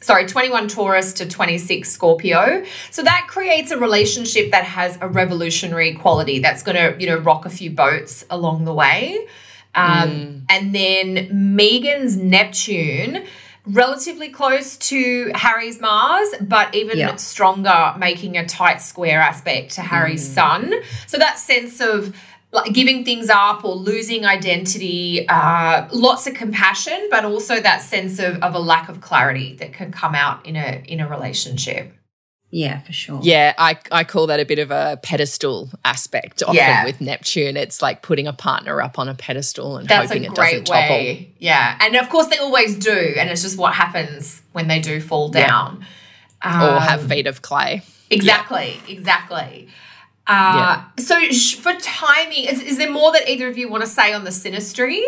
Sorry, 0.00 0.26
twenty 0.26 0.50
one 0.50 0.68
Taurus 0.68 1.12
to 1.14 1.28
twenty 1.28 1.58
six 1.58 1.90
Scorpio. 1.90 2.64
So 2.90 3.02
that 3.02 3.26
creates 3.28 3.70
a 3.70 3.78
relationship 3.78 4.50
that 4.50 4.64
has 4.64 4.96
a 5.02 5.08
revolutionary 5.08 5.92
quality. 5.92 6.38
That's 6.38 6.62
going 6.62 6.76
to 6.76 6.98
you 6.98 7.06
know 7.06 7.18
rock 7.18 7.44
a 7.44 7.50
few 7.50 7.70
boats 7.70 8.24
along 8.30 8.64
the 8.64 8.72
way. 8.72 9.26
Um, 9.76 10.42
And 10.48 10.74
then 10.74 11.28
Meghan's 11.58 12.16
Neptune, 12.16 13.24
relatively 13.66 14.28
close 14.28 14.76
to 14.76 15.32
Harry's 15.34 15.80
Mars, 15.80 16.28
but 16.40 16.72
even 16.74 16.98
Yeah. 16.98 17.16
stronger, 17.16 17.94
making 17.98 18.36
a 18.36 18.46
tight 18.46 18.80
square 18.80 19.20
aspect 19.20 19.74
to 19.74 19.82
Harry's 19.82 20.26
Sun. 20.26 20.72
So 21.06 21.18
that 21.18 21.38
sense 21.38 21.80
of 21.80 22.14
like 22.52 22.72
giving 22.72 23.04
things 23.04 23.28
up 23.28 23.64
or 23.64 23.74
losing 23.74 24.24
identity, 24.24 25.26
uh, 25.28 25.88
lots 25.90 26.26
of 26.28 26.34
compassion, 26.34 27.08
but 27.10 27.24
also 27.24 27.60
that 27.60 27.82
sense 27.82 28.18
of, 28.20 28.40
of 28.42 28.54
a 28.54 28.58
lack 28.60 28.88
of 28.88 29.00
clarity 29.00 29.56
that 29.56 29.72
can 29.72 29.90
come 29.90 30.14
out 30.14 30.46
in 30.46 30.54
a 30.56 30.82
in 30.86 31.00
a 31.00 31.08
relationship. 31.08 31.92
Yeah, 32.50 32.80
for 32.80 32.92
sure. 32.92 33.20
Yeah, 33.22 33.54
I, 33.58 33.76
I 33.90 34.04
call 34.04 34.28
that 34.28 34.38
a 34.40 34.44
bit 34.44 34.58
of 34.60 34.70
a 34.70 34.98
pedestal 35.02 35.68
aspect. 35.84 36.42
Often 36.42 36.54
Yeah. 36.54 36.84
with 36.84 37.00
Neptune, 37.00 37.56
it's 37.56 37.82
like 37.82 38.02
putting 38.02 38.26
a 38.26 38.32
partner 38.32 38.80
up 38.80 38.98
on 38.98 39.08
a 39.08 39.14
pedestal 39.14 39.76
and 39.76 39.88
That's 39.88 40.08
hoping 40.08 40.24
it 40.24 40.34
doesn't 40.34 40.64
great 40.64 40.66
topple. 40.66 41.26
Yeah. 41.38 41.76
And 41.80 41.96
of 41.96 42.08
course 42.08 42.28
they 42.28 42.38
always 42.38 42.76
do. 42.76 43.14
And 43.18 43.28
it's 43.28 43.42
just 43.42 43.58
what 43.58 43.74
happens 43.74 44.42
when 44.52 44.68
they 44.68 44.78
do 44.80 45.00
fall 45.00 45.30
Yeah. 45.34 45.46
down. 45.48 45.86
Or 46.44 46.78
have 46.80 47.00
Um, 47.02 47.08
feet 47.08 47.26
of 47.26 47.42
clay. 47.42 47.82
Exactly, 48.10 48.80
exactly. 48.88 49.68
Uh, 50.28 50.82
So 50.98 51.20
sh- 51.30 51.56
for 51.56 51.72
timing, 51.74 52.44
is, 52.44 52.60
is 52.62 52.78
there 52.78 52.90
more 52.90 53.10
that 53.12 53.28
either 53.28 53.48
of 53.48 53.58
you 53.58 53.68
want 53.68 53.82
to 53.82 53.88
say 53.90 54.12
on 54.12 54.22
the 54.24 54.30
synastry? 54.30 55.02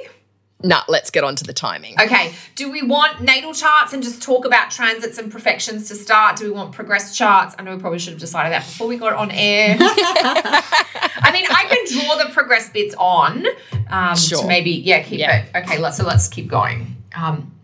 Nah, 0.63 0.83
let's 0.89 1.11
get 1.13 1.23
on 1.23 1.37
to 1.37 1.45
the 1.45 1.53
timing. 1.53 1.95
Okay, 2.01 2.33
do 2.57 2.69
we 2.71 2.83
want 2.83 3.21
natal 3.21 3.55
charts 3.55 3.93
and 3.93 4.03
just 4.03 4.21
talk 4.21 4.45
about 4.45 4.73
transits 4.73 5.17
and 5.17 5.31
perfections 5.31 5.87
to 5.87 5.95
start? 5.95 6.37
Do 6.37 6.45
we 6.47 6.51
want 6.51 6.73
progress 6.73 7.17
charts? 7.17 7.55
I 7.59 7.63
know 7.63 7.77
we 7.77 7.81
probably 7.81 8.01
should 8.01 8.15
have 8.15 8.21
decided 8.21 8.53
that 8.53 8.65
before 8.65 8.89
we 8.89 8.97
got 8.97 9.13
on 9.13 9.31
air. 9.31 9.77
I 9.81 11.31
mean, 11.33 11.45
I 11.49 11.65
can 11.69 12.01
draw 12.07 12.17
the 12.17 12.31
progress 12.33 12.71
bits 12.71 12.95
on 12.99 13.47
um, 13.89 14.17
Sure. 14.17 14.43
to 14.43 14.49
maybe, 14.49 14.73
yeah, 14.73 15.03
keep 15.03 15.21
Yeah. 15.21 15.45
it. 15.45 15.57
Okay, 15.65 15.79
let's, 15.79 15.97
so 15.97 16.05
let's 16.05 16.27
keep 16.27 16.49
going. 16.49 16.97
Um, 17.17 17.55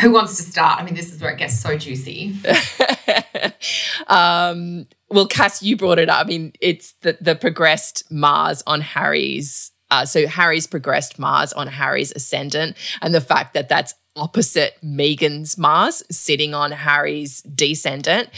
Who 0.00 0.12
wants 0.12 0.36
to 0.36 0.44
start? 0.44 0.80
I 0.80 0.84
mean, 0.84 0.94
this 0.94 1.12
is 1.12 1.20
where 1.20 1.32
it 1.32 1.38
gets 1.38 1.58
so 1.58 1.76
juicy. 1.76 2.36
um, 4.06 4.86
well, 5.10 5.26
Cass, 5.26 5.62
you 5.62 5.76
brought 5.76 5.98
it 5.98 6.08
up. 6.08 6.26
I 6.26 6.28
mean, 6.28 6.52
it's 6.60 6.92
the, 7.02 7.16
the 7.20 7.34
progressed 7.34 8.04
Mars 8.10 8.62
on 8.66 8.80
Harry's. 8.80 9.72
Uh, 9.90 10.04
so 10.04 10.26
Harry's 10.26 10.66
progressed 10.66 11.18
Mars 11.18 11.52
on 11.52 11.66
Harry's 11.66 12.12
ascendant, 12.12 12.76
and 13.00 13.14
the 13.14 13.20
fact 13.20 13.54
that 13.54 13.68
that's 13.68 13.94
opposite 14.16 14.76
Meghan's 14.82 15.58
Mars 15.58 16.02
sitting 16.10 16.54
on 16.54 16.70
Harry's 16.70 17.42
descendant. 17.42 18.28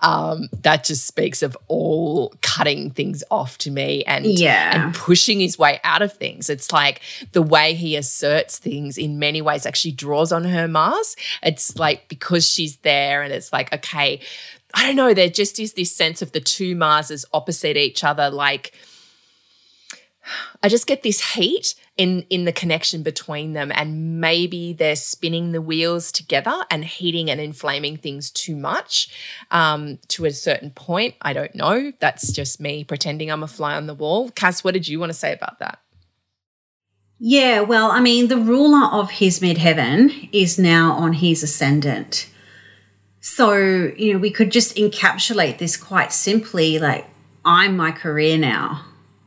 Um, 0.00 0.48
that 0.62 0.84
just 0.84 1.06
speaks 1.06 1.42
of 1.42 1.56
all 1.66 2.32
cutting 2.40 2.90
things 2.90 3.24
off 3.30 3.58
to 3.58 3.70
me 3.70 4.04
and, 4.04 4.24
yeah. 4.24 4.86
and 4.86 4.94
pushing 4.94 5.40
his 5.40 5.58
way 5.58 5.80
out 5.82 6.02
of 6.02 6.12
things. 6.12 6.48
It's 6.48 6.72
like 6.72 7.00
the 7.32 7.42
way 7.42 7.74
he 7.74 7.96
asserts 7.96 8.58
things 8.58 8.96
in 8.96 9.18
many 9.18 9.42
ways 9.42 9.66
actually 9.66 9.92
draws 9.92 10.30
on 10.30 10.44
her 10.44 10.68
Mars. 10.68 11.16
It's 11.42 11.76
like 11.76 12.08
because 12.08 12.48
she's 12.48 12.76
there 12.78 13.22
and 13.22 13.32
it's 13.32 13.52
like, 13.52 13.72
okay, 13.74 14.20
I 14.72 14.86
don't 14.86 14.96
know, 14.96 15.14
there 15.14 15.28
just 15.28 15.58
is 15.58 15.72
this 15.72 15.94
sense 15.94 16.22
of 16.22 16.32
the 16.32 16.40
two 16.40 16.76
Marses 16.76 17.24
opposite 17.32 17.76
each 17.76 18.04
other, 18.04 18.30
like 18.30 18.72
I 20.62 20.68
just 20.68 20.86
get 20.86 21.02
this 21.02 21.34
heat 21.34 21.74
in 21.96 22.22
in 22.30 22.44
the 22.44 22.52
connection 22.52 23.02
between 23.02 23.52
them 23.52 23.70
and 23.74 24.20
maybe 24.20 24.72
they're 24.72 24.96
spinning 24.96 25.52
the 25.52 25.62
wheels 25.62 26.10
together 26.10 26.64
and 26.70 26.84
heating 26.84 27.30
and 27.30 27.40
inflaming 27.40 27.96
things 27.96 28.30
too 28.30 28.56
much 28.56 29.08
um, 29.50 29.98
to 30.08 30.24
a 30.24 30.32
certain 30.32 30.70
point. 30.70 31.14
I 31.20 31.32
don't 31.32 31.54
know. 31.54 31.92
That's 32.00 32.32
just 32.32 32.60
me 32.60 32.84
pretending 32.84 33.30
i'm 33.30 33.42
a 33.42 33.48
fly 33.48 33.74
on 33.74 33.86
the 33.86 33.94
wall. 33.94 34.30
Cass 34.30 34.64
what 34.64 34.74
did 34.74 34.88
you 34.88 34.98
want 34.98 35.10
to 35.10 35.18
say 35.18 35.32
about 35.32 35.58
that? 35.58 35.78
Yeah 37.18 37.60
well 37.60 37.90
i 37.90 38.00
mean 38.00 38.28
the 38.28 38.36
ruler 38.36 38.86
of 38.86 39.10
his 39.10 39.40
midheaven 39.40 40.28
is 40.32 40.58
now 40.58 40.92
on 40.92 41.12
his 41.14 41.42
ascendant. 41.42 42.28
So 43.20 43.54
you 43.54 44.12
know 44.12 44.18
we 44.18 44.30
could 44.30 44.50
just 44.50 44.76
encapsulate 44.76 45.58
this 45.58 45.76
quite 45.76 46.12
simply 46.12 46.78
like 46.78 47.06
i'm 47.44 47.76
my 47.76 47.92
career 47.92 48.36
now 48.36 48.84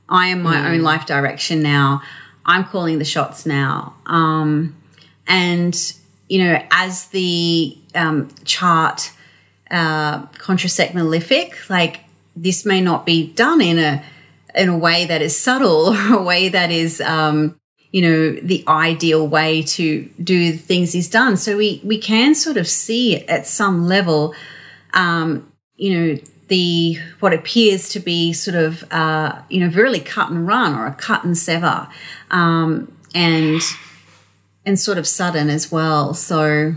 i 0.09 0.27
am 0.27 0.41
my 0.41 0.55
mm. 0.55 0.71
own 0.71 0.81
life 0.81 1.05
direction 1.05 1.61
now 1.61 2.01
I'm 2.47 2.63
calling 2.63 2.97
the 2.97 3.05
shots 3.05 3.45
now. 3.45 3.93
Um, 4.05 4.75
and, 5.27 5.75
you 6.29 6.43
know, 6.43 6.63
as 6.71 7.09
the 7.09 7.77
um, 7.93 8.29
chart 8.45 9.11
uh, 9.69 10.25
contrasect 10.37 10.95
malefic, 10.95 11.69
like 11.69 11.99
this 12.35 12.65
may 12.65 12.79
not 12.79 13.05
be 13.05 13.33
done 13.33 13.61
in 13.61 13.77
a 13.77 14.03
in 14.55 14.69
a 14.69 14.77
way 14.77 15.05
that 15.05 15.21
is 15.21 15.37
subtle 15.37 15.89
or 15.89 16.13
a 16.15 16.23
way 16.23 16.47
that 16.49 16.71
is 16.71 17.01
um, 17.01 17.59
you 17.91 18.01
know 18.01 18.31
the 18.41 18.63
ideal 18.67 19.27
way 19.27 19.61
to 19.61 20.09
do 20.23 20.53
things 20.53 20.93
he's 20.93 21.09
done 21.09 21.35
so 21.35 21.57
we 21.57 21.81
we 21.83 21.97
can 21.97 22.33
sort 22.33 22.57
of 22.57 22.67
see 22.67 23.17
at 23.27 23.45
some 23.45 23.85
level 23.85 24.33
um, 24.93 25.51
you 25.75 25.93
know 25.93 26.17
the 26.47 26.97
what 27.19 27.33
appears 27.33 27.89
to 27.89 27.99
be 27.99 28.33
sort 28.33 28.55
of 28.55 28.83
uh, 28.91 29.41
you 29.49 29.59
know 29.59 29.73
really 29.73 29.99
cut 29.99 30.29
and 30.29 30.47
run 30.47 30.73
or 30.75 30.85
a 30.85 30.93
cut 30.93 31.23
and 31.23 31.37
sever 31.37 31.87
um, 32.31 32.91
and 33.13 33.61
and 34.65 34.79
sort 34.79 34.97
of 34.97 35.07
sudden 35.07 35.49
as 35.49 35.71
well. 35.71 36.13
So 36.13 36.75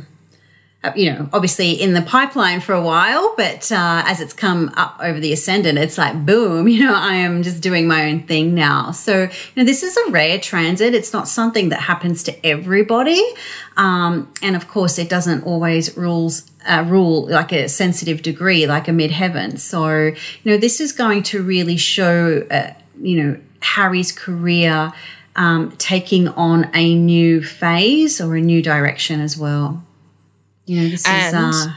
uh, 0.83 0.93
you 0.97 1.13
know, 1.13 1.29
obviously 1.35 1.73
in 1.73 1.93
the 1.93 2.01
pipeline 2.01 2.59
for 2.59 2.73
a 2.73 2.81
while, 2.81 3.35
but 3.37 3.71
uh, 3.71 4.03
as 4.07 4.19
it's 4.21 4.33
come 4.33 4.73
up 4.77 4.97
over 5.03 5.21
the 5.21 5.31
ascendant, 5.31 5.77
it's 5.77 5.99
like 5.99 6.25
boom, 6.25 6.69
you 6.69 6.85
know, 6.85 6.95
I 6.95 7.17
am 7.17 7.43
just 7.43 7.63
doing 7.63 7.87
my 7.87 8.07
own 8.11 8.23
thing 8.23 8.55
now. 8.55 8.91
So, 8.93 9.23
you 9.23 9.29
know, 9.57 9.65
this 9.65 9.83
is 9.83 9.97
a 9.97 10.11
rare 10.11 10.39
transit. 10.39 10.95
It's 10.95 11.13
not 11.13 11.29
something 11.29 11.69
that 11.69 11.81
happens 11.81 12.23
to 12.25 12.47
everybody. 12.47 13.23
Um, 13.77 14.33
and 14.43 14.57
of 14.57 14.69
course, 14.69 14.99
it 14.99 15.11
doesn't 15.11 15.43
always 15.43 15.97
rules 15.99 16.50
uh, 16.67 16.85
rule 16.87 17.27
like 17.27 17.53
a 17.53 17.69
sensitive 17.69 18.23
degree, 18.23 18.67
like 18.67 18.89
a 18.89 18.91
midheaven. 18.91 19.59
So, 19.59 19.89
you 19.97 20.15
know, 20.45 20.57
this 20.57 20.81
is 20.81 20.93
going 20.93 21.23
to 21.25 21.43
really 21.43 21.77
show, 21.77 22.47
uh, 22.51 22.73
you 23.01 23.23
know, 23.23 23.41
Harry's 23.61 24.13
career 24.13 24.93
um, 25.37 25.73
taking 25.79 26.29
on 26.29 26.71
a 26.75 26.95
new 26.95 27.43
phase 27.43 28.21
or 28.21 28.37
a 28.37 28.41
new 28.41 28.63
direction 28.63 29.21
as 29.21 29.37
well. 29.37 29.83
You 30.67 30.83
know, 30.83 30.89
this 30.89 31.07
and, 31.07 31.55
is, 31.55 31.67
uh, 31.67 31.73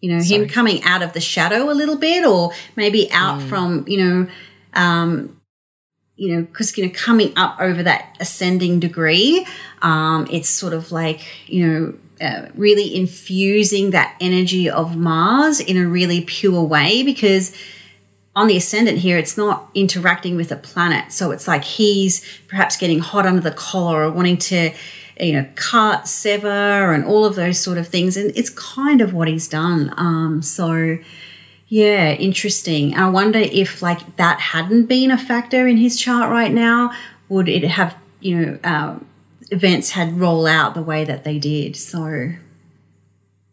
you 0.00 0.12
know, 0.12 0.20
sorry. 0.20 0.42
him 0.42 0.48
coming 0.48 0.82
out 0.84 1.02
of 1.02 1.12
the 1.12 1.20
shadow 1.20 1.70
a 1.70 1.74
little 1.74 1.96
bit, 1.96 2.24
or 2.26 2.52
maybe 2.76 3.10
out 3.12 3.40
mm. 3.40 3.48
from, 3.48 3.84
you 3.86 3.98
know, 3.98 4.28
um, 4.74 5.40
you 6.16 6.34
know, 6.34 6.42
because 6.42 6.76
you 6.76 6.86
know, 6.86 6.92
coming 6.94 7.32
up 7.36 7.56
over 7.60 7.82
that 7.82 8.16
ascending 8.20 8.80
degree, 8.80 9.46
um, 9.82 10.26
it's 10.30 10.48
sort 10.48 10.72
of 10.72 10.92
like 10.92 11.20
you 11.46 11.66
know. 11.66 11.94
Uh, 12.22 12.46
really 12.54 12.94
infusing 12.94 13.90
that 13.90 14.14
energy 14.20 14.70
of 14.70 14.96
Mars 14.96 15.58
in 15.58 15.76
a 15.76 15.88
really 15.88 16.20
pure 16.20 16.62
way 16.62 17.02
because 17.02 17.52
on 18.36 18.46
the 18.46 18.56
ascendant 18.56 18.98
here, 18.98 19.18
it's 19.18 19.36
not 19.36 19.68
interacting 19.74 20.36
with 20.36 20.52
a 20.52 20.56
planet. 20.56 21.10
So 21.12 21.32
it's 21.32 21.48
like 21.48 21.64
he's 21.64 22.24
perhaps 22.46 22.76
getting 22.76 23.00
hot 23.00 23.26
under 23.26 23.40
the 23.40 23.50
collar 23.50 24.04
or 24.04 24.10
wanting 24.10 24.38
to, 24.38 24.72
you 25.20 25.32
know, 25.32 25.46
cut, 25.56 26.06
sever, 26.06 26.92
and 26.92 27.04
all 27.04 27.24
of 27.24 27.34
those 27.34 27.58
sort 27.58 27.76
of 27.76 27.88
things. 27.88 28.16
And 28.16 28.30
it's 28.36 28.50
kind 28.50 29.00
of 29.00 29.12
what 29.12 29.26
he's 29.28 29.48
done. 29.48 29.92
Um, 29.96 30.42
so, 30.42 30.98
yeah, 31.68 32.12
interesting. 32.12 32.94
I 32.94 33.08
wonder 33.10 33.40
if 33.40 33.82
like 33.82 34.16
that 34.16 34.38
hadn't 34.38 34.86
been 34.86 35.10
a 35.10 35.18
factor 35.18 35.66
in 35.66 35.76
his 35.76 35.98
chart 35.98 36.30
right 36.30 36.52
now, 36.52 36.92
would 37.28 37.48
it 37.48 37.64
have, 37.64 37.96
you 38.20 38.36
know, 38.36 38.58
um, 38.64 39.06
events 39.52 39.90
had 39.90 40.18
roll 40.18 40.46
out 40.46 40.74
the 40.74 40.82
way 40.82 41.04
that 41.04 41.24
they 41.24 41.38
did? 41.38 41.76
So, 41.76 42.32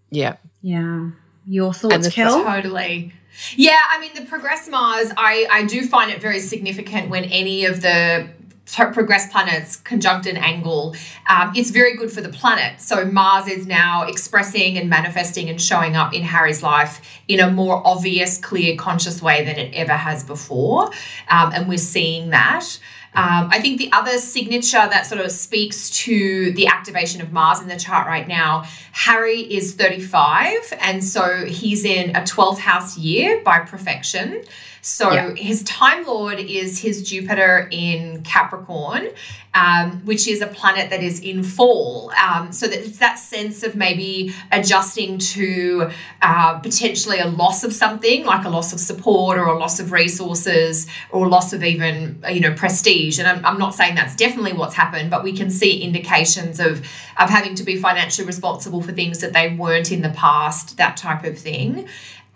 yeah, 0.10 0.38
yeah. 0.62 1.12
Your 1.46 1.74
thoughts, 1.74 2.10
Kel? 2.10 2.44
Totally. 2.44 3.14
Yeah, 3.56 3.80
I 3.90 4.00
mean 4.00 4.12
the 4.16 4.26
progress 4.26 4.68
Mars, 4.70 5.12
I 5.16 5.48
I 5.52 5.66
do 5.66 5.86
find 5.88 6.12
it 6.12 6.22
very 6.22 6.40
significant 6.40 7.10
when 7.10 7.24
any 7.26 7.66
of 7.66 7.82
the 7.82 8.30
progress 8.66 9.32
planets 9.32 9.78
conjunct 9.78 10.28
an 10.28 10.38
angle. 10.38 10.96
Um, 11.28 11.54
it's 11.56 11.72
very 11.72 11.96
good 11.96 12.12
for 12.12 12.22
the 12.22 12.30
planet. 12.30 12.80
So 12.80 13.06
Mars 13.06 13.48
is 13.48 13.66
now 13.66 14.04
expressing 14.04 14.78
and 14.78 14.90
manifesting 14.90 15.50
and 15.50 15.60
showing 15.60 15.96
up 15.96 16.14
in 16.14 16.22
Harry's 16.22 16.62
life 16.62 17.02
in 17.28 17.40
a 17.40 17.50
more 17.50 17.82
obvious, 17.86 18.38
clear, 18.38 18.76
conscious 18.76 19.22
way 19.22 19.44
than 19.44 19.58
it 19.58 19.74
ever 19.74 19.94
has 19.94 20.24
before, 20.24 20.92
um, 21.30 21.52
and 21.54 21.68
we're 21.68 21.78
seeing 21.78 22.30
that. 22.30 22.78
Um, 23.14 23.50
I 23.52 23.60
think 23.60 23.80
the 23.80 23.92
other 23.92 24.18
signature 24.18 24.78
that 24.78 25.06
sort 25.06 25.22
of 25.22 25.32
speaks 25.32 25.90
to 25.92 26.52
the 26.54 26.68
activation 26.68 27.22
of 27.22 27.32
Mars 27.32 27.60
in 27.60 27.68
the 27.68 27.76
chart 27.76 28.08
right 28.08 28.28
now, 28.28 28.66
Harry 28.92 29.42
is 29.42 29.74
35, 29.74 30.74
and 30.80 31.04
so 31.04 31.46
he's 31.46 31.86
in 31.86 32.16
a 32.16 32.22
12th 32.22 32.60
house 32.60 32.98
year 32.98 33.42
by 33.44 33.60
perfection. 33.60 34.44
So 34.82 35.12
yeah. 35.12 35.34
his 35.36 35.64
Time 35.64 36.06
Lord 36.06 36.40
is 36.40 36.82
his 36.82 37.08
Jupiter 37.08 37.68
in 37.72 38.24
Capricorn, 38.24 39.10
um, 39.54 40.06
which 40.06 40.28
is 40.28 40.42
a 40.42 40.48
planet 40.48 40.90
that 40.90 41.02
is 41.02 41.20
in 41.20 41.44
fall. 41.44 42.12
Um, 42.12 42.52
so 42.52 42.68
that 42.68 42.80
it's 42.80 43.00
that 43.00 43.20
sense 43.20 43.64
of 43.64 43.76
maybe 43.76 44.34
adjusting 44.52 45.18
to 45.20 45.90
uh, 46.22 46.60
potentially 46.60 47.20
a 47.20 47.28
loss 47.28 47.64
of 47.64 47.74
something, 47.74 48.26
like 48.26 48.46
a 48.46 48.50
loss 48.50 48.74
of 48.74 48.80
support 48.80 49.38
or 49.38 49.46
a 49.46 49.58
loss 49.58 49.80
of 49.80 49.92
resources 49.92 50.88
or 51.10 51.26
a 51.26 51.30
loss 51.30 51.54
of 51.54 51.64
even 51.64 52.24
you 52.30 52.40
know 52.40 52.54
prestige. 52.54 53.20
And 53.20 53.28
I'm, 53.28 53.46
I'm 53.46 53.58
not 53.58 53.74
saying 53.74 53.96
that's 53.96 54.16
definitely 54.16 54.54
what's 54.54 54.76
happened, 54.76 55.10
but 55.10 55.24
we 55.24 55.34
can 55.34 55.50
see 55.50 55.82
indications 55.82 56.60
of 56.60 56.86
of 57.18 57.30
having 57.30 57.56
to 57.56 57.64
be 57.64 57.76
financially 57.76 58.26
responsible 58.26 58.82
for 58.82 58.92
things 58.92 59.20
that 59.20 59.34
they 59.34 59.56
weren't 59.56 59.92
in 59.92 60.02
the 60.02 60.10
past, 60.10 60.78
that 60.78 60.96
type 60.96 61.24
of 61.24 61.38
thing. 61.38 61.88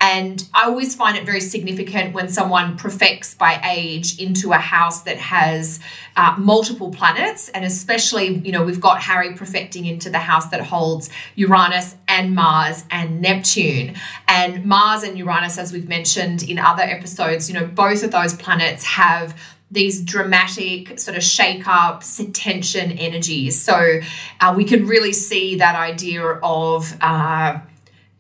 And 0.04 0.46
I 0.54 0.66
always 0.66 0.96
find 0.96 1.16
it 1.16 1.26
very 1.26 1.40
significant 1.40 2.14
when 2.14 2.28
someone 2.28 2.76
perfects 2.76 3.36
by 3.36 3.62
age 3.64 4.20
into 4.20 4.52
a 4.52 4.58
house 4.58 5.04
that 5.04 5.16
has 5.16 5.80
uh, 6.18 6.36
multiple 6.38 6.92
planets. 6.92 7.48
And 7.48 7.64
especially, 7.64 8.40
you 8.40 8.52
know, 8.52 8.64
we've 8.64 8.82
got 8.82 9.02
Harry 9.02 9.34
perfecting 9.34 9.86
into 9.86 10.10
the 10.10 10.20
house 10.20 10.50
that 10.50 10.60
holds 10.60 11.10
Uranus 11.36 11.96
and 12.10 12.36
Mars 12.36 12.84
and 12.92 13.22
Neptune. 13.22 13.96
And 14.28 14.66
Mars 14.66 15.04
and 15.04 15.18
Uranus, 15.18 15.58
as 15.58 15.72
we've 15.72 15.88
mentioned 15.88 16.44
in 16.44 16.60
other 16.60 16.84
episodes, 16.84 17.50
you 17.50 17.58
know, 17.58 17.66
both 17.66 18.04
of 18.04 18.12
those 18.12 18.34
planets 18.34 18.84
have 18.84 19.40
these 19.72 20.02
dramatic 20.02 21.00
sort 21.00 21.16
of 21.16 21.24
shake 21.24 21.66
ups, 21.66 22.22
tension 22.34 22.92
energies. 22.92 23.62
So 23.62 24.02
uh, 24.42 24.54
we 24.54 24.66
can 24.66 24.86
really 24.86 25.14
see 25.14 25.56
that 25.56 25.76
idea 25.76 26.26
of. 26.26 26.94
Uh, 27.00 27.60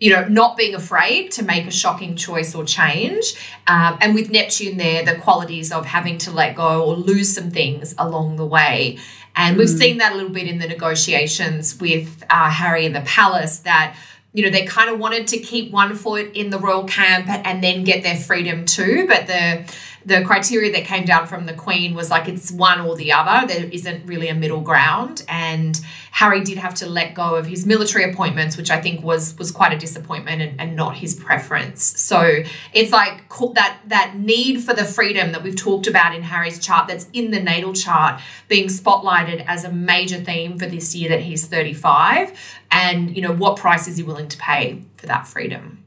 you 0.04 0.10
know, 0.10 0.28
not 0.28 0.58
being 0.58 0.76
afraid 0.76 1.32
to 1.32 1.41
make 1.45 1.66
a 1.66 1.72
shocking 1.72 2.14
choice 2.14 2.54
or 2.54 2.66
change. 2.66 3.36
Um, 3.68 3.97
and 4.01 4.14
with 4.14 4.30
Neptune 4.30 4.76
there, 4.76 5.06
the 5.06 5.16
qualities 5.16 5.72
of 5.72 5.86
having 5.86 6.18
to 6.18 6.32
let 6.32 6.58
go 6.58 6.84
or 6.84 6.93
lose 6.93 7.34
some 7.34 7.51
things 7.51 7.95
along 7.97 8.36
the 8.36 8.45
way. 8.45 8.97
And 9.34 9.56
we've 9.56 9.70
mm. 9.70 9.78
seen 9.78 9.99
that 9.99 10.12
a 10.12 10.16
little 10.16 10.30
bit 10.30 10.45
in 10.45 10.60
the 10.60 10.68
negotiations 10.68 11.80
with 11.80 12.22
uh, 12.30 12.49
Harry 12.49 12.86
and 12.86 12.93
the 12.93 12.99
palace 13.06 13.60
that 13.60 13.95
you 14.34 14.43
know 14.43 14.49
they 14.49 14.66
kind 14.66 14.89
of 14.89 14.99
wanted 14.99 15.28
to 15.28 15.38
keep 15.38 15.72
one 15.72 15.95
foot 15.95 16.36
in 16.36 16.49
the 16.49 16.60
royal 16.60 16.84
camp 16.84 17.30
and 17.30 17.64
then 17.64 17.86
get 17.86 18.01
their 18.01 18.16
freedom 18.16 18.66
too 18.66 19.06
but 19.08 19.28
the 19.28 19.64
the 20.06 20.24
criteria 20.24 20.72
that 20.74 20.86
came 20.86 21.06
down 21.06 21.28
from 21.28 21.45
the 21.45 21.54
Queen 21.54 21.93
was 21.93 22.10
like 22.10 22.28
it's 22.28 22.51
one 22.51 22.82
or 22.82 22.95
the 22.95 23.12
other. 23.12 23.47
There 23.47 23.66
isn't 23.66 24.06
really 24.06 24.28
a 24.28 24.36
middle 24.36 24.62
ground. 24.62 25.24
And 25.28 25.80
Harry 26.12 26.43
did 26.43 26.58
have 26.58 26.76
to 26.76 26.88
let 26.88 27.14
go 27.14 27.36
of 27.36 27.45
his 27.45 27.66
military 27.66 28.12
appointments, 28.12 28.58
which 28.58 28.70
I 28.70 28.82
think 28.82 29.04
was 29.04 29.38
was 29.38 29.51
quite 29.51 29.74
a 29.74 29.78
disappointment 29.78 30.41
and, 30.41 30.60
and 30.60 30.76
not 30.76 30.97
his 30.97 31.16
preference. 31.16 31.84
So 31.99 32.43
it's 32.74 32.91
like 32.91 33.28
that 33.56 33.80
that 33.88 34.16
need 34.18 34.62
for 34.64 34.74
the 34.74 34.86
freedom 34.86 35.32
that 35.32 35.43
we've 35.43 35.56
talked 35.56 35.88
about 35.88 36.16
in 36.16 36.22
Harry's 36.22 36.60
chart 36.60 36.88
that's 36.88 37.08
in 37.14 37.32
the 37.32 37.39
natal 37.39 37.74
chart 37.74 38.22
being 38.47 38.68
spotlighted 38.68 39.43
as 39.47 39.64
a 39.64 39.72
major 39.72 40.18
theme 40.18 40.58
for 40.60 40.66
this 40.66 40.95
year 40.95 41.10
that 41.10 41.22
he's 41.22 41.45
35 41.47 42.38
and 42.72 43.16
you 43.16 43.22
know 43.22 43.32
what 43.32 43.58
price 43.58 43.88
is 43.88 43.97
he 43.97 44.04
willing 44.04 44.28
to 44.28 44.38
pay 44.38 44.82
for 44.97 45.08
that 45.08 45.28
freedom 45.28 45.86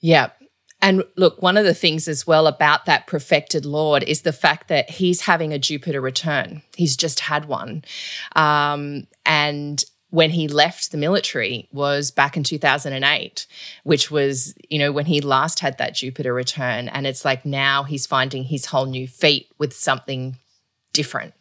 yeah 0.00 0.30
and 0.82 1.04
look, 1.16 1.42
one 1.42 1.56
of 1.56 1.64
the 1.64 1.74
things 1.74 2.08
as 2.08 2.26
well 2.26 2.46
about 2.46 2.86
that 2.86 3.06
perfected 3.06 3.66
Lord 3.66 4.02
is 4.04 4.22
the 4.22 4.32
fact 4.32 4.68
that 4.68 4.90
he's 4.90 5.22
having 5.22 5.52
a 5.52 5.58
Jupiter 5.58 6.00
return. 6.00 6.62
He's 6.76 6.96
just 6.96 7.20
had 7.20 7.46
one. 7.46 7.84
Um, 8.34 9.06
and 9.26 9.84
when 10.10 10.30
he 10.30 10.48
left 10.48 10.90
the 10.90 10.98
military 10.98 11.68
was 11.72 12.10
back 12.10 12.36
in 12.36 12.42
2008, 12.42 13.46
which 13.84 14.10
was, 14.10 14.54
you 14.68 14.78
know, 14.78 14.90
when 14.90 15.06
he 15.06 15.20
last 15.20 15.60
had 15.60 15.78
that 15.78 15.94
Jupiter 15.94 16.34
return. 16.34 16.88
And 16.88 17.06
it's 17.06 17.24
like 17.24 17.44
now 17.44 17.84
he's 17.84 18.06
finding 18.06 18.44
his 18.44 18.66
whole 18.66 18.86
new 18.86 19.06
feet 19.06 19.48
with 19.58 19.72
something 19.72 20.38
different, 20.92 21.34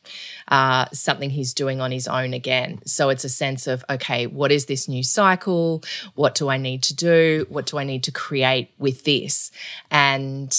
uh, 0.47 0.85
something 0.93 1.29
he's 1.29 1.53
doing 1.53 1.81
on 1.81 1.91
his 1.91 2.07
own 2.07 2.33
again. 2.33 2.79
So 2.85 3.09
it's 3.09 3.23
a 3.23 3.29
sense 3.29 3.67
of, 3.67 3.83
okay, 3.89 4.27
what 4.27 4.51
is 4.51 4.65
this 4.65 4.87
new 4.87 5.03
cycle? 5.03 5.83
What 6.15 6.35
do 6.35 6.49
I 6.49 6.57
need 6.57 6.83
to 6.83 6.95
do? 6.95 7.45
What 7.49 7.65
do 7.65 7.77
I 7.77 7.83
need 7.83 8.03
to 8.03 8.11
create 8.11 8.71
with 8.77 9.03
this? 9.03 9.51
And 9.89 10.55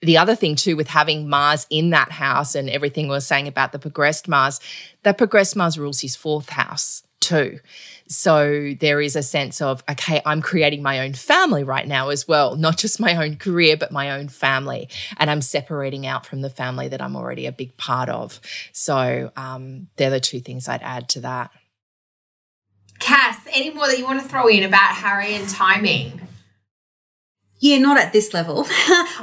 the 0.00 0.18
other 0.18 0.34
thing 0.34 0.56
too 0.56 0.76
with 0.76 0.88
having 0.88 1.28
Mars 1.28 1.66
in 1.70 1.90
that 1.90 2.10
house 2.10 2.54
and 2.54 2.68
everything 2.68 3.08
we 3.08 3.16
are 3.16 3.20
saying 3.20 3.46
about 3.46 3.72
the 3.72 3.78
progressed 3.78 4.28
Mars, 4.28 4.60
that 5.04 5.18
progressed 5.18 5.56
Mars 5.56 5.78
rules 5.78 6.00
his 6.00 6.16
fourth 6.16 6.50
house 6.50 7.04
too. 7.20 7.60
So 8.12 8.74
there 8.78 9.00
is 9.00 9.16
a 9.16 9.22
sense 9.22 9.60
of, 9.60 9.82
okay, 9.90 10.20
I'm 10.26 10.42
creating 10.42 10.82
my 10.82 11.00
own 11.00 11.14
family 11.14 11.64
right 11.64 11.86
now 11.86 12.10
as 12.10 12.28
well, 12.28 12.56
not 12.56 12.76
just 12.76 13.00
my 13.00 13.16
own 13.16 13.36
career, 13.36 13.76
but 13.76 13.90
my 13.90 14.10
own 14.10 14.28
family. 14.28 14.88
And 15.16 15.30
I'm 15.30 15.40
separating 15.40 16.06
out 16.06 16.26
from 16.26 16.42
the 16.42 16.50
family 16.50 16.88
that 16.88 17.00
I'm 17.00 17.16
already 17.16 17.46
a 17.46 17.52
big 17.52 17.76
part 17.76 18.08
of. 18.08 18.40
So 18.72 19.32
um, 19.36 19.88
they're 19.96 20.10
the 20.10 20.20
two 20.20 20.40
things 20.40 20.68
I'd 20.68 20.82
add 20.82 21.08
to 21.10 21.20
that. 21.20 21.50
Cass, 22.98 23.38
any 23.52 23.70
more 23.70 23.86
that 23.86 23.98
you 23.98 24.04
want 24.04 24.22
to 24.22 24.28
throw 24.28 24.46
in 24.46 24.62
about 24.62 24.94
Harry 24.94 25.34
and 25.34 25.48
timing? 25.48 26.20
Yeah, 27.58 27.78
not 27.78 27.98
at 27.98 28.12
this 28.12 28.34
level. 28.34 28.66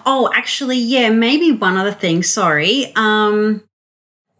oh, 0.05 0.29
actually, 0.33 0.77
yeah, 0.77 1.09
maybe 1.09 1.51
one 1.51 1.77
other 1.77 1.91
thing. 1.91 2.23
Sorry. 2.23 2.91
Um, 2.95 3.63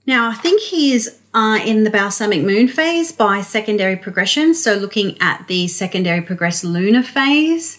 now, 0.06 0.30
I 0.30 0.34
think 0.34 0.62
he 0.62 0.93
is 0.93 1.18
uh, 1.34 1.59
in 1.65 1.84
the 1.84 1.89
balsamic 1.89 2.41
moon 2.41 2.67
phase 2.67 3.11
by 3.11 3.41
secondary 3.41 3.95
progression. 3.95 4.53
So, 4.53 4.75
looking 4.75 5.17
at 5.21 5.47
the 5.47 5.67
secondary 5.67 6.21
progressed 6.21 6.63
lunar 6.63 7.03
phase. 7.03 7.77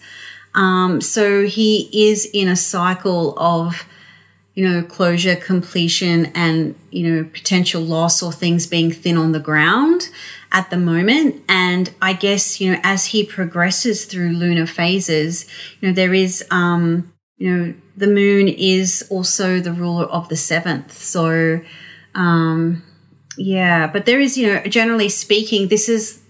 Um, 0.55 1.01
so, 1.01 1.47
he 1.47 1.89
is 2.11 2.29
in 2.33 2.49
a 2.49 2.57
cycle 2.57 3.39
of, 3.39 3.85
you 4.55 4.69
know, 4.69 4.83
closure, 4.83 5.37
completion, 5.37 6.27
and, 6.35 6.77
you 6.91 7.09
know, 7.09 7.25
potential 7.25 7.83
loss 7.83 8.23
or 8.23 8.33
things 8.33 8.67
being 8.67 8.93
thin 8.93 9.17
on 9.17 9.33
the 9.33 9.41
ground 9.41 10.11
at 10.53 10.71
the 10.71 10.77
moment. 10.77 11.43
And 11.49 11.93
I 12.01 12.13
guess, 12.13 12.61
you 12.61 12.73
know, 12.73 12.81
as 12.83 13.07
he 13.07 13.25
progresses 13.25 14.05
through 14.05 14.31
lunar 14.31 14.67
phases, 14.67 15.47
you 15.81 15.89
know, 15.89 15.95
there 15.95 16.15
is, 16.15 16.45
um, 16.51 17.13
you 17.37 17.57
know, 17.57 17.75
the 17.97 18.07
moon 18.07 18.49
is 18.49 19.07
also 19.11 19.61
the 19.61 19.73
ruler 19.73 20.05
of 20.05 20.29
the 20.29 20.37
seventh. 20.37 20.93
So, 20.93 21.61
um, 22.15 22.83
yeah, 23.41 23.87
but 23.87 24.05
there 24.05 24.21
is, 24.21 24.37
you 24.37 24.49
know, 24.49 24.63
generally 24.65 25.09
speaking, 25.09 25.69
this 25.69 25.89
is, 25.89 26.21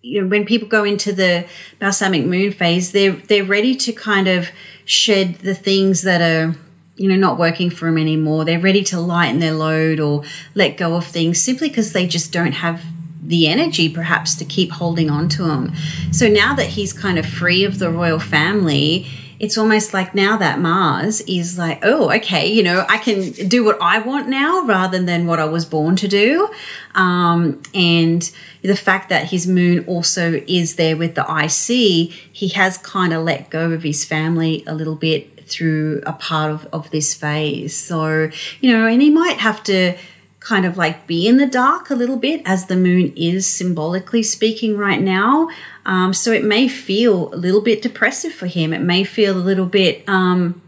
you 0.00 0.22
know, 0.22 0.28
when 0.28 0.46
people 0.46 0.66
go 0.66 0.84
into 0.84 1.12
the 1.12 1.46
balsamic 1.78 2.24
moon 2.24 2.50
phase, 2.50 2.92
they're 2.92 3.12
they're 3.12 3.44
ready 3.44 3.74
to 3.76 3.92
kind 3.92 4.26
of 4.26 4.48
shed 4.86 5.34
the 5.40 5.54
things 5.54 6.00
that 6.02 6.22
are 6.22 6.56
you 6.96 7.10
know 7.10 7.16
not 7.16 7.38
working 7.38 7.68
for 7.68 7.84
them 7.86 7.98
anymore 7.98 8.46
they're 8.46 8.58
ready 8.58 8.82
to 8.82 8.98
lighten 8.98 9.38
their 9.38 9.52
load 9.52 10.00
or 10.00 10.22
let 10.54 10.78
go 10.78 10.94
of 10.94 11.04
things 11.04 11.42
simply 11.42 11.68
because 11.68 11.92
they 11.92 12.06
just 12.06 12.32
don't 12.32 12.52
have 12.52 12.80
the 13.20 13.48
energy 13.48 13.88
perhaps 13.88 14.34
to 14.36 14.44
keep 14.44 14.70
holding 14.70 15.10
on 15.10 15.28
to 15.28 15.50
him. 15.50 15.72
So 16.12 16.28
now 16.28 16.54
that 16.54 16.68
he's 16.68 16.92
kind 16.92 17.18
of 17.18 17.26
free 17.26 17.64
of 17.64 17.78
the 17.78 17.90
royal 17.90 18.20
family, 18.20 19.06
it's 19.38 19.58
almost 19.58 19.92
like 19.92 20.14
now 20.14 20.36
that 20.36 20.58
Mars 20.60 21.20
is 21.22 21.58
like, 21.58 21.80
oh, 21.82 22.10
okay, 22.16 22.46
you 22.46 22.62
know, 22.62 22.84
I 22.88 22.98
can 22.98 23.32
do 23.48 23.64
what 23.64 23.78
I 23.80 23.98
want 23.98 24.28
now 24.28 24.64
rather 24.64 25.02
than 25.02 25.26
what 25.26 25.38
I 25.38 25.44
was 25.44 25.64
born 25.64 25.96
to 25.96 26.08
do. 26.08 26.48
Um, 26.94 27.62
and 27.74 28.30
the 28.62 28.76
fact 28.76 29.10
that 29.10 29.26
his 29.26 29.46
moon 29.46 29.84
also 29.86 30.42
is 30.46 30.76
there 30.76 30.96
with 30.96 31.14
the 31.14 31.22
IC, 31.22 32.12
he 32.32 32.48
has 32.48 32.78
kind 32.78 33.12
of 33.12 33.24
let 33.24 33.50
go 33.50 33.72
of 33.72 33.82
his 33.82 34.04
family 34.04 34.64
a 34.66 34.74
little 34.74 34.96
bit 34.96 35.46
through 35.46 36.02
a 36.06 36.12
part 36.12 36.50
of, 36.50 36.66
of 36.72 36.90
this 36.90 37.14
phase. 37.14 37.76
So, 37.76 38.30
you 38.60 38.72
know, 38.72 38.86
and 38.86 39.00
he 39.00 39.10
might 39.10 39.38
have 39.38 39.62
to 39.64 39.96
kind 40.40 40.64
of 40.64 40.76
like 40.76 41.08
be 41.08 41.26
in 41.26 41.38
the 41.38 41.46
dark 41.46 41.90
a 41.90 41.94
little 41.94 42.16
bit 42.16 42.40
as 42.44 42.66
the 42.66 42.76
moon 42.76 43.12
is 43.16 43.46
symbolically 43.46 44.22
speaking 44.22 44.76
right 44.76 45.00
now. 45.00 45.48
Um, 45.86 46.12
so 46.12 46.32
it 46.32 46.44
may 46.44 46.68
feel 46.68 47.32
a 47.32 47.36
little 47.36 47.62
bit 47.62 47.80
depressive 47.80 48.32
for 48.32 48.46
him. 48.46 48.72
It 48.72 48.80
may 48.80 49.04
feel 49.04 49.36
a 49.36 49.40
little 49.40 49.66
bit, 49.66 50.06
um, 50.08 50.60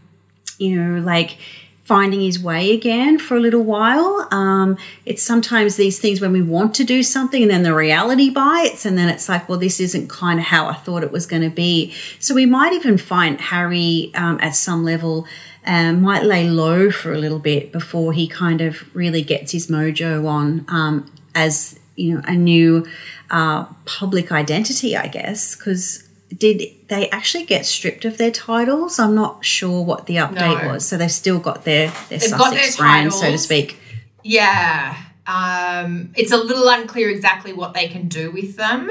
you 0.57 0.81
know, 0.81 0.99
like 1.01 1.37
finding 1.83 2.21
his 2.21 2.39
way 2.39 2.71
again 2.71 3.19
for 3.19 3.35
a 3.35 3.39
little 3.39 3.63
while. 3.63 4.27
Um, 4.31 4.77
it's 5.05 5.21
sometimes 5.21 5.75
these 5.75 5.99
things 5.99 6.21
when 6.21 6.31
we 6.31 6.41
want 6.41 6.73
to 6.75 6.83
do 6.83 7.03
something 7.03 7.41
and 7.41 7.51
then 7.51 7.63
the 7.63 7.73
reality 7.75 8.29
bites, 8.29 8.85
and 8.85 8.97
then 8.97 9.09
it's 9.09 9.27
like, 9.27 9.49
well, 9.49 9.59
this 9.59 9.79
isn't 9.79 10.09
kind 10.09 10.39
of 10.39 10.45
how 10.45 10.67
I 10.67 10.73
thought 10.73 11.03
it 11.03 11.11
was 11.11 11.25
going 11.25 11.41
to 11.41 11.49
be. 11.49 11.93
So 12.19 12.33
we 12.33 12.45
might 12.45 12.73
even 12.73 12.97
find 12.97 13.41
Harry 13.41 14.11
um, 14.15 14.39
at 14.41 14.55
some 14.55 14.83
level 14.83 15.27
um, 15.65 16.01
might 16.01 16.23
lay 16.23 16.49
low 16.49 16.89
for 16.89 17.13
a 17.13 17.17
little 17.17 17.39
bit 17.39 17.71
before 17.71 18.13
he 18.13 18.27
kind 18.27 18.61
of 18.61 18.95
really 18.95 19.21
gets 19.21 19.51
his 19.51 19.67
mojo 19.67 20.27
on 20.27 20.65
um, 20.67 21.11
as 21.35 21.79
you 21.95 22.15
know 22.15 22.21
a 22.25 22.33
new 22.33 22.87
uh, 23.31 23.65
public 23.85 24.31
identity, 24.31 24.95
I 24.95 25.07
guess. 25.07 25.55
Because 25.55 26.07
did 26.35 26.63
they 26.87 27.09
actually 27.09 27.45
get 27.45 27.65
stripped 27.65 28.05
of 28.05 28.17
their 28.17 28.31
titles? 28.31 28.99
I'm 28.99 29.15
not 29.15 29.43
sure 29.43 29.83
what 29.83 30.05
the 30.05 30.17
update 30.17 30.63
no. 30.63 30.73
was. 30.73 30.85
So 30.85 30.97
they've 30.97 31.11
still 31.11 31.39
got 31.39 31.65
their 31.65 31.87
their 32.09 32.19
they've 32.19 32.23
Sussex 32.23 32.75
their 32.75 32.85
brand, 32.85 33.13
so 33.13 33.31
to 33.31 33.37
speak. 33.37 33.77
Yeah, 34.23 34.95
um, 35.25 36.11
it's 36.15 36.31
a 36.31 36.37
little 36.37 36.67
unclear 36.67 37.09
exactly 37.09 37.53
what 37.53 37.73
they 37.73 37.87
can 37.87 38.07
do 38.07 38.31
with 38.31 38.57
them. 38.57 38.89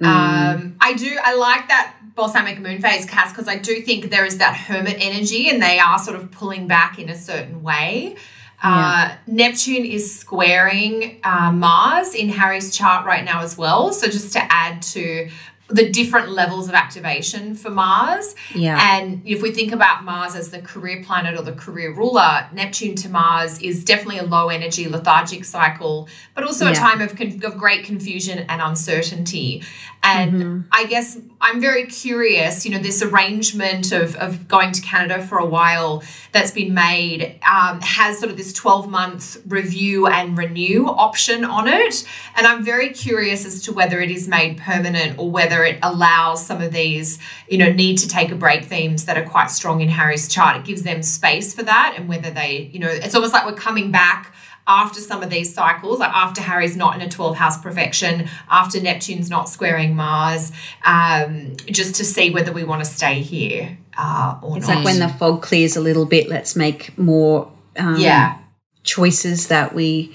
Mm. 0.00 0.06
Um, 0.06 0.76
I 0.80 0.94
do. 0.94 1.18
I 1.22 1.34
like 1.34 1.68
that 1.68 1.94
balsamic 2.14 2.58
moon 2.58 2.80
phase 2.80 3.06
Cass 3.06 3.32
because 3.32 3.48
I 3.48 3.56
do 3.56 3.80
think 3.80 4.10
there 4.10 4.24
is 4.24 4.38
that 4.38 4.56
hermit 4.56 4.96
energy 4.98 5.48
and 5.48 5.62
they 5.62 5.78
are 5.78 5.98
sort 5.98 6.16
of 6.16 6.30
pulling 6.30 6.66
back 6.66 6.98
in 6.98 7.08
a 7.08 7.16
certain 7.16 7.62
way. 7.62 8.16
Uh, 8.62 9.14
Neptune 9.26 9.84
is 9.84 10.18
squaring 10.18 11.20
uh, 11.22 11.52
Mars 11.52 12.14
in 12.14 12.28
Harry's 12.28 12.76
chart 12.76 13.06
right 13.06 13.24
now 13.24 13.42
as 13.42 13.56
well. 13.56 13.92
So 13.92 14.08
just 14.08 14.32
to 14.32 14.52
add 14.52 14.82
to 14.82 15.28
the 15.68 15.90
different 15.90 16.30
levels 16.30 16.68
of 16.68 16.74
activation 16.74 17.54
for 17.54 17.70
Mars. 17.70 18.34
Yeah. 18.54 18.78
And 18.80 19.20
if 19.26 19.42
we 19.42 19.52
think 19.52 19.72
about 19.72 20.02
Mars 20.02 20.34
as 20.34 20.50
the 20.50 20.62
career 20.62 21.02
planet 21.04 21.38
or 21.38 21.42
the 21.42 21.52
career 21.52 21.92
ruler, 21.92 22.48
Neptune 22.52 22.94
to 22.96 23.08
Mars 23.10 23.60
is 23.60 23.84
definitely 23.84 24.18
a 24.18 24.24
low 24.24 24.48
energy, 24.48 24.88
lethargic 24.88 25.44
cycle, 25.44 26.08
but 26.34 26.44
also 26.44 26.64
yeah. 26.64 26.72
a 26.72 26.74
time 26.74 27.00
of, 27.02 27.16
con- 27.16 27.42
of 27.44 27.58
great 27.58 27.84
confusion 27.84 28.38
and 28.48 28.62
uncertainty. 28.62 29.62
And 30.02 30.32
mm-hmm. 30.32 30.60
I 30.72 30.86
guess 30.86 31.18
I'm 31.40 31.60
very 31.60 31.86
curious, 31.86 32.64
you 32.64 32.70
know, 32.70 32.78
this 32.78 33.02
arrangement 33.02 33.92
of, 33.92 34.16
of 34.16 34.48
going 34.48 34.72
to 34.72 34.80
Canada 34.80 35.22
for 35.22 35.38
a 35.38 35.44
while 35.44 36.02
that's 36.32 36.50
been 36.50 36.72
made 36.72 37.38
um, 37.48 37.80
has 37.80 38.18
sort 38.18 38.30
of 38.30 38.36
this 38.36 38.52
12 38.52 38.88
month 38.88 39.38
review 39.46 40.06
and 40.06 40.38
renew 40.38 40.86
option 40.86 41.44
on 41.44 41.68
it. 41.68 42.06
And 42.36 42.46
I'm 42.46 42.64
very 42.64 42.90
curious 42.90 43.44
as 43.44 43.62
to 43.62 43.72
whether 43.72 44.00
it 44.00 44.10
is 44.10 44.28
made 44.28 44.58
permanent 44.58 45.18
or 45.18 45.30
whether 45.30 45.64
it 45.64 45.78
allows 45.82 46.44
some 46.46 46.62
of 46.62 46.72
these, 46.72 47.18
you 47.48 47.58
know, 47.58 47.70
need 47.72 47.98
to 47.98 48.08
take 48.08 48.30
a 48.30 48.36
break 48.36 48.64
themes 48.64 49.04
that 49.06 49.18
are 49.18 49.28
quite 49.28 49.50
strong 49.50 49.80
in 49.80 49.88
Harry's 49.88 50.28
chart. 50.28 50.56
It 50.56 50.64
gives 50.64 50.82
them 50.82 51.02
space 51.02 51.52
for 51.54 51.64
that 51.64 51.94
and 51.96 52.08
whether 52.08 52.30
they, 52.30 52.70
you 52.72 52.78
know, 52.78 52.88
it's 52.88 53.14
almost 53.14 53.32
like 53.32 53.46
we're 53.46 53.52
coming 53.52 53.90
back 53.90 54.34
after 54.68 55.00
some 55.00 55.22
of 55.22 55.30
these 55.30 55.52
cycles, 55.52 55.98
like 55.98 56.12
after 56.14 56.42
Harry's 56.42 56.76
not 56.76 56.94
in 56.94 57.00
a 57.00 57.08
12 57.08 57.36
house 57.36 57.60
perfection, 57.60 58.28
after 58.50 58.80
Neptune's 58.80 59.30
not 59.30 59.48
squaring 59.48 59.96
Mars, 59.96 60.52
um, 60.84 61.56
just 61.66 61.96
to 61.96 62.04
see 62.04 62.30
whether 62.30 62.52
we 62.52 62.62
want 62.62 62.84
to 62.84 62.88
stay 62.88 63.20
here 63.20 63.78
uh, 63.96 64.38
or 64.42 64.58
it's 64.58 64.68
not. 64.68 64.76
like 64.76 64.84
when 64.84 65.00
the 65.00 65.08
fog 65.08 65.42
clears 65.42 65.74
a 65.74 65.80
little 65.80 66.04
bit, 66.04 66.28
let's 66.28 66.54
make 66.54 66.96
more 66.96 67.50
um, 67.76 67.96
yeah. 67.98 68.38
choices 68.84 69.48
that 69.48 69.74
we 69.74 70.14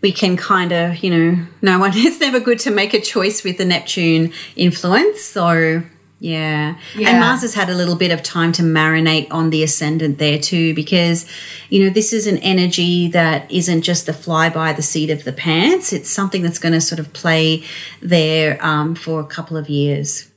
we 0.00 0.10
can 0.10 0.36
kind 0.36 0.72
of, 0.72 0.98
you 0.98 1.10
know, 1.10 1.46
no 1.60 1.78
one, 1.78 1.92
it's 1.94 2.20
never 2.20 2.40
good 2.40 2.58
to 2.60 2.70
make 2.70 2.94
a 2.94 3.00
choice 3.00 3.44
with 3.44 3.58
the 3.58 3.64
Neptune 3.64 4.32
influence. 4.56 5.22
So, 5.22 5.82
Yeah. 6.22 6.76
Yeah. 6.94 7.08
And 7.08 7.18
Mars 7.18 7.42
has 7.42 7.54
had 7.54 7.68
a 7.68 7.74
little 7.74 7.96
bit 7.96 8.12
of 8.12 8.22
time 8.22 8.52
to 8.52 8.62
marinate 8.62 9.26
on 9.32 9.50
the 9.50 9.64
ascendant 9.64 10.18
there 10.18 10.38
too, 10.38 10.72
because, 10.72 11.28
you 11.68 11.82
know, 11.82 11.90
this 11.90 12.12
is 12.12 12.28
an 12.28 12.38
energy 12.38 13.08
that 13.08 13.50
isn't 13.50 13.82
just 13.82 14.06
the 14.06 14.12
fly 14.12 14.48
by 14.48 14.72
the 14.72 14.82
seat 14.82 15.10
of 15.10 15.24
the 15.24 15.32
pants. 15.32 15.92
It's 15.92 16.08
something 16.08 16.42
that's 16.42 16.60
going 16.60 16.74
to 16.74 16.80
sort 16.80 17.00
of 17.00 17.12
play 17.12 17.64
there 18.00 18.64
um, 18.64 18.94
for 18.94 19.18
a 19.18 19.26
couple 19.26 19.56
of 19.56 19.68
years. 19.68 20.30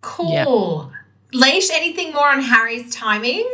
Cool. 0.00 0.90
Leish, 1.32 1.70
anything 1.70 2.12
more 2.12 2.28
on 2.28 2.42
Harry's 2.42 2.92
timing 2.92 3.48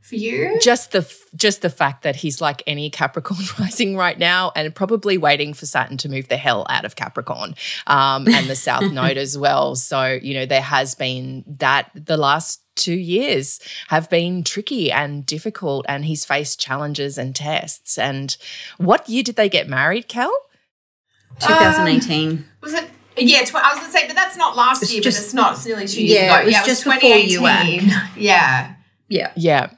for 0.00 0.14
you? 0.16 0.58
just 0.62 0.92
the 0.92 1.10
just 1.36 1.62
the 1.62 1.70
fact 1.70 2.02
that 2.02 2.16
he's 2.16 2.40
like 2.40 2.62
any 2.66 2.90
Capricorn 2.90 3.40
rising 3.58 3.96
right 3.96 4.18
now, 4.18 4.52
and 4.56 4.74
probably 4.74 5.18
waiting 5.18 5.54
for 5.54 5.66
Saturn 5.66 5.96
to 5.98 6.08
move 6.08 6.28
the 6.28 6.36
hell 6.36 6.66
out 6.68 6.84
of 6.84 6.96
Capricorn, 6.96 7.54
um, 7.86 8.26
and 8.28 8.48
the 8.48 8.56
South 8.56 8.90
Node 8.92 9.16
as 9.18 9.36
well. 9.38 9.76
So 9.76 10.18
you 10.20 10.34
know 10.34 10.46
there 10.46 10.60
has 10.62 10.94
been 10.94 11.44
that 11.58 11.90
the 11.94 12.16
last 12.16 12.62
two 12.76 12.94
years 12.94 13.60
have 13.88 14.08
been 14.08 14.42
tricky 14.42 14.90
and 14.90 15.26
difficult, 15.26 15.84
and 15.88 16.04
he's 16.06 16.24
faced 16.24 16.58
challenges 16.60 17.18
and 17.18 17.36
tests. 17.36 17.98
And 17.98 18.36
what 18.78 19.08
year 19.08 19.22
did 19.22 19.36
they 19.36 19.48
get 19.50 19.68
married, 19.68 20.08
Cal? 20.08 20.32
2018. 21.40 22.44
Was 22.62 22.74
it? 22.74 22.84
Yeah, 23.16 23.44
tw- 23.44 23.56
I 23.56 23.70
was 23.72 23.80
going 23.80 23.92
to 23.92 23.98
say, 23.98 24.06
but 24.06 24.16
that's 24.16 24.36
not 24.36 24.56
last 24.56 24.82
It's 24.82 24.92
year, 24.92 25.02
just- 25.02 25.18
but 25.18 25.24
it's 25.24 25.34
not. 25.34 25.52
It's 25.54 25.66
nearly 25.66 25.86
two 25.86 26.02
years 26.04 26.20
Yeah, 26.22 26.34
ago. 26.36 26.42
it 26.42 26.44
was 26.46 26.54
yeah, 26.54 26.64
just 26.64 26.84
before 26.84 27.08
you 27.10 27.40
Yeah. 28.16 28.74
yeah. 29.08 29.32
Yeah. 29.36 29.70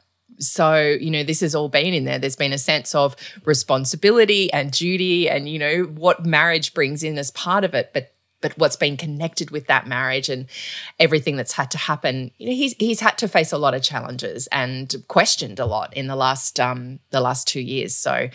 So, 0.43 0.77
you 0.77 1.11
know, 1.11 1.23
this 1.23 1.41
has 1.41 1.55
all 1.55 1.69
been 1.69 1.95
in 1.95 2.05
there. 2.05 2.19
There's 2.19 2.37
been 2.37 2.53
a 2.53 2.59
sense 2.59 2.95
of 2.95 3.17
responsibility 3.45 4.53
and 4.53 4.71
duty 4.71 5.29
and, 5.29 5.49
you 5.49 5.59
know, 5.59 5.83
what 5.83 6.27
marriage 6.27 6.75
brings 6.75 7.03
in 7.03 7.19
as 7.19 7.31
part 7.31 7.65
of 7.65 7.75
it, 7.75 7.91
but 7.93 8.13
but 8.43 8.57
what's 8.59 8.77
been 8.77 8.97
connected 8.97 9.51
with 9.51 9.67
that 9.69 9.87
marriage 9.87 10.29
and 10.29 10.47
everything 10.99 11.37
that's 11.37 11.53
had 11.53 11.71
to 11.71 11.79
happen. 11.79 12.31
You 12.39 12.49
know, 12.49 12.55
he's 12.55 12.75
he's 12.79 13.01
had 13.01 13.17
to 13.19 13.29
face 13.29 13.53
a 13.53 13.59
lot 13.59 13.75
of 13.75 13.83
challenges 13.83 14.49
and 14.49 14.95
questioned 15.09 15.59
a 15.59 15.67
lot 15.67 15.97
in 15.97 16.09
the 16.09 16.17
last 16.17 16.61
um 16.61 16.99
the 17.11 17.21
last 17.21 17.49
two 17.49 17.61
years. 17.61 17.95
So 17.95 18.29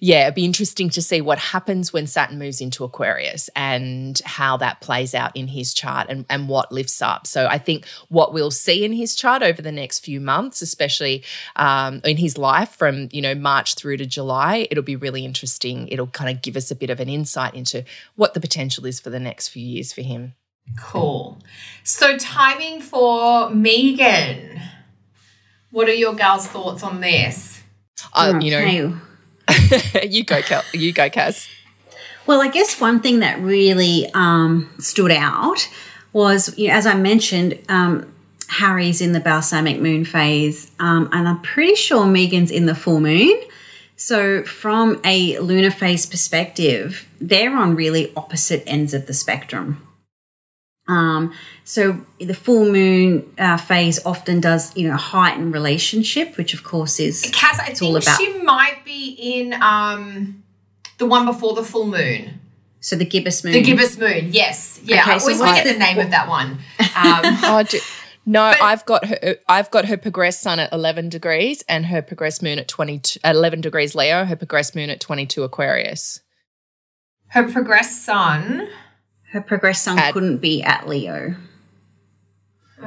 yeah, 0.00 0.24
it'd 0.24 0.34
be 0.34 0.44
interesting 0.44 0.90
to 0.90 1.02
see 1.02 1.20
what 1.20 1.38
happens 1.38 1.92
when 1.92 2.06
Saturn 2.06 2.38
moves 2.38 2.60
into 2.60 2.84
Aquarius 2.84 3.48
and 3.54 4.20
how 4.24 4.56
that 4.56 4.80
plays 4.80 5.14
out 5.14 5.36
in 5.36 5.48
his 5.48 5.74
chart 5.74 6.06
and, 6.08 6.24
and 6.28 6.48
what 6.48 6.72
lifts 6.72 7.00
up. 7.02 7.26
So 7.26 7.46
I 7.46 7.58
think 7.58 7.86
what 8.08 8.32
we'll 8.32 8.50
see 8.50 8.84
in 8.84 8.92
his 8.92 9.14
chart 9.14 9.42
over 9.42 9.62
the 9.62 9.72
next 9.72 10.00
few 10.00 10.20
months, 10.20 10.62
especially 10.62 11.22
um, 11.56 12.00
in 12.04 12.16
his 12.16 12.38
life 12.38 12.70
from 12.70 13.08
you 13.12 13.20
know 13.20 13.34
March 13.34 13.74
through 13.74 13.98
to 13.98 14.06
July, 14.06 14.66
it'll 14.70 14.82
be 14.82 14.96
really 14.96 15.24
interesting. 15.24 15.88
It'll 15.88 16.06
kind 16.06 16.34
of 16.34 16.42
give 16.42 16.56
us 16.56 16.70
a 16.70 16.76
bit 16.76 16.90
of 16.90 17.00
an 17.00 17.08
insight 17.08 17.54
into 17.54 17.84
what 18.16 18.34
the 18.34 18.40
potential 18.40 18.86
is 18.86 19.00
for 19.00 19.10
the 19.10 19.20
next 19.20 19.33
few 19.42 19.62
years 19.64 19.92
for 19.92 20.02
him. 20.02 20.34
Cool. 20.78 21.38
So, 21.82 22.16
timing 22.16 22.80
for 22.80 23.48
Meghan. 23.50 24.60
What 25.70 25.88
are 25.88 25.94
your 25.94 26.14
girls' 26.14 26.46
thoughts 26.46 26.82
on 26.82 27.00
this? 27.00 27.60
Uh, 28.12 28.38
You 28.40 28.50
know, 28.50 29.00
Okay. 29.50 30.06
you 30.08 30.24
go, 30.24 30.40
Kel, 30.40 30.62
you 30.72 30.92
go, 30.92 31.10
Cass. 31.10 31.48
Well, 32.26 32.40
I 32.40 32.48
guess 32.48 32.80
one 32.80 33.00
thing 33.00 33.20
that 33.20 33.38
really 33.40 34.08
um, 34.14 34.70
stood 34.78 35.10
out 35.10 35.68
was, 36.12 36.56
you 36.56 36.68
know, 36.68 36.74
as 36.74 36.86
I 36.86 36.94
mentioned, 36.94 37.58
um, 37.68 38.10
Harry's 38.48 39.00
in 39.00 39.12
the 39.12 39.20
balsamic 39.20 39.80
moon 39.80 40.04
phase, 40.04 40.70
um, 40.78 41.08
and 41.12 41.28
I'm 41.28 41.42
pretty 41.42 41.74
sure 41.74 42.04
Meghan's 42.06 42.50
in 42.50 42.66
the 42.66 42.74
full 42.74 43.00
moon. 43.00 43.38
So, 44.06 44.42
from 44.44 45.00
a 45.02 45.38
lunar 45.38 45.70
phase 45.70 46.04
perspective, 46.04 47.08
they're 47.22 47.56
on 47.56 47.74
really 47.74 48.12
opposite 48.14 48.62
ends 48.66 48.92
of 48.92 49.06
the 49.06 49.14
spectrum. 49.14 49.80
Um, 50.86 51.32
so 51.64 51.98
the 52.20 52.34
full 52.34 52.70
moon 52.70 53.32
uh, 53.38 53.56
phase 53.56 54.04
often 54.04 54.40
does, 54.42 54.76
you 54.76 54.86
know, 54.86 54.96
heighten 54.96 55.50
relationship, 55.52 56.36
which 56.36 56.52
of 56.52 56.62
course 56.64 57.00
is 57.00 57.30
Cass, 57.32 57.58
I 57.58 57.68
It's 57.68 57.80
all 57.80 57.92
think 57.94 58.04
about- 58.04 58.18
she 58.20 58.42
might 58.42 58.84
be 58.84 59.16
in 59.18 59.54
um, 59.62 60.42
the 60.98 61.06
one 61.06 61.24
before 61.24 61.54
the 61.54 61.64
full 61.64 61.86
moon. 61.86 62.40
so 62.80 62.96
the 62.96 63.06
gibbous 63.06 63.42
moon. 63.42 63.54
The 63.54 63.62
gibbous 63.62 63.96
moon, 63.96 64.28
yes. 64.34 64.78
Yeah, 64.84 65.00
Okay, 65.00 65.12
I 65.12 65.18
always 65.18 65.38
what's 65.40 65.58
forget 65.60 65.64
the, 65.64 65.72
the- 65.72 65.78
name 65.78 65.98
of 65.98 66.10
that 66.10 66.28
one. 66.28 66.58
Um, 66.94 67.22
Oh, 67.42 67.62
do, 67.66 67.78
no, 68.26 68.42
I've 68.42 68.84
got 68.86 69.04
her. 69.06 69.36
I've 69.48 69.70
got 69.70 69.86
her 69.86 69.96
progress 69.96 70.40
sun 70.40 70.58
at 70.58 70.72
eleven 70.72 71.08
degrees 71.08 71.62
and 71.68 71.86
her 71.86 72.02
progress 72.02 72.40
moon 72.42 72.58
at 72.58 72.68
twenty 72.68 73.00
at 73.22 73.34
eleven 73.36 73.60
degrees 73.60 73.94
Leo. 73.94 74.24
Her 74.24 74.36
progress 74.36 74.74
moon 74.74 74.90
at 74.90 75.00
twenty 75.00 75.26
two 75.26 75.42
Aquarius. 75.42 76.20
her 77.28 77.50
progressed 77.50 78.04
sun. 78.04 78.68
Her 79.32 79.40
progress 79.40 79.82
sun 79.82 79.98
At- 79.98 80.12
couldn't 80.14 80.38
be 80.38 80.62
at 80.62 80.88
Leo. 80.88 81.34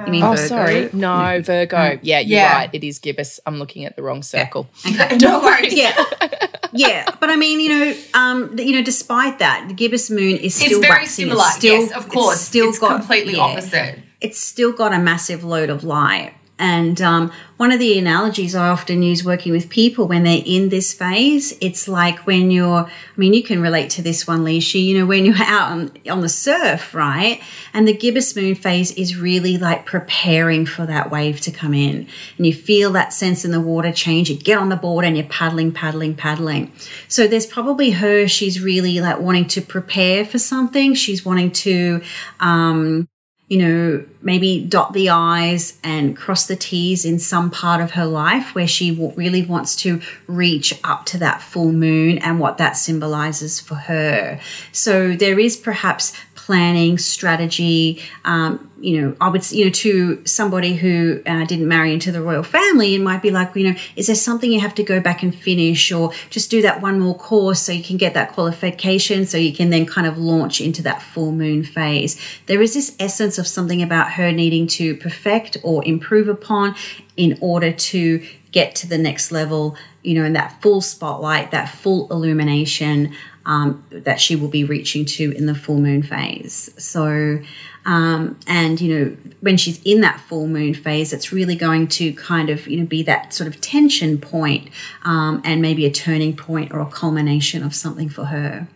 You 0.06 0.12
mean 0.12 0.24
Oh, 0.24 0.34
Virgo? 0.36 0.48
sorry, 0.48 0.90
no 0.94 1.42
Virgo. 1.42 1.98
Yeah, 2.04 2.20
you're 2.20 2.40
Yeah. 2.40 2.54
right. 2.54 2.70
It 2.72 2.84
is 2.84 3.00
gibbous. 3.00 3.40
I'm 3.46 3.58
looking 3.58 3.84
at 3.86 3.96
the 3.96 4.04
wrong 4.04 4.22
circle. 4.22 4.70
no 5.20 5.40
worries. 5.40 5.74
Yeah, 5.74 5.96
yeah, 6.72 7.06
but 7.20 7.30
I 7.32 7.36
mean, 7.36 7.60
you 7.60 7.70
know, 7.70 7.96
um, 8.14 8.58
you 8.60 8.74
know, 8.74 8.84
despite 8.84 9.40
that, 9.40 9.66
the 9.68 9.74
gibbous 9.74 10.10
moon 10.12 10.38
is 10.38 10.54
still 10.56 10.78
It's 10.78 10.88
very 10.88 11.00
waxing. 11.02 11.26
similar. 11.26 11.44
It's 11.48 11.56
still, 11.56 11.82
yes, 11.82 11.92
of 11.94 12.08
course. 12.10 12.36
It's 12.36 12.44
still 12.44 12.70
it's 12.70 12.80
got 12.80 13.00
completely 13.00 13.34
yeah, 13.38 13.42
opposite. 13.42 14.00
It's 14.22 14.40
still 14.40 14.72
got 14.72 14.94
a 14.94 15.00
massive 15.00 15.44
load 15.44 15.70
of 15.70 15.84
light. 15.84 16.34
And 16.60 17.00
um, 17.02 17.32
one 17.58 17.72
of 17.72 17.80
the 17.80 18.00
analogies 18.00 18.56
I 18.56 18.70
often 18.70 19.04
use 19.04 19.24
working 19.24 19.52
with 19.52 19.70
people 19.70 20.08
when 20.08 20.24
they're 20.24 20.42
in 20.44 20.70
this 20.70 20.92
phase, 20.92 21.56
it's 21.62 21.88
like 21.88 22.26
when 22.26 22.50
you're, 22.50 22.86
I 22.86 22.90
mean, 23.16 23.36
you 23.36 23.44
can 23.44 23.62
relate 23.62 23.92
to 23.92 24.02
this 24.02 24.26
one, 24.26 24.44
Leisha, 24.44 24.84
you 24.84 24.98
know, 24.98 25.06
when 25.06 25.24
you're 25.24 25.36
out 25.40 25.72
on, 25.72 25.92
on 26.10 26.22
the 26.22 26.30
surf, 26.30 26.96
right? 26.96 27.42
And 27.74 27.88
the 27.88 27.96
gibbous 27.96 28.36
moon 28.36 28.56
phase 28.56 28.92
is 28.94 29.18
really 29.18 29.58
like 29.58 29.86
preparing 29.86 30.66
for 30.66 30.88
that 30.88 31.12
wave 31.12 31.42
to 31.42 31.52
come 31.52 31.76
in. 31.76 32.08
And 32.38 32.48
you 32.48 32.54
feel 32.54 32.92
that 32.94 33.14
sense 33.14 33.46
in 33.46 33.52
the 33.52 33.62
water 33.62 33.92
change. 33.92 34.32
You 34.32 34.38
get 34.38 34.58
on 34.58 34.70
the 34.70 34.76
board 34.76 35.06
and 35.06 35.16
you're 35.16 35.28
paddling, 35.28 35.72
paddling, 35.72 36.16
paddling. 36.16 36.72
So 37.08 37.28
there's 37.28 37.46
probably 37.46 37.92
her, 37.92 38.28
she's 38.28 38.62
really 38.62 39.00
like 39.00 39.20
wanting 39.20 39.48
to 39.50 39.62
prepare 39.62 40.26
for 40.26 40.40
something. 40.40 40.96
She's 40.96 41.24
wanting 41.24 41.52
to, 41.52 42.02
um, 42.40 43.08
you 43.48 43.58
know, 43.58 44.06
maybe 44.22 44.66
dot 44.66 44.92
the 44.92 45.10
I's 45.10 45.80
and 45.82 46.18
cross 46.18 46.48
the 46.48 46.58
T's 46.58 47.06
in 47.06 47.18
some 47.18 47.50
part 47.50 47.80
of 47.80 47.92
her 47.92 48.06
life 48.06 48.54
where 48.54 48.68
she 48.68 48.92
really 49.16 49.46
wants 49.46 49.76
to 49.78 50.02
reach 50.28 50.78
up 50.84 51.06
to 51.06 51.18
that 51.20 51.42
full 51.42 51.72
moon 51.72 52.18
and 52.18 52.40
what 52.40 52.58
that 52.58 52.76
symbolizes 52.76 53.60
for 53.62 53.76
her. 53.76 54.40
So 54.74 55.14
there 55.14 55.40
is 55.40 55.56
perhaps 55.56 56.14
planning, 56.48 56.98
strategy. 56.98 58.02
Um, 58.24 58.72
you 58.80 59.02
know, 59.02 59.18
I 59.20 59.28
would, 59.28 59.52
you 59.52 59.66
know, 59.66 59.72
to 59.72 60.26
somebody 60.26 60.76
who 60.76 61.22
uh, 61.26 61.44
didn't 61.44 61.68
marry 61.68 61.92
into 61.92 62.10
the 62.10 62.22
royal 62.22 62.42
family, 62.42 62.96
it 62.96 63.02
might 63.02 63.22
be 63.22 63.32
like, 63.32 63.54
you 63.54 63.70
know, 63.70 63.78
is 63.98 64.08
there 64.08 64.16
something 64.16 64.50
you 64.50 64.62
have 64.62 64.74
to 64.76 64.84
go 64.84 65.02
back 65.02 65.22
and 65.24 65.36
finish 65.36 65.92
or 65.92 66.14
just 66.30 66.50
do 66.50 66.62
that 66.62 66.82
one 66.82 67.02
more 67.02 67.18
course 67.18 67.60
so 67.60 67.74
you 67.74 67.84
can 67.84 67.98
get 67.98 68.14
that 68.14 68.32
qualification 68.32 69.26
so 69.26 69.38
you 69.38 69.54
can 69.54 69.72
then 69.72 69.86
kind 69.86 70.08
of 70.08 70.18
launch 70.18 70.62
into 70.62 70.82
that 70.84 71.02
full 71.02 71.34
moon 71.34 71.66
phase? 71.66 72.18
There 72.46 72.62
is 72.62 72.74
this 72.74 72.96
essence 72.98 73.38
of 73.38 73.46
something 73.46 73.82
about 73.84 74.14
her 74.14 74.32
needing 74.32 74.68
to 74.68 74.96
perfect 74.96 75.58
or 75.64 75.84
improve 75.84 76.30
upon 76.30 76.76
in 77.18 77.38
order 77.42 77.74
to 77.74 78.26
get 78.54 78.74
to 78.74 78.88
the 78.88 78.98
next 78.98 79.34
level, 79.34 79.76
you 80.02 80.16
know, 80.16 80.24
in 80.24 80.32
that 80.32 80.62
full 80.62 80.80
spotlight, 80.80 81.52
that 81.52 81.66
full 81.66 82.10
illumination 82.10 83.14
um, 83.48 83.84
that 83.90 84.22
she 84.22 84.36
will 84.36 84.48
be 84.50 84.64
reaching 84.64 85.04
to 85.06 85.32
in 85.36 85.48
the 85.48 85.56
full 85.56 85.80
moon 85.80 86.04
phase. 86.04 86.70
So, 86.78 87.40
um, 87.86 88.40
and 88.46 88.80
you 88.80 88.94
know, 89.00 89.18
when 89.40 89.58
she's 89.58 89.82
in 89.84 90.02
that 90.02 90.20
full 90.20 90.46
moon 90.48 90.76
phase, 90.76 91.14
it's 91.14 91.32
really 91.32 91.56
going 91.56 91.88
to 91.88 92.14
kind 92.14 92.52
of 92.52 92.68
you 92.68 92.78
know 92.80 92.86
be 92.86 93.02
that 93.04 93.34
sort 93.34 93.48
of 93.48 93.60
tension 93.62 94.20
point, 94.20 94.70
um, 95.04 95.42
and 95.44 95.62
maybe 95.62 95.86
a 95.88 95.92
turning 95.92 96.36
point 96.36 96.72
or 96.72 96.80
a 96.82 96.86
culmination 96.86 97.64
of 97.64 97.74
something 97.74 98.10
for 98.10 98.26
her. 98.26 98.68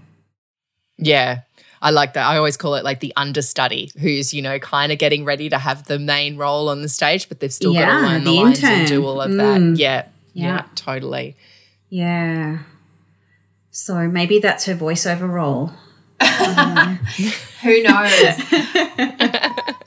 Yeah. 0.97 1.41
I 1.83 1.89
like 1.89 2.13
that. 2.13 2.27
I 2.27 2.37
always 2.37 2.57
call 2.57 2.75
it 2.75 2.83
like 2.83 2.99
the 2.99 3.11
understudy 3.17 3.89
who's, 3.99 4.35
you 4.35 4.43
know, 4.43 4.59
kind 4.59 4.91
of 4.91 4.99
getting 4.99 5.25
ready 5.25 5.49
to 5.49 5.57
have 5.57 5.85
the 5.85 5.97
main 5.97 6.37
role 6.37 6.69
on 6.69 6.83
the 6.83 6.87
stage, 6.87 7.27
but 7.27 7.39
they've 7.39 7.51
still 7.51 7.73
got 7.73 7.85
to 7.85 8.07
learn 8.07 8.23
the, 8.23 8.29
the 8.29 8.37
lines 8.39 8.63
and 8.63 8.87
do 8.87 9.03
all 9.03 9.19
of 9.19 9.31
Mm. 9.31 9.37
that. 9.37 9.79
Yeah, 9.81 10.05
yeah. 10.33 10.45
Yeah. 10.57 10.65
totally. 10.75 11.35
Yeah. 11.89 12.59
So 13.71 14.07
maybe 14.07 14.39
that's 14.39 14.65
her 14.65 14.75
voiceover 14.75 15.29
role. 15.29 15.71
Who 17.63 17.83
knows? 17.83 18.41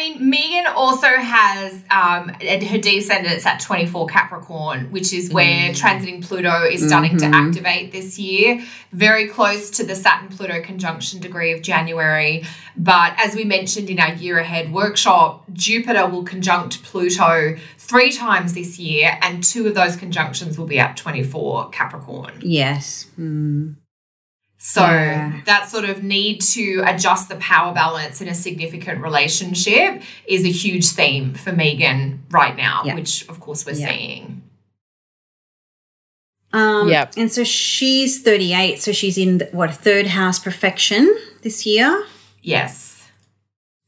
I 0.00 0.08
mean, 0.08 0.32
Meghan 0.32 0.64
also 0.74 1.08
has 1.08 1.74
um, 1.90 2.30
her 2.30 2.78
descendants 2.78 3.44
at 3.44 3.60
24 3.60 4.06
Capricorn, 4.06 4.90
which 4.90 5.12
is 5.12 5.30
where 5.30 5.72
transiting 5.72 6.24
Pluto 6.26 6.64
is 6.64 6.86
starting 6.86 7.18
to 7.18 7.26
activate 7.26 7.92
this 7.92 8.18
year, 8.18 8.64
very 8.92 9.28
close 9.28 9.70
to 9.72 9.84
the 9.84 9.94
Saturn 9.94 10.34
Pluto 10.34 10.62
conjunction 10.62 11.20
degree 11.20 11.52
of 11.52 11.60
January. 11.60 12.44
But 12.78 13.14
as 13.18 13.34
we 13.34 13.44
mentioned 13.44 13.90
in 13.90 14.00
our 14.00 14.14
year 14.14 14.38
ahead 14.38 14.72
workshop, 14.72 15.44
Jupiter 15.52 16.06
will 16.06 16.24
conjunct 16.24 16.82
Pluto 16.82 17.56
three 17.76 18.10
times 18.10 18.54
this 18.54 18.78
year, 18.78 19.18
and 19.20 19.44
two 19.44 19.66
of 19.66 19.74
those 19.74 19.96
conjunctions 19.96 20.58
will 20.58 20.66
be 20.66 20.78
at 20.78 20.96
24 20.96 21.68
Capricorn. 21.70 22.38
Yes. 22.40 23.06
Mm. 23.18 23.76
So 24.62 24.82
yeah. 24.82 25.40
that 25.46 25.70
sort 25.70 25.86
of 25.86 26.04
need 26.04 26.42
to 26.42 26.82
adjust 26.86 27.30
the 27.30 27.36
power 27.36 27.72
balance 27.72 28.20
in 28.20 28.28
a 28.28 28.34
significant 28.34 29.02
relationship 29.02 30.02
is 30.26 30.44
a 30.44 30.50
huge 30.50 30.88
theme 30.88 31.32
for 31.32 31.50
Meghan 31.50 32.18
right 32.30 32.54
now, 32.54 32.82
yeah. 32.84 32.94
which 32.94 33.26
of 33.30 33.40
course 33.40 33.64
we're 33.64 33.72
yeah. 33.72 33.88
seeing. 33.88 34.42
Um, 36.52 36.90
yeah. 36.90 37.10
And 37.16 37.32
so 37.32 37.42
she's 37.42 38.20
38, 38.20 38.82
so 38.82 38.92
she's 38.92 39.16
in 39.16 39.40
what 39.52 39.72
third 39.72 40.08
house 40.08 40.38
perfection 40.38 41.10
this 41.40 41.64
year. 41.64 42.04
Yes. 42.42 43.08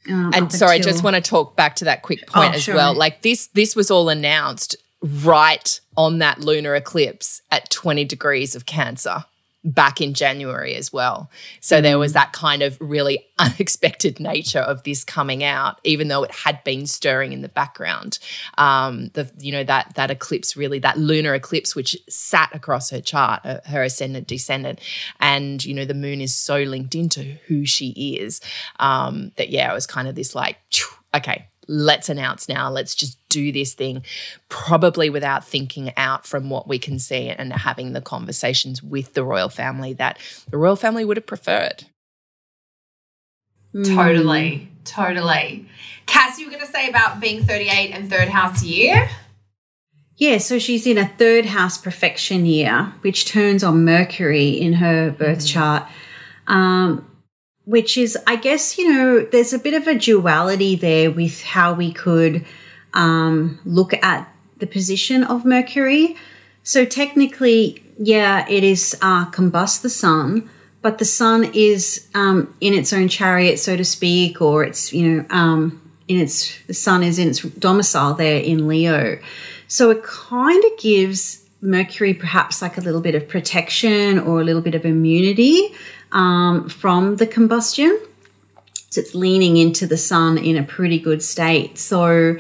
Um, 0.08 0.32
and 0.34 0.50
sorry, 0.50 0.76
until... 0.76 0.88
I 0.88 0.92
just 0.92 1.04
want 1.04 1.16
to 1.16 1.22
talk 1.22 1.54
back 1.54 1.76
to 1.76 1.84
that 1.84 2.00
quick 2.00 2.26
point 2.26 2.52
oh, 2.52 2.54
as 2.54 2.62
sure. 2.62 2.76
well. 2.76 2.94
Like 2.94 3.20
this, 3.20 3.48
this 3.48 3.76
was 3.76 3.90
all 3.90 4.08
announced 4.08 4.76
right 5.02 5.80
on 5.98 6.20
that 6.20 6.40
lunar 6.40 6.74
eclipse 6.74 7.42
at 7.50 7.68
20 7.68 8.06
degrees 8.06 8.54
of 8.54 8.64
Cancer 8.64 9.26
back 9.64 10.00
in 10.00 10.14
January 10.14 10.74
as 10.74 10.92
well. 10.92 11.30
So 11.60 11.78
mm. 11.78 11.82
there 11.82 11.98
was 11.98 12.12
mm. 12.12 12.14
that 12.14 12.32
kind 12.32 12.62
of 12.62 12.76
really 12.80 13.24
unexpected 13.38 14.20
nature 14.20 14.60
of 14.60 14.82
this 14.82 15.04
coming 15.04 15.44
out, 15.44 15.80
even 15.84 16.08
though 16.08 16.24
it 16.24 16.32
had 16.32 16.62
been 16.64 16.86
stirring 16.86 17.32
in 17.32 17.42
the 17.42 17.48
background. 17.48 18.18
Um, 18.58 19.10
the 19.14 19.30
you 19.38 19.52
know 19.52 19.64
that 19.64 19.94
that 19.94 20.10
eclipse 20.10 20.56
really 20.56 20.78
that 20.80 20.98
lunar 20.98 21.34
eclipse 21.34 21.74
which 21.74 21.96
sat 22.08 22.54
across 22.54 22.90
her 22.90 23.00
chart, 23.00 23.40
uh, 23.44 23.60
her 23.66 23.82
ascendant 23.82 24.26
descendant, 24.26 24.80
and 25.20 25.64
you 25.64 25.74
know 25.74 25.84
the 25.84 25.94
moon 25.94 26.20
is 26.20 26.34
so 26.34 26.62
linked 26.62 26.94
into 26.94 27.22
who 27.46 27.64
she 27.64 27.90
is 28.16 28.40
um, 28.80 29.32
that 29.36 29.50
yeah, 29.50 29.70
it 29.70 29.74
was 29.74 29.86
kind 29.86 30.08
of 30.08 30.14
this 30.14 30.34
like 30.34 30.58
okay 31.14 31.46
let's 31.68 32.08
announce 32.08 32.48
now, 32.48 32.70
let's 32.70 32.94
just 32.94 33.16
do 33.28 33.52
this 33.52 33.74
thing, 33.74 34.04
probably 34.48 35.10
without 35.10 35.44
thinking 35.46 35.92
out 35.96 36.26
from 36.26 36.50
what 36.50 36.68
we 36.68 36.78
can 36.78 36.98
see 36.98 37.28
and 37.28 37.52
having 37.52 37.92
the 37.92 38.00
conversations 38.00 38.82
with 38.82 39.14
the 39.14 39.24
royal 39.24 39.48
family 39.48 39.92
that 39.94 40.18
the 40.50 40.58
royal 40.58 40.76
family 40.76 41.04
would 41.04 41.16
have 41.16 41.26
preferred. 41.26 41.84
Totally, 43.74 44.68
mm. 44.70 44.84
totally. 44.84 45.66
Cass, 46.06 46.38
you 46.38 46.46
were 46.46 46.52
going 46.52 46.66
to 46.66 46.70
say 46.70 46.88
about 46.88 47.20
being 47.20 47.42
38 47.44 47.92
and 47.92 48.10
third 48.10 48.28
house 48.28 48.62
year? 48.62 49.08
Yeah, 50.16 50.38
so 50.38 50.58
she's 50.58 50.86
in 50.86 50.98
a 50.98 51.08
third 51.08 51.46
house 51.46 51.78
perfection 51.78 52.44
year, 52.44 52.92
which 53.00 53.24
turns 53.24 53.64
on 53.64 53.84
Mercury 53.84 54.50
in 54.50 54.74
her 54.74 55.10
birth 55.10 55.38
mm. 55.38 55.52
chart. 55.52 55.88
Um, 56.46 57.08
which 57.64 57.96
is, 57.96 58.18
I 58.26 58.36
guess, 58.36 58.76
you 58.78 58.92
know, 58.92 59.20
there's 59.20 59.52
a 59.52 59.58
bit 59.58 59.74
of 59.74 59.86
a 59.86 59.94
duality 59.94 60.74
there 60.74 61.10
with 61.10 61.42
how 61.42 61.72
we 61.72 61.92
could 61.92 62.44
um, 62.94 63.60
look 63.64 63.94
at 64.02 64.28
the 64.58 64.66
position 64.66 65.22
of 65.24 65.44
Mercury. 65.44 66.16
So 66.62 66.84
technically, 66.84 67.82
yeah, 67.98 68.48
it 68.48 68.64
is 68.64 68.96
uh, 69.00 69.30
combust 69.30 69.82
the 69.82 69.90
sun, 69.90 70.48
but 70.80 70.98
the 70.98 71.04
sun 71.04 71.50
is 71.54 72.08
um, 72.14 72.54
in 72.60 72.74
its 72.74 72.92
own 72.92 73.08
chariot, 73.08 73.58
so 73.58 73.76
to 73.76 73.84
speak, 73.84 74.40
or 74.40 74.64
it's 74.64 74.92
you 74.92 75.08
know 75.08 75.26
um, 75.30 75.80
in 76.08 76.18
its 76.18 76.60
the 76.66 76.74
sun 76.74 77.02
is 77.02 77.18
in 77.18 77.28
its 77.28 77.42
domicile 77.42 78.14
there 78.14 78.40
in 78.40 78.66
Leo. 78.66 79.18
So 79.68 79.90
it 79.90 80.02
kind 80.02 80.62
of 80.64 80.78
gives 80.78 81.44
Mercury 81.60 82.12
perhaps 82.12 82.60
like 82.60 82.76
a 82.76 82.80
little 82.80 83.00
bit 83.00 83.14
of 83.14 83.28
protection 83.28 84.18
or 84.18 84.40
a 84.40 84.44
little 84.44 84.62
bit 84.62 84.74
of 84.74 84.84
immunity 84.84 85.72
um, 86.12 86.68
from 86.68 87.16
the 87.16 87.26
combustion. 87.26 87.98
So 88.90 89.00
it's 89.00 89.14
leaning 89.14 89.56
into 89.56 89.86
the 89.86 89.96
sun 89.96 90.38
in 90.38 90.56
a 90.56 90.62
pretty 90.62 90.98
good 90.98 91.22
state. 91.22 91.78
So 91.78 92.36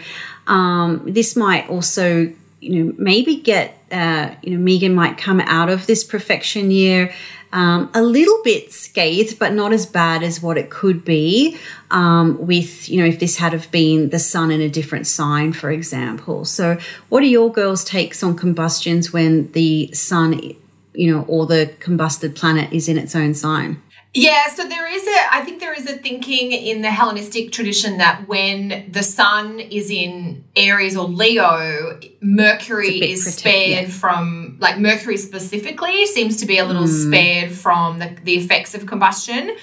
um, 0.46 1.02
this 1.06 1.34
might 1.34 1.68
also, 1.68 2.32
you 2.60 2.84
know, 2.84 2.94
maybe 2.98 3.36
get, 3.36 3.78
uh, 3.90 4.34
you 4.42 4.56
know, 4.56 4.64
Meghan 4.64 4.94
might 4.94 5.16
come 5.16 5.40
out 5.40 5.70
of 5.70 5.86
this 5.86 6.04
perfection 6.04 6.70
year 6.70 7.12
um, 7.52 7.90
a 7.92 8.02
little 8.02 8.40
bit 8.42 8.72
scathed, 8.72 9.38
but 9.38 9.52
not 9.52 9.72
as 9.72 9.84
bad 9.84 10.22
as 10.22 10.42
what 10.42 10.56
it 10.56 10.70
could 10.70 11.04
be 11.04 11.58
um, 11.90 12.46
with, 12.46 12.88
you 12.88 13.00
know, 13.00 13.06
if 13.06 13.20
this 13.20 13.36
had 13.36 13.52
have 13.52 13.70
been 13.70 14.08
the 14.08 14.18
sun 14.18 14.50
in 14.50 14.60
a 14.60 14.68
different 14.68 15.06
sign, 15.06 15.52
for 15.52 15.70
example. 15.70 16.44
So, 16.46 16.78
what 17.10 17.22
are 17.22 17.26
your 17.26 17.52
girls' 17.52 17.84
takes 17.84 18.22
on 18.22 18.36
combustions 18.36 19.12
when 19.12 19.52
the 19.52 19.92
sun 19.92 20.54
you 20.94 21.12
know, 21.12 21.24
or 21.28 21.46
the 21.46 21.74
combusted 21.80 22.34
planet 22.34 22.72
is 22.72 22.88
in 22.88 22.98
its 22.98 23.14
own 23.14 23.34
sign. 23.34 23.82
Yeah, 24.14 24.48
so 24.48 24.68
there 24.68 24.86
is 24.92 25.06
a, 25.06 25.34
I 25.34 25.42
think 25.42 25.60
there 25.60 25.72
is 25.72 25.88
a 25.88 25.94
thinking 25.94 26.52
in 26.52 26.82
the 26.82 26.90
Hellenistic 26.90 27.50
tradition 27.50 27.96
that 27.96 28.28
when 28.28 28.90
the 28.92 29.02
sun 29.02 29.58
is 29.58 29.90
in 29.90 30.44
Aries 30.54 30.98
or 30.98 31.08
Leo, 31.08 31.98
Mercury 32.20 33.00
is 33.00 33.24
protect, 33.24 33.38
spared 33.38 33.88
yeah. 33.88 33.90
from, 33.90 34.58
like 34.60 34.78
Mercury 34.78 35.16
specifically 35.16 36.04
seems 36.04 36.36
to 36.38 36.46
be 36.46 36.58
a 36.58 36.64
little 36.66 36.82
mm. 36.82 37.08
spared 37.08 37.52
from 37.52 38.00
the, 38.00 38.14
the 38.22 38.34
effects 38.34 38.74
of 38.74 38.84
combustion. 38.84 39.56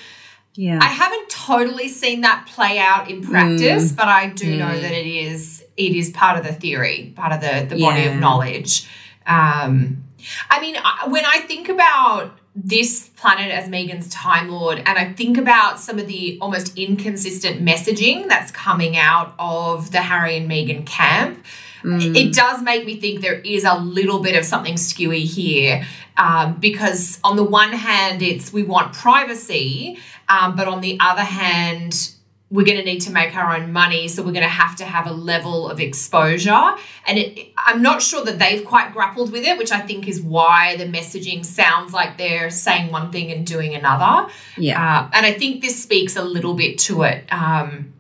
Yeah. 0.56 0.80
I 0.82 0.88
haven't 0.88 1.30
totally 1.30 1.88
seen 1.88 2.22
that 2.22 2.48
play 2.48 2.80
out 2.80 3.08
in 3.08 3.22
practice, 3.22 3.92
mm. 3.92 3.96
but 3.96 4.08
I 4.08 4.30
do 4.30 4.52
mm. 4.52 4.58
know 4.58 4.80
that 4.82 4.92
it 4.92 5.06
is, 5.06 5.64
it 5.78 5.96
is 5.96 6.10
part 6.10 6.40
of 6.40 6.44
the 6.44 6.54
theory, 6.54 7.14
part 7.16 7.34
of 7.34 7.42
the, 7.42 7.76
the 7.76 7.80
body 7.80 8.02
yeah. 8.02 8.14
of 8.14 8.20
knowledge. 8.20 8.90
Um, 9.28 10.06
I 10.50 10.60
mean, 10.62 10.76
when 11.12 11.26
I 11.26 11.40
think 11.42 11.70
about 11.70 12.32
this 12.56 13.10
planet 13.10 13.52
as 13.52 13.70
Meghan's 13.70 14.10
Time 14.10 14.50
Lord, 14.50 14.80
and 14.80 14.98
I 14.98 15.14
think 15.14 15.38
about 15.38 15.80
some 15.80 16.00
of 16.00 16.08
the 16.08 16.38
almost 16.42 16.78
inconsistent 16.78 17.64
messaging 17.64 18.28
that's 18.28 18.52
coming 18.52 18.98
out 18.98 19.34
of 19.40 19.92
the 19.92 20.02
Harry 20.02 20.38
and 20.38 20.50
Meghan 20.50 20.86
camp. 20.86 21.44
Mm. 21.84 22.16
It 22.16 22.34
does 22.34 22.62
make 22.62 22.86
me 22.86 23.00
think 23.00 23.22
there 23.22 23.40
is 23.40 23.64
a 23.64 23.76
little 23.76 24.20
bit 24.20 24.36
of 24.36 24.44
something 24.44 24.76
skewy 24.76 25.24
here 25.24 25.86
um, 26.18 26.56
because, 26.60 27.20
on 27.24 27.38
the 27.38 27.44
one 27.44 27.72
hand, 27.72 28.22
it's 28.22 28.52
we 28.52 28.64
want 28.64 28.94
privacy, 28.94 29.98
um, 30.28 30.56
but 30.58 30.68
on 30.68 30.82
the 30.82 30.98
other 31.00 31.24
hand, 31.24 32.12
we're 32.52 32.66
going 32.66 32.78
to 32.78 32.84
need 32.84 33.00
to 33.02 33.12
make 33.12 33.36
our 33.36 33.56
own 33.56 33.72
money 33.72 34.08
so 34.08 34.24
we're 34.24 34.32
going 34.32 34.44
to 34.44 34.50
have 34.50 34.76
to 34.76 34.86
have 34.86 35.06
a 35.06 35.12
level 35.12 35.70
of 35.70 35.80
exposure. 35.80 36.76
And 37.06 37.18
it, 37.18 37.52
i'm 37.58 37.82
not 37.82 38.02
sure 38.02 38.24
that 38.26 38.40
they've 38.40 38.66
quite 38.66 38.94
grappled 38.94 39.32
with 39.32 39.44
it 39.44 39.58
which 39.58 39.72
i 39.72 39.80
think 39.80 40.08
is 40.08 40.22
why 40.22 40.76
the 40.78 40.86
messaging 40.86 41.46
sounds 41.46 41.94
like 41.94 42.18
they're 42.18 42.50
saying 42.50 42.92
one 42.92 43.12
thing 43.12 43.32
and 43.32 43.46
doing 43.46 43.76
another. 43.76 44.32
Yeah. 44.58 44.82
Uh, 44.82 45.10
and 45.14 45.26
i 45.26 45.34
think 45.34 45.62
this 45.62 45.82
speaks 45.82 46.16
a 46.16 46.24
little 46.24 46.54
bit 46.54 46.78
to 46.80 47.04
it. 47.04 47.32
Um, 47.32 47.94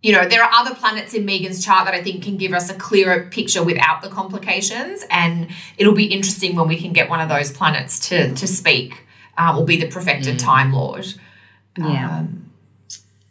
you 0.00 0.12
know 0.12 0.28
there 0.28 0.42
are 0.42 0.50
other 0.52 0.74
planets 0.76 1.12
in 1.12 1.26
meghan's 1.26 1.64
chart 1.64 1.84
that 1.86 1.94
i 1.94 2.00
think 2.00 2.22
can 2.22 2.36
give 2.36 2.52
us 2.52 2.70
a 2.70 2.74
clearer 2.74 3.28
picture 3.30 3.64
without 3.64 4.00
the 4.00 4.08
complications 4.08 5.04
and 5.10 5.48
it'll 5.76 5.92
be 5.92 6.06
interesting 6.06 6.54
when 6.54 6.68
we 6.68 6.76
can 6.76 6.92
get 6.92 7.10
one 7.10 7.20
of 7.20 7.28
those 7.28 7.50
planets 7.50 8.08
to 8.08 8.32
to 8.34 8.46
speak 8.46 9.08
will 9.54 9.64
be 9.64 9.76
the 9.76 9.88
perfected 9.88 10.36
mm. 10.36 10.44
time 10.44 10.72
lord. 10.72 11.06
Yeah. 11.76 12.18
Um, 12.18 12.47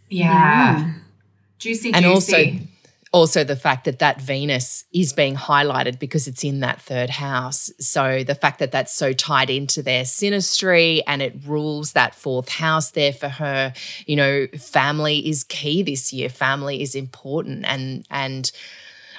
yeah. 0.09 0.83
Mm. 0.83 0.93
Juicy, 1.59 1.91
and 1.93 2.05
juicy. 2.05 2.33
also 2.35 2.67
also 3.13 3.43
the 3.43 3.55
fact 3.55 3.85
that 3.85 3.99
that 3.99 4.21
Venus 4.21 4.83
is 4.93 5.13
being 5.13 5.35
highlighted 5.35 5.97
because 5.99 6.27
it's 6.27 6.43
in 6.43 6.59
that 6.59 6.81
third 6.81 7.09
house. 7.09 7.71
So 7.79 8.23
the 8.23 8.35
fact 8.35 8.59
that 8.59 8.71
that's 8.71 8.93
so 8.93 9.13
tied 9.13 9.49
into 9.49 9.81
their 9.81 10.03
synastry 10.03 11.01
and 11.07 11.21
it 11.21 11.35
rules 11.45 11.93
that 11.93 12.15
fourth 12.15 12.49
house 12.49 12.91
there 12.91 13.13
for 13.13 13.29
her, 13.29 13.73
you 14.05 14.15
know, 14.15 14.47
family 14.57 15.27
is 15.27 15.43
key 15.43 15.83
this 15.83 16.11
year. 16.11 16.29
Family 16.29 16.81
is 16.81 16.95
important 16.95 17.65
and 17.65 18.05
and 18.09 18.51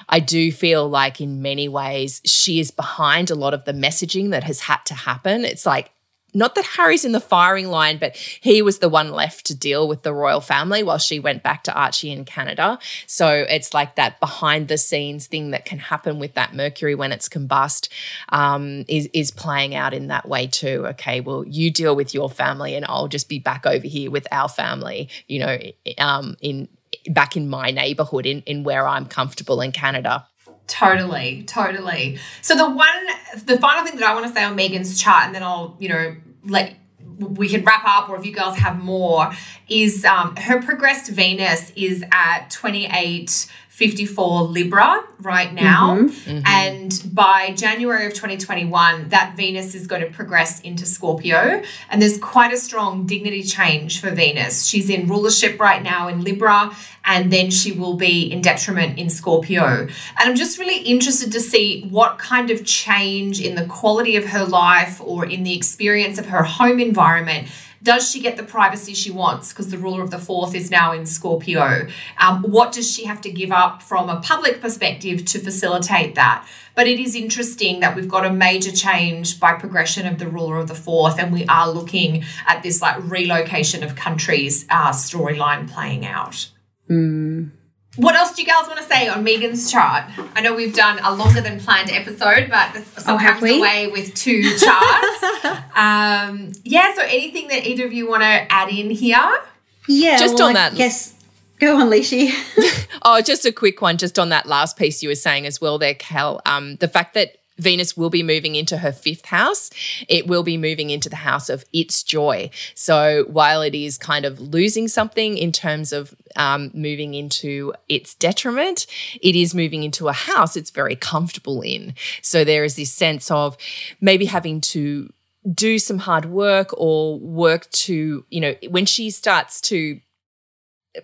I 0.07 0.19
do 0.19 0.51
feel 0.51 0.89
like 0.89 1.21
in 1.21 1.41
many 1.41 1.67
ways 1.67 2.21
she 2.25 2.59
is 2.59 2.71
behind 2.71 3.29
a 3.29 3.35
lot 3.35 3.53
of 3.53 3.65
the 3.65 3.73
messaging 3.73 4.31
that 4.31 4.43
has 4.43 4.61
had 4.61 4.83
to 4.85 4.93
happen. 4.93 5.45
It's 5.45 5.65
like 5.65 5.91
not 6.33 6.55
that 6.55 6.65
Harry's 6.65 7.05
in 7.05 7.11
the 7.11 7.19
firing 7.19 7.67
line, 7.67 7.97
but 7.97 8.15
he 8.15 8.61
was 8.61 8.79
the 8.79 8.89
one 8.89 9.11
left 9.11 9.45
to 9.47 9.55
deal 9.55 9.87
with 9.87 10.03
the 10.03 10.13
royal 10.13 10.41
family 10.41 10.83
while 10.83 10.97
she 10.97 11.19
went 11.19 11.43
back 11.43 11.63
to 11.63 11.73
Archie 11.73 12.11
in 12.11 12.25
Canada. 12.25 12.79
So 13.07 13.45
it's 13.49 13.73
like 13.73 13.95
that 13.95 14.19
behind 14.19 14.67
the 14.67 14.77
scenes 14.77 15.27
thing 15.27 15.51
that 15.51 15.65
can 15.65 15.79
happen 15.79 16.19
with 16.19 16.33
that 16.35 16.53
Mercury 16.53 16.95
when 16.95 17.11
it's 17.11 17.29
combust 17.29 17.89
um, 18.29 18.85
is 18.87 19.09
is 19.13 19.31
playing 19.31 19.75
out 19.75 19.93
in 19.93 20.07
that 20.07 20.27
way 20.27 20.47
too. 20.47 20.85
Okay, 20.87 21.21
well 21.21 21.45
you 21.45 21.71
deal 21.71 21.95
with 21.95 22.13
your 22.13 22.29
family, 22.29 22.75
and 22.75 22.85
I'll 22.87 23.07
just 23.07 23.29
be 23.29 23.39
back 23.39 23.65
over 23.65 23.87
here 23.87 24.11
with 24.11 24.27
our 24.31 24.49
family. 24.49 25.09
You 25.27 25.39
know, 25.39 25.57
um, 25.97 26.37
in 26.41 26.67
back 27.09 27.35
in 27.35 27.49
my 27.49 27.71
neighborhood 27.71 28.25
in 28.25 28.41
in 28.41 28.63
where 28.63 28.87
I'm 28.87 29.05
comfortable 29.05 29.61
in 29.61 29.71
Canada. 29.71 30.27
Totally, 30.69 31.43
totally. 31.43 32.19
So 32.41 32.55
the 32.55 32.69
one, 32.69 33.07
the 33.45 33.57
final 33.57 33.83
thing 33.85 33.99
that 33.99 34.07
I 34.07 34.13
want 34.13 34.27
to 34.27 34.33
say 34.33 34.43
on 34.43 34.55
Meghan's 34.55 35.01
chart, 35.01 35.25
and 35.25 35.35
then 35.35 35.43
I'll, 35.43 35.75
you 35.79 35.89
know, 35.89 36.15
let 36.45 36.75
we 37.19 37.49
can 37.49 37.65
wrap 37.65 37.83
up, 37.85 38.09
or 38.09 38.17
if 38.17 38.25
you 38.25 38.31
girls 38.31 38.57
have 38.57 38.81
more, 38.81 39.31
is 39.67 40.05
um, 40.05 40.35
her 40.37 40.61
progressed 40.61 41.11
Venus 41.11 41.71
is 41.75 42.03
at 42.11 42.49
28 42.49 43.51
54 43.79 44.41
Libra 44.43 45.05
right 45.21 45.53
now. 45.53 45.95
Mm-hmm. 45.95 46.41
And 46.45 47.01
by 47.13 47.53
January 47.55 48.07
of 48.07 48.13
2021, 48.13 49.07
that 49.07 49.37
Venus 49.37 49.73
is 49.73 49.87
going 49.87 50.01
to 50.01 50.09
progress 50.09 50.59
into 50.61 50.85
Scorpio. 50.85 51.63
And 51.89 52.01
there's 52.01 52.17
quite 52.17 52.51
a 52.51 52.57
strong 52.57 53.07
dignity 53.07 53.41
change 53.41 54.01
for 54.01 54.11
Venus. 54.11 54.65
She's 54.65 54.89
in 54.89 55.07
rulership 55.07 55.61
right 55.61 55.81
now 55.81 56.09
in 56.09 56.25
Libra, 56.25 56.75
and 57.05 57.31
then 57.31 57.51
she 57.51 57.71
will 57.71 57.95
be 57.95 58.29
in 58.29 58.41
detriment 58.41 58.99
in 58.99 59.09
Scorpio. 59.09 59.63
And 59.63 59.89
I'm 60.17 60.35
just 60.35 60.59
really 60.59 60.79
interested 60.79 61.31
to 61.31 61.39
see 61.39 61.87
what 61.89 62.19
kind 62.19 62.51
of 62.51 62.65
change 62.65 63.39
in 63.39 63.55
the 63.55 63.65
quality 63.65 64.17
of 64.17 64.25
her 64.25 64.43
life 64.43 64.99
or 65.01 65.25
in 65.25 65.43
the 65.43 65.55
experience 65.55 66.19
of 66.19 66.25
her 66.25 66.43
home 66.43 66.81
environment 66.81 67.47
does 67.81 68.09
she 68.09 68.19
get 68.19 68.37
the 68.37 68.43
privacy 68.43 68.93
she 68.93 69.11
wants 69.11 69.53
because 69.53 69.69
the 69.69 69.77
ruler 69.77 70.01
of 70.01 70.11
the 70.11 70.19
fourth 70.19 70.55
is 70.55 70.69
now 70.69 70.91
in 70.91 71.05
Scorpio? 71.05 71.87
Um, 72.17 72.43
what 72.43 72.71
does 72.71 72.91
she 72.91 73.05
have 73.05 73.21
to 73.21 73.31
give 73.31 73.51
up 73.51 73.81
from 73.81 74.09
a 74.09 74.21
public 74.21 74.61
perspective 74.61 75.25
to 75.25 75.39
facilitate 75.39 76.15
that? 76.15 76.47
But 76.75 76.87
it 76.87 76.99
is 76.99 77.15
interesting 77.15 77.79
that 77.81 77.95
we've 77.95 78.07
got 78.07 78.25
a 78.25 78.31
major 78.31 78.71
change 78.71 79.39
by 79.39 79.53
progression 79.53 80.07
of 80.07 80.17
the 80.17 80.27
ruler 80.27 80.57
of 80.57 80.67
the 80.67 80.75
fourth, 80.75 81.19
and 81.19 81.31
we 81.33 81.45
are 81.45 81.69
looking 81.69 82.23
at 82.47 82.63
this 82.63 82.81
like 82.81 82.97
relocation 83.03 83.83
of 83.83 83.95
countries 83.95 84.65
uh, 84.69 84.91
storyline 84.91 85.69
playing 85.69 86.05
out. 86.05 86.49
Mm. 86.89 87.51
What 87.99 88.15
else 88.15 88.33
do 88.33 88.41
you 88.41 88.47
guys 88.47 88.65
want 88.67 88.77
to 88.79 88.85
say 88.85 89.07
on 89.09 89.25
Meghan's 89.25 89.69
chart? 89.71 90.05
I 90.35 90.41
know 90.41 90.55
we've 90.55 90.73
done 90.75 90.99
a 91.03 91.13
longer 91.13 91.41
than 91.41 91.59
planned 91.59 91.89
episode, 91.91 92.47
but 92.49 92.69
Oh, 92.75 93.17
have 93.17 93.37
sometimes 93.37 93.41
we? 93.41 93.55
the 93.55 93.61
way 93.61 93.87
with 93.87 94.13
two 94.13 94.41
charts. 94.57 95.23
um, 95.75 96.51
yeah, 96.63 96.93
so 96.95 97.01
anything 97.03 97.49
that 97.49 97.67
either 97.67 97.85
of 97.85 97.93
you 97.93 98.07
want 98.09 98.21
to 98.23 98.51
add 98.51 98.69
in 98.69 98.89
here? 98.89 99.41
Yeah. 99.87 100.17
Just 100.17 100.35
well, 100.35 100.49
on 100.49 100.55
I 100.57 100.69
that- 100.69 100.77
Yes. 100.77 101.13
Go 101.59 101.77
on, 101.77 101.89
Leishy. 101.89 102.31
Oh, 103.01 103.21
just 103.21 103.45
a 103.45 103.51
quick 103.53 103.81
one, 103.81 103.97
just 103.97 104.19
on 104.19 104.27
that 104.29 104.45
last 104.45 104.75
piece 104.77 105.01
you 105.01 105.07
were 105.07 105.15
saying 105.15 105.45
as 105.45 105.61
well 105.61 105.77
there, 105.77 105.93
Cal. 105.93 106.41
Um, 106.45 106.75
the 106.77 106.87
fact 106.89 107.13
that 107.13 107.37
Venus 107.59 107.95
will 107.95 108.09
be 108.09 108.23
moving 108.23 108.55
into 108.55 108.77
her 108.77 108.91
fifth 108.91 109.25
house, 109.25 109.69
it 110.07 110.27
will 110.27 110.43
be 110.43 110.57
moving 110.57 110.89
into 110.89 111.09
the 111.09 111.17
house 111.17 111.49
of 111.49 111.63
its 111.73 112.03
joy. 112.03 112.49
So 112.75 113.25
while 113.27 113.61
it 113.61 113.75
is 113.75 113.97
kind 113.97 114.25
of 114.25 114.39
losing 114.39 114.87
something 114.87 115.37
in 115.37 115.51
terms 115.51 115.93
of 115.93 116.15
um, 116.35 116.71
moving 116.73 117.13
into 117.13 117.73
its 117.87 118.15
detriment, 118.15 118.87
it 119.21 119.35
is 119.35 119.53
moving 119.53 119.83
into 119.83 120.07
a 120.07 120.13
house 120.13 120.55
it's 120.55 120.69
very 120.69 120.95
comfortable 120.95 121.61
in. 121.61 121.93
So 122.21 122.43
there 122.43 122.63
is 122.63 122.75
this 122.75 122.91
sense 122.91 123.31
of 123.31 123.57
maybe 124.01 124.25
having 124.25 124.61
to 124.61 125.11
do 125.53 125.79
some 125.79 125.99
hard 125.99 126.25
work 126.25 126.69
or 126.77 127.19
work 127.19 127.69
to, 127.71 128.25
you 128.29 128.41
know, 128.41 128.55
when 128.69 128.85
she 128.85 129.09
starts 129.09 129.61
to 129.61 129.99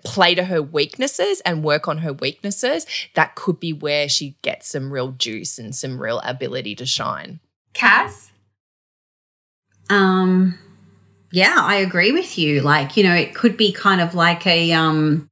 play 0.04 0.36
to 0.36 0.46
her 0.46 0.62
weaknesses 0.62 1.42
and 1.42 1.64
work 1.64 1.88
on 1.88 2.00
her 2.00 2.14
weaknesses, 2.14 2.86
that 3.14 3.36
could 3.36 3.60
be 3.60 3.72
where 3.72 4.10
she 4.10 4.36
gets 4.42 4.70
some 4.70 4.92
real 4.92 5.12
juice 5.12 5.60
and 5.60 5.76
some 5.76 6.02
real 6.02 6.20
ability 6.20 6.76
to 6.76 6.86
shine. 6.86 7.40
Cass? 7.74 8.32
Um, 9.90 10.58
yeah, 11.32 11.56
I 11.58 11.76
agree 11.76 12.12
with 12.12 12.38
you. 12.38 12.62
Like, 12.62 12.98
you 12.98 13.04
know, 13.04 13.14
it 13.14 13.36
could 13.36 13.58
be 13.58 13.72
kind 13.72 14.02
of 14.02 14.16
like 14.16 14.48
a, 14.48 14.72
um, 14.72 15.30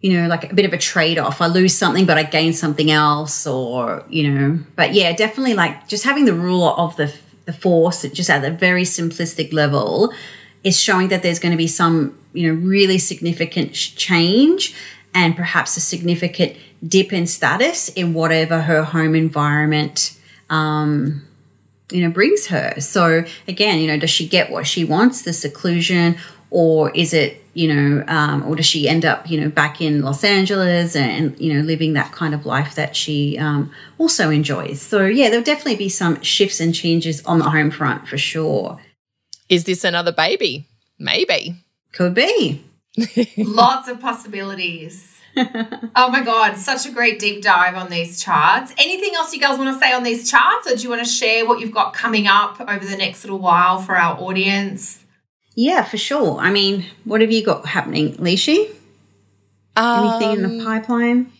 you 0.00 0.12
know, 0.20 0.26
like 0.28 0.50
a 0.50 0.54
bit 0.54 0.66
of 0.66 0.72
a 0.72 0.78
trade 0.78 1.18
off. 1.18 1.40
I 1.40 1.46
lose 1.46 1.74
something, 1.74 2.04
but 2.06 2.18
I 2.18 2.24
gain 2.24 2.52
something 2.52 2.90
else, 2.90 3.46
or, 3.46 4.04
you 4.08 4.28
know, 4.28 4.58
but 4.76 4.92
yeah, 4.92 5.12
definitely 5.12 5.54
like 5.54 5.88
just 5.88 6.04
having 6.04 6.24
the 6.24 6.34
rule 6.34 6.74
of 6.76 6.96
the, 6.96 7.14
the 7.44 7.52
force, 7.52 8.02
just 8.02 8.30
at 8.30 8.44
a 8.44 8.50
very 8.50 8.82
simplistic 8.82 9.52
level, 9.52 10.12
is 10.64 10.80
showing 10.80 11.08
that 11.08 11.22
there's 11.22 11.38
going 11.38 11.52
to 11.52 11.58
be 11.58 11.68
some, 11.68 12.18
you 12.32 12.48
know, 12.48 12.60
really 12.60 12.98
significant 12.98 13.72
change 13.74 14.74
and 15.14 15.36
perhaps 15.36 15.76
a 15.76 15.80
significant 15.80 16.56
dip 16.86 17.12
in 17.12 17.26
status 17.26 17.88
in 17.90 18.12
whatever 18.14 18.62
her 18.62 18.82
home 18.82 19.14
environment 19.14 20.18
um, 20.50 21.22
you 21.90 22.02
know 22.02 22.10
brings 22.10 22.46
her. 22.46 22.74
So 22.80 23.24
again 23.46 23.78
you 23.78 23.86
know 23.86 23.98
does 23.98 24.10
she 24.10 24.26
get 24.26 24.50
what 24.50 24.66
she 24.66 24.84
wants 24.84 25.22
the 25.22 25.32
seclusion 25.32 26.16
or 26.50 26.90
is 26.90 27.14
it 27.14 27.42
you 27.54 27.72
know 27.72 28.04
um, 28.08 28.42
or 28.44 28.56
does 28.56 28.66
she 28.66 28.88
end 28.88 29.04
up 29.04 29.30
you 29.30 29.40
know 29.40 29.48
back 29.48 29.80
in 29.80 30.02
los 30.02 30.24
angeles 30.24 30.96
and 30.96 31.38
you 31.40 31.54
know 31.54 31.60
living 31.60 31.92
that 31.92 32.10
kind 32.12 32.34
of 32.34 32.44
life 32.46 32.74
that 32.74 32.96
she 32.96 33.38
um, 33.38 33.70
also 33.98 34.30
enjoys? 34.30 34.82
So 34.82 35.06
yeah 35.06 35.30
there'll 35.30 35.44
definitely 35.44 35.76
be 35.76 35.88
some 35.88 36.20
shifts 36.22 36.60
and 36.60 36.74
changes 36.74 37.24
on 37.24 37.38
the 37.38 37.48
home 37.48 37.70
front 37.70 38.08
for 38.08 38.18
sure 38.18 38.80
Is 39.48 39.64
this 39.64 39.84
another 39.84 40.12
baby? 40.12 40.66
Maybe. 40.98 41.56
could 41.92 42.14
be 42.14 42.64
Lots 43.36 43.88
of 43.88 44.00
possibilities. 44.00 45.10
oh 45.36 46.08
my 46.10 46.22
God, 46.22 46.56
such 46.56 46.86
a 46.86 46.92
great 46.92 47.18
deep 47.18 47.42
dive 47.42 47.74
on 47.74 47.90
these 47.90 48.22
charts. 48.22 48.72
Anything 48.78 49.14
else 49.16 49.34
you 49.34 49.40
guys 49.40 49.58
want 49.58 49.74
to 49.74 49.80
say 49.84 49.92
on 49.92 50.04
these 50.04 50.30
charts, 50.30 50.70
or 50.70 50.76
do 50.76 50.82
you 50.82 50.88
want 50.88 51.04
to 51.04 51.10
share 51.10 51.44
what 51.44 51.58
you've 51.58 51.72
got 51.72 51.92
coming 51.92 52.28
up 52.28 52.60
over 52.60 52.84
the 52.84 52.96
next 52.96 53.24
little 53.24 53.38
while 53.40 53.78
for 53.80 53.96
our 53.96 54.16
audience? 54.20 55.00
yeah 55.56 55.84
for 55.84 55.96
sure 55.96 56.36
i 56.40 56.50
mean 56.50 56.84
what 57.04 57.20
have 57.20 57.30
you 57.30 57.40
got 57.44 57.64
happening 57.64 58.12
Lishi? 58.16 58.68
anything 59.76 60.32
in 60.38 60.44
Um, 60.44 60.58
the 60.58 60.64
pipeline 60.64 61.30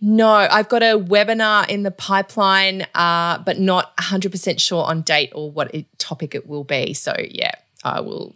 No, 0.00 0.28
I've 0.28 0.68
got 0.68 0.82
a 0.82 0.98
webinar 0.98 1.68
in 1.68 1.82
the 1.82 1.90
pipeline, 1.90 2.86
uh, 2.94 3.38
but 3.38 3.58
not 3.58 3.96
100% 3.96 4.60
sure 4.60 4.84
on 4.84 5.02
date 5.02 5.32
or 5.34 5.50
what 5.50 5.74
it, 5.74 5.86
topic 5.98 6.34
it 6.34 6.46
will 6.46 6.62
be. 6.62 6.94
So, 6.94 7.14
yeah, 7.18 7.50
I 7.82 8.00
will 8.00 8.34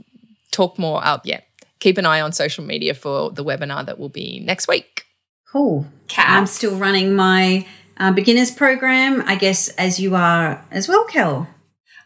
talk 0.51 0.79
more 0.79 1.05
up. 1.05 1.23
Yeah, 1.25 1.41
keep 1.79 1.99
an 1.99 2.07
eye 2.07 2.21
on 2.21 2.33
social 2.33 2.65
media 2.65 2.95
for 2.95 3.31
the 3.31 3.45
webinar 3.45 3.87
that 3.87 3.99
will 3.99 4.09
be 4.09 4.41
next 4.41 4.67
week. 4.67 5.07
cool 5.49 5.87
Cass? 6.09 6.31
I'm 6.31 6.47
still 6.47 6.77
running 6.77 7.15
my 7.15 7.67
uh, 7.97 8.11
beginners 8.11 8.51
program, 8.51 9.23
I 9.27 9.37
guess, 9.37 9.69
as 9.71 10.01
you 10.01 10.17
are 10.17 10.65
as 10.71 10.89
well, 10.89 11.05
Kel. 11.05 11.49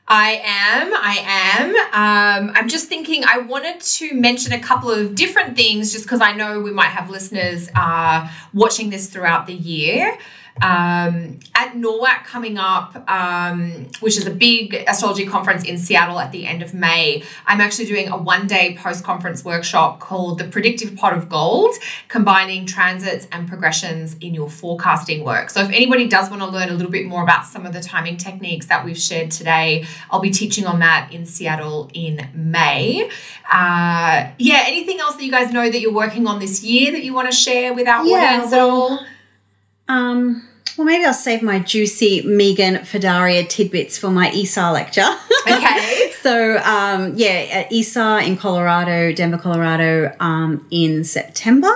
I 0.09 0.41
am. 0.45 0.95
I 0.95 1.17
am. 1.27 2.49
Um, 2.49 2.53
I'm 2.55 2.69
just 2.69 2.89
thinking. 2.89 3.25
I 3.27 3.39
wanted 3.39 3.81
to 3.81 4.15
mention 4.15 4.53
a 4.53 4.61
couple 4.61 4.91
of 4.91 5.17
different 5.17 5.57
things, 5.57 5.93
just 5.93 6.05
because 6.05 6.21
I 6.21 6.33
know 6.33 6.61
we 6.61 6.71
might 6.71 6.91
have 6.91 7.11
listeners 7.11 7.69
uh, 7.75 8.29
watching 8.55 8.91
this 8.91 9.09
throughout 9.09 9.47
the 9.49 9.55
year. 9.55 10.17
Um, 10.63 11.39
at 11.55 11.75
NORWAC 11.75 12.25
coming 12.25 12.57
up, 12.57 13.09
um, 13.11 13.87
which 14.01 14.17
is 14.17 14.27
a 14.27 14.31
big 14.31 14.75
astrology 14.89 15.27
conference 15.27 15.65
in 15.65 15.77
Seattle 15.77 16.19
at 16.19 16.33
the 16.33 16.47
end 16.47 16.63
of 16.63 16.73
May, 16.73 17.23
I'm 17.47 17.61
actually 17.61 17.87
doing 17.87 18.09
a 18.09 18.17
one 18.17 18.47
day 18.47 18.77
post 18.79 19.05
conference 19.05 19.45
workshop 19.45 20.01
called 20.01 20.39
The 20.39 20.45
Predictive 20.45 20.97
Pot 20.97 21.13
of 21.17 21.29
Gold, 21.29 21.75
combining 22.09 22.65
transits 22.67 23.29
and 23.33 23.47
progressions 23.49 24.17
in 24.21 24.33
your 24.35 24.49
forecasting 24.49 25.25
work. 25.25 25.51
So, 25.51 25.61
if 25.61 25.69
anybody 25.69 26.09
does 26.09 26.31
want 26.31 26.43
to 26.43 26.49
learn 26.49 26.71
a 26.71 26.75
little 26.75 26.93
bit 26.93 27.07
more 27.07 27.23
about 27.23 27.45
some 27.45 27.67
of 27.67 27.73
the 27.73 27.81
timing 27.81 28.17
techniques 28.17 28.67
that 28.67 28.85
we've 28.85 28.99
shared 28.99 29.31
today, 29.31 29.85
I'll 30.11 30.21
be 30.21 30.31
teaching 30.31 30.67
on 30.67 30.79
that 30.81 31.11
in 31.13 31.27
Seattle 31.27 31.91
in 31.93 32.29
May. 32.35 33.11
Uh, 33.53 34.29
yeah, 34.39 34.65
anything 34.67 35.01
else 35.01 35.17
that 35.17 35.25
you 35.25 35.31
guys 35.31 35.53
know 35.53 35.71
that 35.71 35.81
you're 35.81 35.93
working 35.93 36.27
on 36.27 36.39
this 36.41 36.63
year 36.65 36.93
that 36.93 37.05
you 37.05 37.13
want 37.13 37.31
to 37.31 37.37
share 37.37 37.75
with 37.75 37.87
our 37.87 38.05
Yeah, 38.07 38.17
audience 38.37 38.53
at 38.53 38.57
well, 38.57 38.71
all? 38.71 39.07
Um, 39.89 40.47
well, 40.77 40.85
maybe 40.85 41.05
I'll 41.05 41.15
save 41.15 41.43
my 41.43 41.59
juicy 41.59 42.23
Meghan 42.23 42.81
Firdaria 42.81 43.49
tidbits 43.49 43.97
for 43.97 44.11
my 44.11 44.29
ISAR 44.31 44.73
lecture. 44.73 45.09
Okay. 45.47 46.13
so, 46.21 46.59
um, 46.59 47.15
yeah, 47.17 47.47
at 47.51 47.71
ISAR 47.71 48.27
in 48.27 48.37
Colorado, 48.37 49.13
Denver, 49.13 49.39
Colorado, 49.39 50.15
um, 50.21 50.67
in 50.71 51.03
September. 51.05 51.73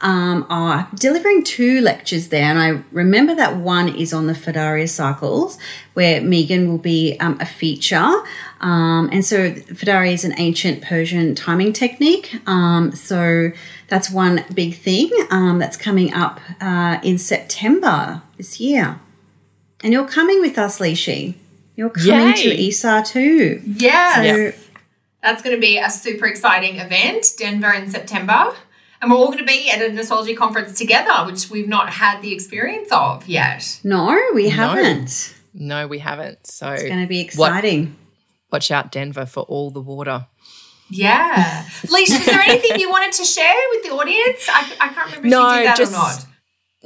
Um, 0.00 0.46
I'm 0.50 0.86
delivering 0.94 1.42
two 1.42 1.80
lectures 1.80 2.28
there, 2.28 2.44
and 2.44 2.58
I 2.58 2.82
remember 2.92 3.34
that 3.34 3.56
one 3.56 3.88
is 3.88 4.12
on 4.12 4.26
the 4.26 4.34
Firdaria 4.34 4.88
cycles, 4.88 5.58
where 5.94 6.20
Meghan 6.20 6.66
will 6.68 6.78
be 6.78 7.16
um, 7.18 7.38
a 7.40 7.46
feature. 7.46 8.12
Um, 8.60 9.08
and 9.10 9.24
so, 9.24 9.52
Firdaria 9.52 10.12
is 10.12 10.24
an 10.24 10.34
ancient 10.38 10.82
Persian 10.82 11.34
timing 11.34 11.72
technique. 11.72 12.36
Um, 12.46 12.92
so, 12.92 13.52
that's 13.88 14.10
one 14.10 14.44
big 14.52 14.76
thing 14.76 15.10
um, 15.30 15.58
that's 15.58 15.76
coming 15.76 16.12
up 16.12 16.40
uh, 16.60 16.98
in 17.02 17.16
September 17.18 18.22
this 18.36 18.60
year. 18.60 19.00
And 19.82 19.92
you're 19.92 20.08
coming 20.08 20.40
with 20.40 20.58
us, 20.58 20.78
Lishi. 20.78 21.34
You're 21.74 21.90
coming 21.90 22.34
to 22.34 22.48
Yay. 22.48 22.68
ISAR 22.70 23.06
too. 23.06 23.62
Yes. 23.66 24.54
So- 24.54 24.72
That's 25.22 25.42
going 25.42 25.56
to 25.56 25.60
be 25.60 25.78
a 25.78 25.90
super 25.90 26.26
exciting 26.26 26.76
event, 26.76 27.26
Denver 27.38 27.72
in 27.72 27.90
September. 27.90 28.54
And 29.06 29.12
we're 29.12 29.20
all 29.20 29.26
going 29.28 29.38
to 29.38 29.44
be 29.44 29.70
at 29.70 29.80
an 29.80 29.96
astrology 30.00 30.34
conference 30.34 30.76
together, 30.76 31.12
which 31.30 31.48
we've 31.48 31.68
not 31.68 31.90
had 31.90 32.22
the 32.22 32.32
experience 32.34 32.88
of 32.90 33.24
yet. 33.28 33.80
No, 33.84 34.20
we 34.34 34.48
haven't. 34.48 35.32
No, 35.54 35.86
we 35.86 36.00
haven't. 36.00 36.44
So, 36.44 36.70
It's 36.72 36.82
going 36.82 37.02
to 37.02 37.06
be 37.06 37.20
exciting. 37.20 37.94
watch 38.50 38.72
out, 38.72 38.90
Denver, 38.90 39.24
for 39.24 39.44
all 39.44 39.70
the 39.70 39.80
water. 39.80 40.26
Yeah. 40.90 41.62
Leisha, 41.82 42.18
is 42.18 42.26
there 42.26 42.40
anything 42.40 42.80
you 42.80 42.90
wanted 42.90 43.12
to 43.12 43.24
share 43.24 43.54
with 43.70 43.84
the 43.84 43.90
audience? 43.90 44.48
I, 44.50 44.72
I 44.80 44.88
can't 44.88 45.06
remember 45.16 45.28
No, 45.28 45.50
if 45.50 45.52
you 45.52 45.58
did 45.60 45.66
that 45.68 45.76
just- 45.76 45.92
or 45.92 45.96
not. 45.98 46.26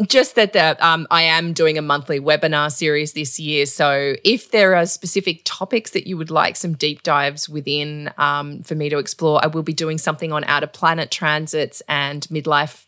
Just 0.07 0.34
that 0.36 0.53
the, 0.53 0.86
um, 0.86 1.07
I 1.11 1.22
am 1.22 1.53
doing 1.53 1.76
a 1.76 1.82
monthly 1.82 2.20
webinar 2.20 2.72
series 2.72 3.12
this 3.12 3.38
year. 3.38 3.66
So 3.66 4.14
if 4.24 4.51
there 4.51 4.74
are 4.76 4.86
specific 4.86 5.43
topics 5.45 5.91
that 5.91 6.07
you 6.07 6.16
would 6.16 6.30
like 6.30 6.57
some 6.57 6.74
deep 6.74 7.03
dives 7.03 7.49
within 7.49 8.11
um, 8.16 8.62
for 8.62 8.74
me 8.74 8.88
to 8.88 8.99
explore, 8.99 9.41
I 9.43 9.49
will 9.49 9.62
be 9.62 9.72
doing 9.72 9.99
something 9.99 10.32
on 10.32 10.45
outer 10.45 10.66
planet 10.66 11.11
transits 11.11 11.82
and 11.88 12.22
midlife 12.28 12.84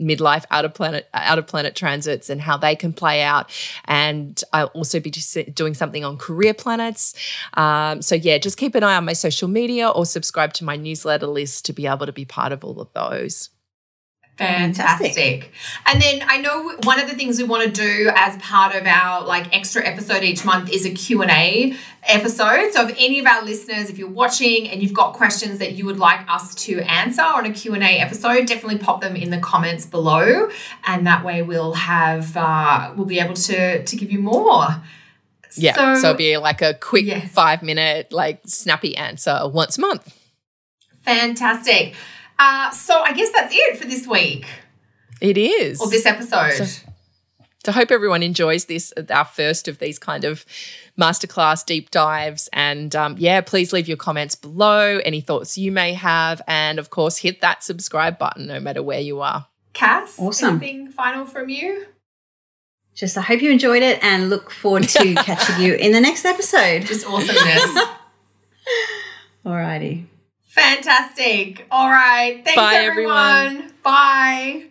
midlife 0.00 0.44
out 0.50 0.64
of 0.64 0.74
planet 0.74 1.08
out 1.14 1.38
of 1.38 1.46
planet 1.46 1.76
transits 1.76 2.28
and 2.28 2.40
how 2.40 2.56
they 2.56 2.74
can 2.74 2.92
play 2.92 3.22
out. 3.22 3.48
And 3.84 4.42
i'll 4.52 4.66
also 4.74 4.98
be 4.98 5.10
doing 5.10 5.72
something 5.72 6.04
on 6.04 6.16
career 6.16 6.52
planets. 6.52 7.14
Um, 7.54 8.02
so 8.02 8.16
yeah 8.16 8.38
just 8.38 8.58
keep 8.58 8.74
an 8.74 8.82
eye 8.82 8.96
on 8.96 9.04
my 9.04 9.12
social 9.12 9.46
media 9.46 9.88
or 9.88 10.04
subscribe 10.04 10.52
to 10.54 10.64
my 10.64 10.74
newsletter 10.74 11.28
list 11.28 11.64
to 11.66 11.72
be 11.72 11.86
able 11.86 12.06
to 12.06 12.12
be 12.12 12.24
part 12.24 12.50
of 12.50 12.64
all 12.64 12.80
of 12.80 12.92
those 12.92 13.50
Fantastic. 14.36 15.14
Fantastic. 15.14 15.52
And 15.86 16.02
then 16.02 16.24
I 16.28 16.38
know 16.38 16.76
one 16.82 16.98
of 16.98 17.08
the 17.08 17.14
things 17.14 17.38
we 17.38 17.44
want 17.44 17.64
to 17.64 17.70
do 17.70 18.10
as 18.16 18.36
part 18.38 18.74
of 18.74 18.84
our 18.84 19.24
like 19.24 19.54
extra 19.56 19.86
episode 19.86 20.24
each 20.24 20.44
month 20.44 20.72
is 20.72 20.84
a 20.84 20.90
Q&A 20.90 21.76
episode. 22.02 22.72
So 22.72 22.88
if 22.88 22.96
any 22.98 23.20
of 23.20 23.26
our 23.26 23.44
listeners 23.44 23.90
if 23.90 23.96
you're 23.96 24.10
watching 24.10 24.68
and 24.68 24.82
you've 24.82 24.92
got 24.92 25.12
questions 25.12 25.58
that 25.58 25.74
you 25.74 25.86
would 25.86 25.98
like 25.98 26.28
us 26.28 26.52
to 26.66 26.80
answer 26.80 27.22
on 27.22 27.46
a 27.46 27.52
Q&A 27.52 28.00
episode, 28.00 28.46
definitely 28.46 28.78
pop 28.78 29.00
them 29.00 29.14
in 29.14 29.30
the 29.30 29.38
comments 29.38 29.86
below 29.86 30.50
and 30.84 31.06
that 31.06 31.24
way 31.24 31.42
we'll 31.42 31.74
have 31.74 32.36
uh, 32.36 32.92
we'll 32.96 33.06
be 33.06 33.20
able 33.20 33.34
to 33.34 33.84
to 33.84 33.96
give 33.96 34.10
you 34.10 34.18
more. 34.18 34.66
Yeah. 35.56 35.74
So, 35.74 35.94
so 35.94 36.08
it'll 36.08 36.18
be 36.18 36.36
like 36.38 36.60
a 36.60 36.74
quick 36.74 37.04
yes. 37.04 37.30
5 37.30 37.62
minute 37.62 38.12
like 38.12 38.40
snappy 38.46 38.96
answer 38.96 39.42
once 39.46 39.78
a 39.78 39.80
month. 39.80 40.18
Fantastic. 41.02 41.94
Uh, 42.38 42.70
so 42.70 43.00
I 43.00 43.12
guess 43.12 43.30
that's 43.30 43.54
it 43.56 43.76
for 43.76 43.86
this 43.86 44.06
week. 44.06 44.46
It 45.20 45.38
is. 45.38 45.80
Or 45.80 45.88
this 45.88 46.06
episode. 46.06 46.52
So, 46.52 46.84
to 47.64 47.72
hope 47.72 47.90
everyone 47.90 48.22
enjoys 48.22 48.66
this, 48.66 48.92
our 49.10 49.24
first 49.24 49.68
of 49.68 49.78
these 49.78 49.98
kind 49.98 50.24
of 50.24 50.44
masterclass 50.98 51.64
deep 51.64 51.90
dives. 51.90 52.48
And 52.52 52.94
um, 52.94 53.16
yeah, 53.18 53.40
please 53.40 53.72
leave 53.72 53.88
your 53.88 53.96
comments 53.96 54.34
below, 54.34 55.00
any 55.04 55.20
thoughts 55.20 55.56
you 55.56 55.72
may 55.72 55.94
have. 55.94 56.42
And 56.46 56.78
of 56.78 56.90
course, 56.90 57.18
hit 57.18 57.40
that 57.40 57.64
subscribe 57.64 58.18
button 58.18 58.46
no 58.46 58.60
matter 58.60 58.82
where 58.82 59.00
you 59.00 59.20
are. 59.20 59.46
Cass, 59.72 60.18
awesome. 60.18 60.56
anything 60.62 60.88
final 60.90 61.24
from 61.24 61.48
you? 61.48 61.86
Just 62.94 63.18
I 63.18 63.22
hope 63.22 63.42
you 63.42 63.50
enjoyed 63.50 63.82
it 63.82 64.02
and 64.04 64.30
look 64.30 64.50
forward 64.50 64.84
to 64.84 65.14
catching 65.16 65.64
you 65.64 65.74
in 65.74 65.92
the 65.92 66.00
next 66.00 66.24
episode. 66.24 66.82
Just 66.82 67.06
awesomeness. 67.06 67.78
Alrighty. 69.44 70.06
Fantastic. 70.54 71.66
All 71.70 71.90
right. 71.90 72.44
Thanks, 72.44 72.54
Bye, 72.54 72.76
everyone. 72.76 73.46
everyone. 73.46 73.72
Bye. 73.82 74.66